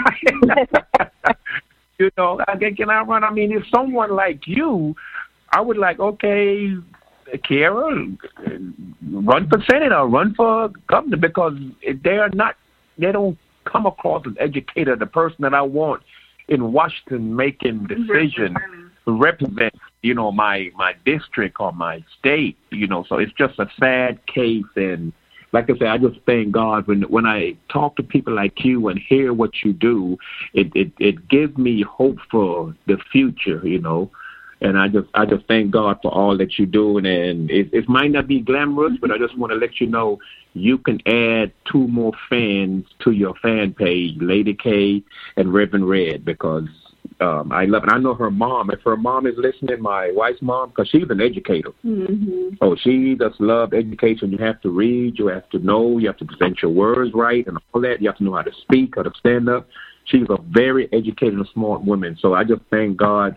I, 1.26 1.32
you 1.98 2.10
know, 2.16 2.40
I 2.48 2.56
can, 2.56 2.74
can 2.74 2.90
I 2.90 3.02
run? 3.02 3.22
I 3.22 3.30
mean, 3.30 3.52
if 3.52 3.62
someone 3.72 4.10
like 4.10 4.46
you, 4.46 4.96
I 5.52 5.60
would 5.60 5.78
like, 5.78 6.00
okay, 6.00 6.74
Keaira, 7.34 8.18
run 9.12 9.48
for 9.48 9.62
Senate 9.70 9.92
or 9.92 10.08
run 10.08 10.34
for 10.34 10.70
governor 10.88 11.18
because 11.18 11.54
they 12.02 12.18
are 12.18 12.30
not, 12.30 12.56
they 12.98 13.12
don't 13.12 13.38
come 13.70 13.86
across 13.86 14.26
as 14.26 14.34
educated, 14.38 14.98
the 14.98 15.06
person 15.06 15.36
that 15.40 15.54
I 15.54 15.62
want 15.62 16.02
in 16.48 16.72
Washington 16.72 17.36
making 17.36 17.86
decisions 17.86 18.56
to 19.04 19.12
represent, 19.12 19.74
you 20.02 20.14
know, 20.14 20.32
my 20.32 20.70
my 20.76 20.94
district 21.04 21.56
or 21.60 21.72
my 21.72 22.02
state, 22.18 22.56
you 22.70 22.86
know. 22.86 23.04
So 23.08 23.18
it's 23.18 23.32
just 23.32 23.58
a 23.58 23.68
sad 23.78 24.26
case 24.26 24.64
and 24.76 25.12
like 25.52 25.70
I 25.70 25.78
said, 25.78 25.88
I 25.88 25.98
just 25.98 26.18
thank 26.26 26.52
God 26.52 26.86
when 26.86 27.02
when 27.02 27.26
I 27.26 27.56
talk 27.70 27.96
to 27.96 28.02
people 28.02 28.34
like 28.34 28.64
you 28.64 28.88
and 28.88 28.98
hear 28.98 29.32
what 29.32 29.50
you 29.64 29.72
do, 29.72 30.18
it 30.52 30.70
it, 30.74 30.92
it 30.98 31.28
gives 31.28 31.56
me 31.56 31.82
hope 31.82 32.18
for 32.30 32.74
the 32.86 32.98
future, 33.10 33.66
you 33.66 33.80
know. 33.80 34.10
And 34.60 34.76
I 34.76 34.88
just 34.88 35.08
I 35.14 35.24
just 35.24 35.46
thank 35.46 35.70
God 35.70 35.98
for 36.02 36.12
all 36.12 36.36
that 36.38 36.58
you're 36.58 36.66
doing. 36.66 37.06
and 37.06 37.50
it, 37.50 37.70
it 37.72 37.88
might 37.88 38.10
not 38.10 38.26
be 38.26 38.40
glamorous, 38.40 38.94
but 39.00 39.10
I 39.10 39.18
just 39.18 39.38
want 39.38 39.52
to 39.52 39.58
let 39.58 39.80
you 39.80 39.86
know 39.86 40.18
you 40.54 40.78
can 40.78 41.00
add 41.06 41.52
two 41.70 41.86
more 41.86 42.12
fans 42.28 42.84
to 43.04 43.12
your 43.12 43.34
fan 43.36 43.72
page, 43.72 44.16
Lady 44.20 44.54
K 44.54 45.02
and 45.36 45.52
Reverend 45.54 45.88
Redd, 45.88 46.24
because 46.24 46.68
um, 47.20 47.52
I 47.52 47.64
love 47.64 47.84
it. 47.84 47.90
I 47.92 47.98
know 47.98 48.14
her 48.14 48.30
mom. 48.30 48.70
If 48.70 48.80
her 48.82 48.96
mom 48.96 49.26
is 49.26 49.34
listening, 49.36 49.82
my 49.82 50.10
wife's 50.12 50.42
mom, 50.42 50.70
because 50.70 50.88
she's 50.88 51.08
an 51.10 51.20
educator. 51.20 51.70
Mm-hmm. 51.84 52.56
Oh, 52.60 52.76
she 52.76 53.16
just 53.18 53.40
love 53.40 53.74
education. 53.74 54.30
You 54.30 54.38
have 54.38 54.60
to 54.62 54.70
read. 54.70 55.18
You 55.18 55.26
have 55.28 55.48
to 55.50 55.58
know. 55.58 55.98
You 55.98 56.06
have 56.08 56.16
to 56.18 56.24
present 56.24 56.62
your 56.62 56.70
words 56.70 57.12
right 57.14 57.46
and 57.46 57.58
all 57.72 57.80
that. 57.80 58.00
You 58.00 58.08
have 58.08 58.18
to 58.18 58.24
know 58.24 58.34
how 58.34 58.42
to 58.42 58.52
speak, 58.62 58.94
how 58.96 59.02
to 59.02 59.12
stand 59.18 59.48
up. 59.48 59.68
She's 60.04 60.26
a 60.30 60.38
very 60.48 60.88
educated 60.92 61.34
and 61.34 61.48
smart 61.52 61.84
woman. 61.84 62.16
So 62.20 62.34
I 62.34 62.44
just 62.44 62.62
thank 62.70 62.96
God 62.96 63.36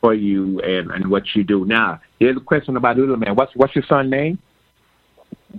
for 0.00 0.14
you 0.14 0.60
and, 0.60 0.90
and 0.90 1.10
what 1.10 1.24
you 1.34 1.44
do. 1.44 1.64
Now, 1.64 2.00
here's 2.18 2.36
a 2.36 2.40
question 2.40 2.76
about 2.76 2.96
the 2.96 3.02
little 3.02 3.16
man. 3.16 3.34
What's 3.34 3.54
what's 3.54 3.74
your 3.74 3.84
son's 3.88 4.10
name? 4.10 4.38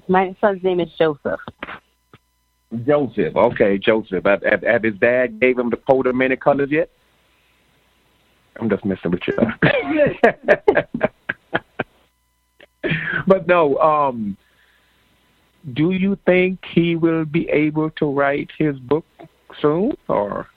My 0.08 0.36
son's 0.40 0.64
name 0.64 0.80
is 0.80 0.90
Joseph. 0.98 1.40
Joseph. 2.86 3.36
Okay, 3.36 3.78
Joseph. 3.78 4.24
Have, 4.26 4.44
have, 4.44 4.64
have 4.64 4.84
his 4.84 4.96
dad 4.96 5.40
gave 5.40 5.58
him 5.58 5.72
the 5.72 6.14
many 6.14 6.36
colors 6.36 6.70
yet? 6.72 6.90
I'm 8.60 8.70
just 8.70 8.86
messing 8.86 9.12
with 9.12 9.22
you. 9.28 9.38
but 13.28 13.48
no, 13.48 13.78
um, 13.78 14.38
do 15.74 15.92
you 15.92 16.18
think 16.26 16.60
he 16.74 16.96
will 16.96 17.26
be 17.26 17.50
able 17.50 17.90
to 17.92 18.12
write 18.12 18.50
his 18.58 18.78
book 18.80 19.06
soon, 19.62 19.94
or? 20.08 20.48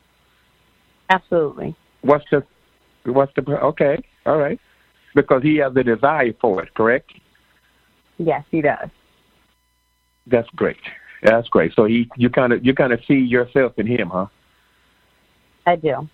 Absolutely. 1.11 1.75
What's 2.03 2.25
the, 2.31 2.45
what's 3.05 3.33
the? 3.35 3.43
Okay, 3.43 3.99
all 4.27 4.39
right, 4.39 4.59
because 5.15 5.43
he 5.43 5.57
has 5.57 5.75
a 5.77 5.83
desire 5.83 6.33
for 6.41 6.63
it, 6.63 6.75
correct? 6.75 7.13
Yes, 8.19 8.45
he 8.51 8.61
does. 8.61 8.89
That's 10.27 10.49
great. 10.55 10.77
That's 11.23 11.49
great. 11.49 11.73
So 11.75 11.85
he, 11.85 12.09
you 12.17 12.31
kind 12.31 12.53
of, 12.53 12.65
you 12.65 12.75
kind 12.75 12.93
of 12.93 13.01
see 13.07 13.15
yourself 13.15 13.73
in 13.79 13.87
him, 13.87 14.11
huh? 14.11 14.27
I 15.67 15.77
do. 15.77 16.09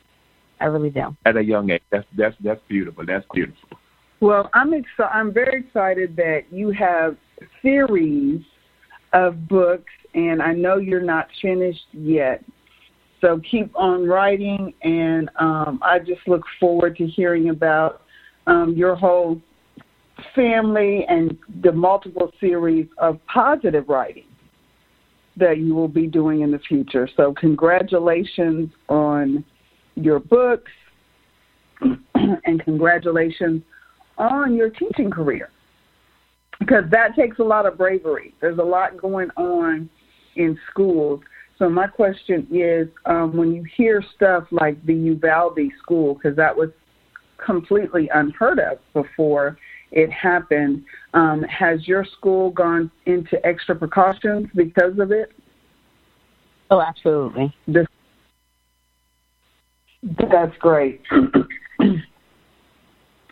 I 0.60 0.66
really 0.66 0.90
do. 0.90 1.16
At 1.24 1.36
a 1.36 1.42
young 1.42 1.70
age, 1.70 1.82
that's 1.90 2.06
that's 2.16 2.36
that's 2.40 2.60
beautiful. 2.68 3.04
That's 3.06 3.26
beautiful. 3.32 3.78
Well, 4.20 4.50
I'm 4.54 4.74
excited. 4.74 5.10
I'm 5.12 5.32
very 5.32 5.60
excited 5.60 6.16
that 6.16 6.42
you 6.50 6.70
have 6.70 7.16
series 7.62 8.42
of 9.12 9.48
books, 9.48 9.92
and 10.14 10.42
I 10.42 10.52
know 10.52 10.78
you're 10.78 11.00
not 11.00 11.28
finished 11.40 11.86
yet. 11.92 12.44
So 13.20 13.40
keep 13.50 13.74
on 13.74 14.06
writing, 14.06 14.72
and 14.82 15.30
um, 15.40 15.80
I 15.82 15.98
just 15.98 16.20
look 16.26 16.42
forward 16.60 16.96
to 16.98 17.06
hearing 17.06 17.50
about 17.50 18.02
um, 18.46 18.74
your 18.76 18.94
whole 18.94 19.40
family 20.34 21.04
and 21.08 21.36
the 21.62 21.72
multiple 21.72 22.30
series 22.40 22.86
of 22.98 23.18
positive 23.26 23.88
writing 23.88 24.24
that 25.36 25.58
you 25.58 25.74
will 25.74 25.88
be 25.88 26.06
doing 26.06 26.40
in 26.40 26.50
the 26.50 26.58
future. 26.58 27.08
So 27.16 27.32
congratulations 27.34 28.70
on 28.88 29.44
your 29.94 30.18
books, 30.18 30.70
and 32.14 32.62
congratulations 32.64 33.62
on 34.16 34.54
your 34.54 34.70
teaching 34.70 35.10
career. 35.10 35.50
Because 36.58 36.84
that 36.90 37.14
takes 37.14 37.38
a 37.38 37.44
lot 37.44 37.66
of 37.66 37.78
bravery. 37.78 38.34
There's 38.40 38.58
a 38.58 38.64
lot 38.64 38.96
going 39.00 39.30
on 39.36 39.88
in 40.34 40.58
schools. 40.70 41.20
So 41.58 41.68
my 41.68 41.88
question 41.88 42.46
is, 42.52 42.88
um, 43.06 43.36
when 43.36 43.52
you 43.52 43.64
hear 43.76 44.02
stuff 44.14 44.44
like 44.52 44.84
the 44.86 44.94
Uvalde 44.94 45.58
school, 45.82 46.14
because 46.14 46.36
that 46.36 46.56
was 46.56 46.70
completely 47.44 48.08
unheard 48.14 48.60
of 48.60 48.78
before 48.92 49.58
it 49.90 50.10
happened, 50.12 50.84
um, 51.14 51.42
has 51.42 51.86
your 51.88 52.04
school 52.16 52.50
gone 52.50 52.90
into 53.06 53.44
extra 53.44 53.74
precautions 53.74 54.46
because 54.54 54.98
of 55.00 55.10
it? 55.10 55.32
Oh, 56.70 56.80
absolutely. 56.80 57.52
That's 60.02 60.56
great. 60.60 61.00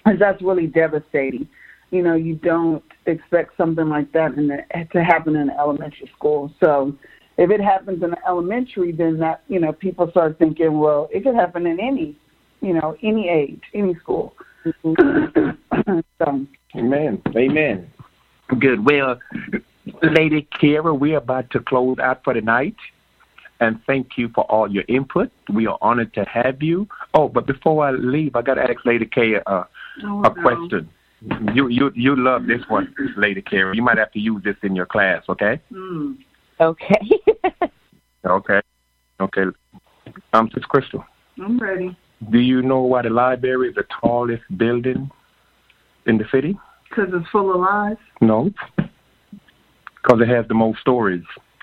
because 0.07 0.19
that's 0.19 0.43
really 0.43 0.67
devastating. 0.67 1.49
You 1.91 2.03
know, 2.03 2.15
you 2.15 2.37
don't 2.37 2.83
expect 3.07 3.57
something 3.57 3.89
like 3.89 4.13
that 4.13 4.35
in 4.35 4.49
the, 4.49 4.59
to 4.93 5.05
happen 5.05 5.37
in 5.37 5.43
an 5.43 5.57
elementary 5.59 6.11
school. 6.17 6.53
So 6.61 6.97
if 7.39 7.51
it 7.51 7.61
happens 7.61 8.03
in 8.03 8.15
elementary, 8.27 8.93
then 8.93 9.19
that, 9.19 9.43
you 9.49 9.61
know, 9.61 9.73
people 9.73 10.11
start 10.11 10.39
thinking, 10.39 10.79
well, 10.79 11.09
it 11.13 11.23
could 11.23 11.35
happen 11.35 11.67
in 11.67 11.79
any, 11.81 12.17
you 12.61 12.73
know, 12.73 12.97
any 13.03 13.29
age, 13.29 13.63
any 13.75 13.95
school. 13.97 14.35
so. 14.85 16.47
Amen. 16.75 17.23
Amen. 17.37 17.91
Good. 18.59 18.85
Well, 18.85 19.19
Lady 20.03 20.49
Kara, 20.59 20.95
we're 20.95 21.19
about 21.19 21.51
to 21.51 21.61
close 21.61 21.99
out 21.99 22.25
for 22.25 22.35
the 22.35 22.41
night 22.41 22.77
and 23.61 23.81
thank 23.87 24.19
you 24.19 24.29
for 24.35 24.45
all 24.45 24.71
your 24.71 24.85
input. 24.89 25.31
We 25.53 25.67
are 25.67 25.79
honored 25.81 26.13
to 26.15 26.25
have 26.25 26.63
you. 26.63 26.89
Oh, 27.15 27.29
but 27.29 27.47
before 27.47 27.87
I 27.87 27.91
leave, 27.93 28.37
I 28.37 28.43
got 28.43 28.55
to 28.55 28.63
ask 28.63 28.85
Lady 28.85 29.07
K 29.07 29.37
uh, 29.47 29.65
oh, 30.05 30.21
a 30.21 30.23
no. 30.23 30.31
question. 30.31 30.91
You 31.55 31.69
you 31.69 31.91
you 31.95 32.15
love 32.15 32.47
this 32.47 32.61
one, 32.69 32.95
Lady 33.17 33.41
K. 33.43 33.57
You 33.73 33.83
might 33.83 33.97
have 33.97 34.13
to 34.13 34.21
use 34.21 34.43
this 34.45 34.57
in 34.63 34.77
your 34.77 34.87
class, 34.87 35.23
okay? 35.29 35.61
Mm. 35.73 36.19
Okay. 36.61 37.11
okay. 38.25 38.61
Okay. 39.21 39.43
Um, 40.33 40.51
Sis 40.55 40.65
Crystal. 40.65 41.05
I'm 41.43 41.59
ready. 41.59 41.97
Do 42.31 42.39
you 42.39 42.63
know 42.63 42.81
why 42.81 43.03
the 43.03 43.11
library 43.11 43.69
is 43.69 43.75
the 43.75 43.85
tallest 44.01 44.43
building 44.57 45.11
in 46.07 46.19
the 46.19 46.25
city? 46.33 46.59
Because 46.89 47.09
it's 47.13 47.29
full 47.31 47.53
of 47.53 47.61
lies. 47.61 47.97
No. 48.21 48.51
Because 48.77 50.21
it 50.21 50.29
has 50.29 50.47
the 50.49 50.55
most 50.55 50.81
stories. 50.81 51.25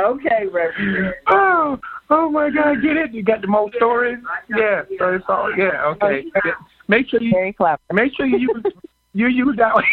okay, 0.00 0.46
Reverend. 0.52 1.14
Oh, 1.28 1.78
oh 2.10 2.30
my 2.30 2.50
God, 2.50 2.82
get 2.82 2.96
it? 2.96 3.12
You 3.12 3.22
got 3.22 3.40
the 3.40 3.48
most 3.48 3.74
stories? 3.76 4.18
Yeah, 4.48 4.82
so 4.98 5.14
it's 5.14 5.24
all 5.28 5.52
yeah. 5.56 5.84
Okay, 5.86 6.24
make 6.88 7.08
sure 7.08 7.22
you 7.22 7.30
Very 7.30 7.52
clever. 7.52 7.80
make 7.92 8.14
sure 8.16 8.26
you 8.26 8.38
use 8.38 8.72
you 9.14 9.26
use 9.28 9.56
that 9.56 9.74
one. 9.74 9.84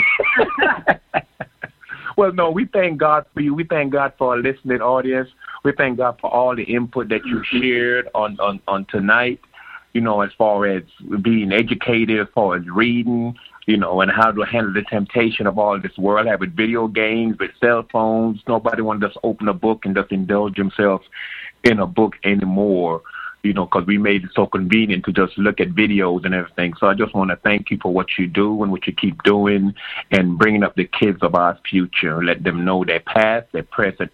well, 2.17 2.33
no, 2.33 2.51
we 2.51 2.65
thank 2.65 2.97
God 2.99 3.25
for 3.33 3.41
you. 3.41 3.53
We 3.53 3.63
thank 3.63 3.93
God 3.93 4.13
for 4.17 4.31
our 4.35 4.37
listening 4.37 4.81
audience. 4.81 5.29
We 5.63 5.71
thank 5.71 5.97
God 5.97 6.17
for 6.19 6.31
all 6.31 6.55
the 6.55 6.63
input 6.63 7.09
that 7.09 7.25
you 7.25 7.43
shared 7.43 8.09
on 8.13 8.39
on 8.39 8.59
on 8.67 8.85
tonight. 8.85 9.39
You 9.93 10.01
know, 10.01 10.21
as 10.21 10.31
far 10.37 10.65
as 10.65 10.83
being 11.21 11.53
educated, 11.53 12.19
as 12.19 12.27
far 12.35 12.57
as 12.57 12.63
reading, 12.67 13.35
you 13.65 13.77
know, 13.77 14.01
and 14.01 14.11
how 14.11 14.31
to 14.31 14.41
handle 14.41 14.73
the 14.73 14.83
temptation 14.83 15.47
of 15.47 15.57
all 15.57 15.79
this 15.79 15.97
world, 15.97 16.27
having 16.27 16.51
video 16.51 16.87
games, 16.87 17.37
with 17.39 17.51
cell 17.61 17.87
phones. 17.91 18.41
Nobody 18.47 18.81
wants 18.81 19.01
to 19.01 19.07
just 19.07 19.19
open 19.23 19.47
a 19.47 19.53
book 19.53 19.85
and 19.85 19.95
just 19.95 20.11
indulge 20.11 20.55
themselves 20.55 21.05
in 21.63 21.79
a 21.79 21.87
book 21.87 22.15
anymore, 22.23 23.01
you 23.45 23.53
know, 23.53 23.65
because 23.65 23.85
we 23.85 23.97
made 23.97 24.23
it 24.23 24.31
so 24.35 24.45
convenient 24.45 25.05
to 25.05 25.13
just 25.13 25.37
look 25.37 25.59
at 25.59 25.69
videos 25.69 26.25
and 26.25 26.33
everything. 26.33 26.73
So 26.79 26.87
I 26.87 26.93
just 26.93 27.13
want 27.13 27.29
to 27.29 27.37
thank 27.37 27.71
you 27.71 27.77
for 27.81 27.93
what 27.93 28.07
you 28.17 28.27
do 28.27 28.63
and 28.63 28.71
what 28.71 28.87
you 28.87 28.93
keep 28.93 29.21
doing 29.23 29.73
and 30.11 30.37
bringing 30.37 30.63
up 30.63 30.75
the 30.75 30.85
kids 30.85 31.19
of 31.21 31.35
our 31.35 31.57
future, 31.69 32.23
let 32.23 32.43
them 32.43 32.65
know 32.65 32.83
their 32.83 33.01
past, 33.01 33.51
their 33.51 33.63
present, 33.63 34.11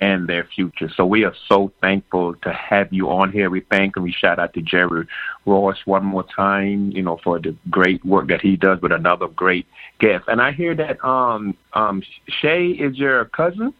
and 0.00 0.28
their 0.28 0.44
future. 0.54 0.90
So 0.94 1.06
we 1.06 1.24
are 1.24 1.34
so 1.48 1.72
thankful 1.80 2.34
to 2.34 2.52
have 2.52 2.92
you 2.92 3.08
on 3.10 3.32
here. 3.32 3.48
We 3.48 3.60
thank 3.60 3.96
and 3.96 4.04
we 4.04 4.12
shout 4.12 4.38
out 4.38 4.52
to 4.54 4.60
Jerry 4.60 5.06
Ross 5.46 5.78
one 5.86 6.04
more 6.04 6.24
time, 6.24 6.90
you 6.90 7.02
know, 7.02 7.18
for 7.24 7.38
the 7.38 7.56
great 7.70 8.04
work 8.04 8.28
that 8.28 8.42
he 8.42 8.56
does 8.56 8.80
with 8.82 8.92
another 8.92 9.28
great 9.28 9.66
guest. 9.98 10.24
And 10.28 10.42
I 10.42 10.52
hear 10.52 10.74
that 10.74 11.02
um 11.02 11.56
um 11.72 12.02
Shay 12.28 12.68
is 12.68 12.98
your 12.98 13.24
cousin, 13.26 13.72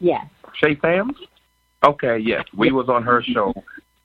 Yes. 0.00 0.26
Shay 0.54 0.74
Fams? 0.76 1.14
Okay, 1.84 2.18
yes. 2.18 2.44
We 2.54 2.72
was 2.72 2.88
on 2.88 3.02
her 3.02 3.22
show. 3.22 3.54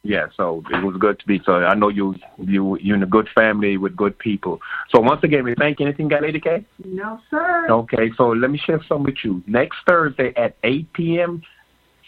Yeah, 0.04 0.28
so 0.38 0.64
it 0.72 0.84
was 0.84 0.96
good 0.98 1.20
to 1.20 1.28
be. 1.28 1.42
So 1.46 1.56
I 1.56 1.76
know 1.76 1.90
you 1.90 2.16
you 2.38 2.78
you're 2.80 2.96
in 2.96 3.04
a 3.04 3.08
good 3.08 3.28
family 3.36 3.76
with 3.78 3.98
good 3.98 4.18
people. 4.18 4.60
So 4.90 5.02
once 5.02 5.24
again, 5.24 5.44
we 5.44 5.56
thank 5.56 5.80
you. 5.80 5.88
Anything 5.88 6.08
got 6.08 6.22
Lady 6.22 6.40
K? 6.40 6.66
No, 6.86 7.20
sir. 7.30 7.68
Okay, 7.70 8.10
so 8.16 8.30
let 8.30 8.50
me 8.50 8.58
share 8.58 8.82
some 8.88 9.04
with 9.04 9.18
you. 9.24 9.44
Next 9.46 9.78
Thursday 9.86 10.34
at 10.38 10.56
8 10.64 10.94
p.m. 10.94 11.42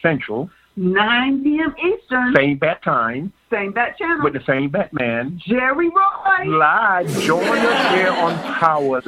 Central, 0.02 0.50
9 0.78 1.44
p.m. 1.44 1.76
Eastern, 1.78 2.34
same 2.34 2.58
bat 2.58 2.82
time, 2.82 3.34
same 3.52 3.74
bat 3.74 3.98
channel. 3.98 4.24
with 4.24 4.34
the 4.34 4.44
same 4.48 4.70
Batman. 4.70 5.40
Jerry 5.46 5.90
Roy. 5.90 6.46
Live, 6.46 7.08
join 7.24 7.44
us 7.44 7.94
here 7.94 8.12
on 8.14 8.34
Power. 8.58 9.02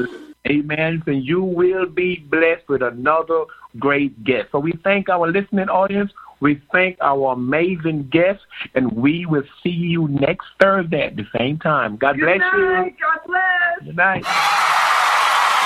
Amen. 0.49 1.01
And 1.07 1.25
you 1.25 1.41
will 1.41 1.86
be 1.86 2.17
blessed 2.29 2.67
with 2.67 2.81
another 2.81 3.45
great 3.79 4.23
guest. 4.25 4.49
So 4.51 4.59
we 4.59 4.73
thank 4.84 5.07
our 5.07 5.31
listening 5.31 5.69
audience. 5.69 6.11
We 6.44 6.60
thank 6.74 6.98
our 7.00 7.32
amazing 7.32 8.12
guests, 8.12 8.44
and 8.76 8.91
we 8.91 9.26
will 9.26 9.48
see 9.64 9.72
you 9.72 10.10
next 10.10 10.44
Thursday 10.60 11.08
at 11.08 11.16
the 11.16 11.24
same 11.32 11.58
time. 11.58 11.96
God 11.96 12.20
Good 12.20 12.36
bless 12.36 12.39
night. 12.44 12.96
God 13.00 13.20
bless. 13.24 13.80
you. 13.80 13.86
Good 13.88 13.96
night. 13.96 14.28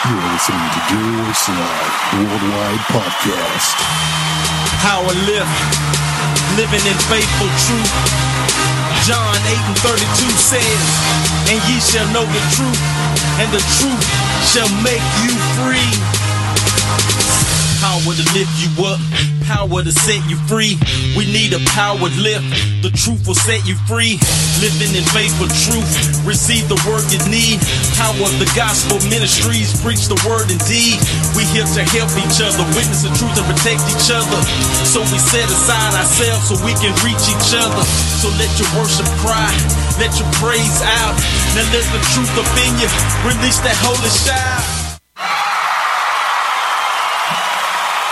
You're 0.05 0.21
listening 0.21 0.69
to 0.77 0.81
Gary 0.93 1.33
Slide 1.33 1.93
Worldwide 2.13 2.83
Podcast. 2.93 3.73
Power 4.85 5.17
lift, 5.25 5.57
living 6.61 6.85
in 6.85 6.97
faithful 7.09 7.49
truth. 7.65 7.97
John 9.09 9.33
8 9.33 9.57
and 9.73 9.77
32 9.81 10.29
says, 10.37 10.85
And 11.49 11.57
ye 11.73 11.81
shall 11.81 12.05
know 12.13 12.21
the 12.29 12.43
truth, 12.53 12.85
and 13.41 13.49
the 13.49 13.65
truth 13.81 14.05
shall 14.45 14.69
make 14.85 15.01
you 15.25 15.33
free. 15.57 16.16
Power 17.87 18.19
to 18.19 18.25
lift 18.35 18.51
you 18.59 18.67
up, 18.83 18.99
power 19.47 19.79
to 19.79 19.93
set 19.95 20.19
you 20.27 20.35
free. 20.51 20.75
We 21.15 21.23
need 21.23 21.55
a 21.55 21.61
power 21.71 22.11
lift. 22.19 22.43
The 22.83 22.91
truth 22.91 23.23
will 23.23 23.39
set 23.39 23.63
you 23.63 23.79
free. 23.87 24.19
Living 24.59 24.91
in 24.91 25.07
faith 25.15 25.31
faithful 25.31 25.47
truth, 25.55 25.87
receive 26.27 26.67
the 26.67 26.75
word 26.83 27.07
you 27.15 27.23
need. 27.31 27.63
Power 27.95 28.27
of 28.27 28.35
the 28.43 28.49
gospel 28.59 28.99
ministries, 29.07 29.71
preach 29.79 30.11
the 30.11 30.19
word 30.27 30.51
indeed. 30.51 30.99
We 31.31 31.47
here 31.55 31.63
to 31.63 31.83
help 31.95 32.11
each 32.19 32.43
other, 32.43 32.67
witness 32.75 33.07
the 33.07 33.11
truth 33.15 33.39
and 33.39 33.47
protect 33.47 33.79
each 33.87 34.11
other. 34.11 34.39
So 34.83 34.99
we 35.07 35.15
set 35.23 35.47
aside 35.47 35.95
ourselves 35.95 36.43
so 36.51 36.59
we 36.67 36.75
can 36.83 36.91
reach 37.07 37.23
each 37.31 37.55
other. 37.55 37.87
So 38.19 38.27
let 38.35 38.51
your 38.59 38.67
worship 38.75 39.07
cry, 39.23 39.47
let 39.95 40.11
your 40.19 40.27
praise 40.43 40.83
out. 40.83 41.15
Now 41.55 41.63
let 41.71 41.87
the 41.95 42.03
truth 42.11 42.35
up 42.35 42.51
in 42.67 42.83
you, 42.83 42.91
release 43.23 43.63
that 43.63 43.79
holy 43.79 44.11
shout. 44.11 45.56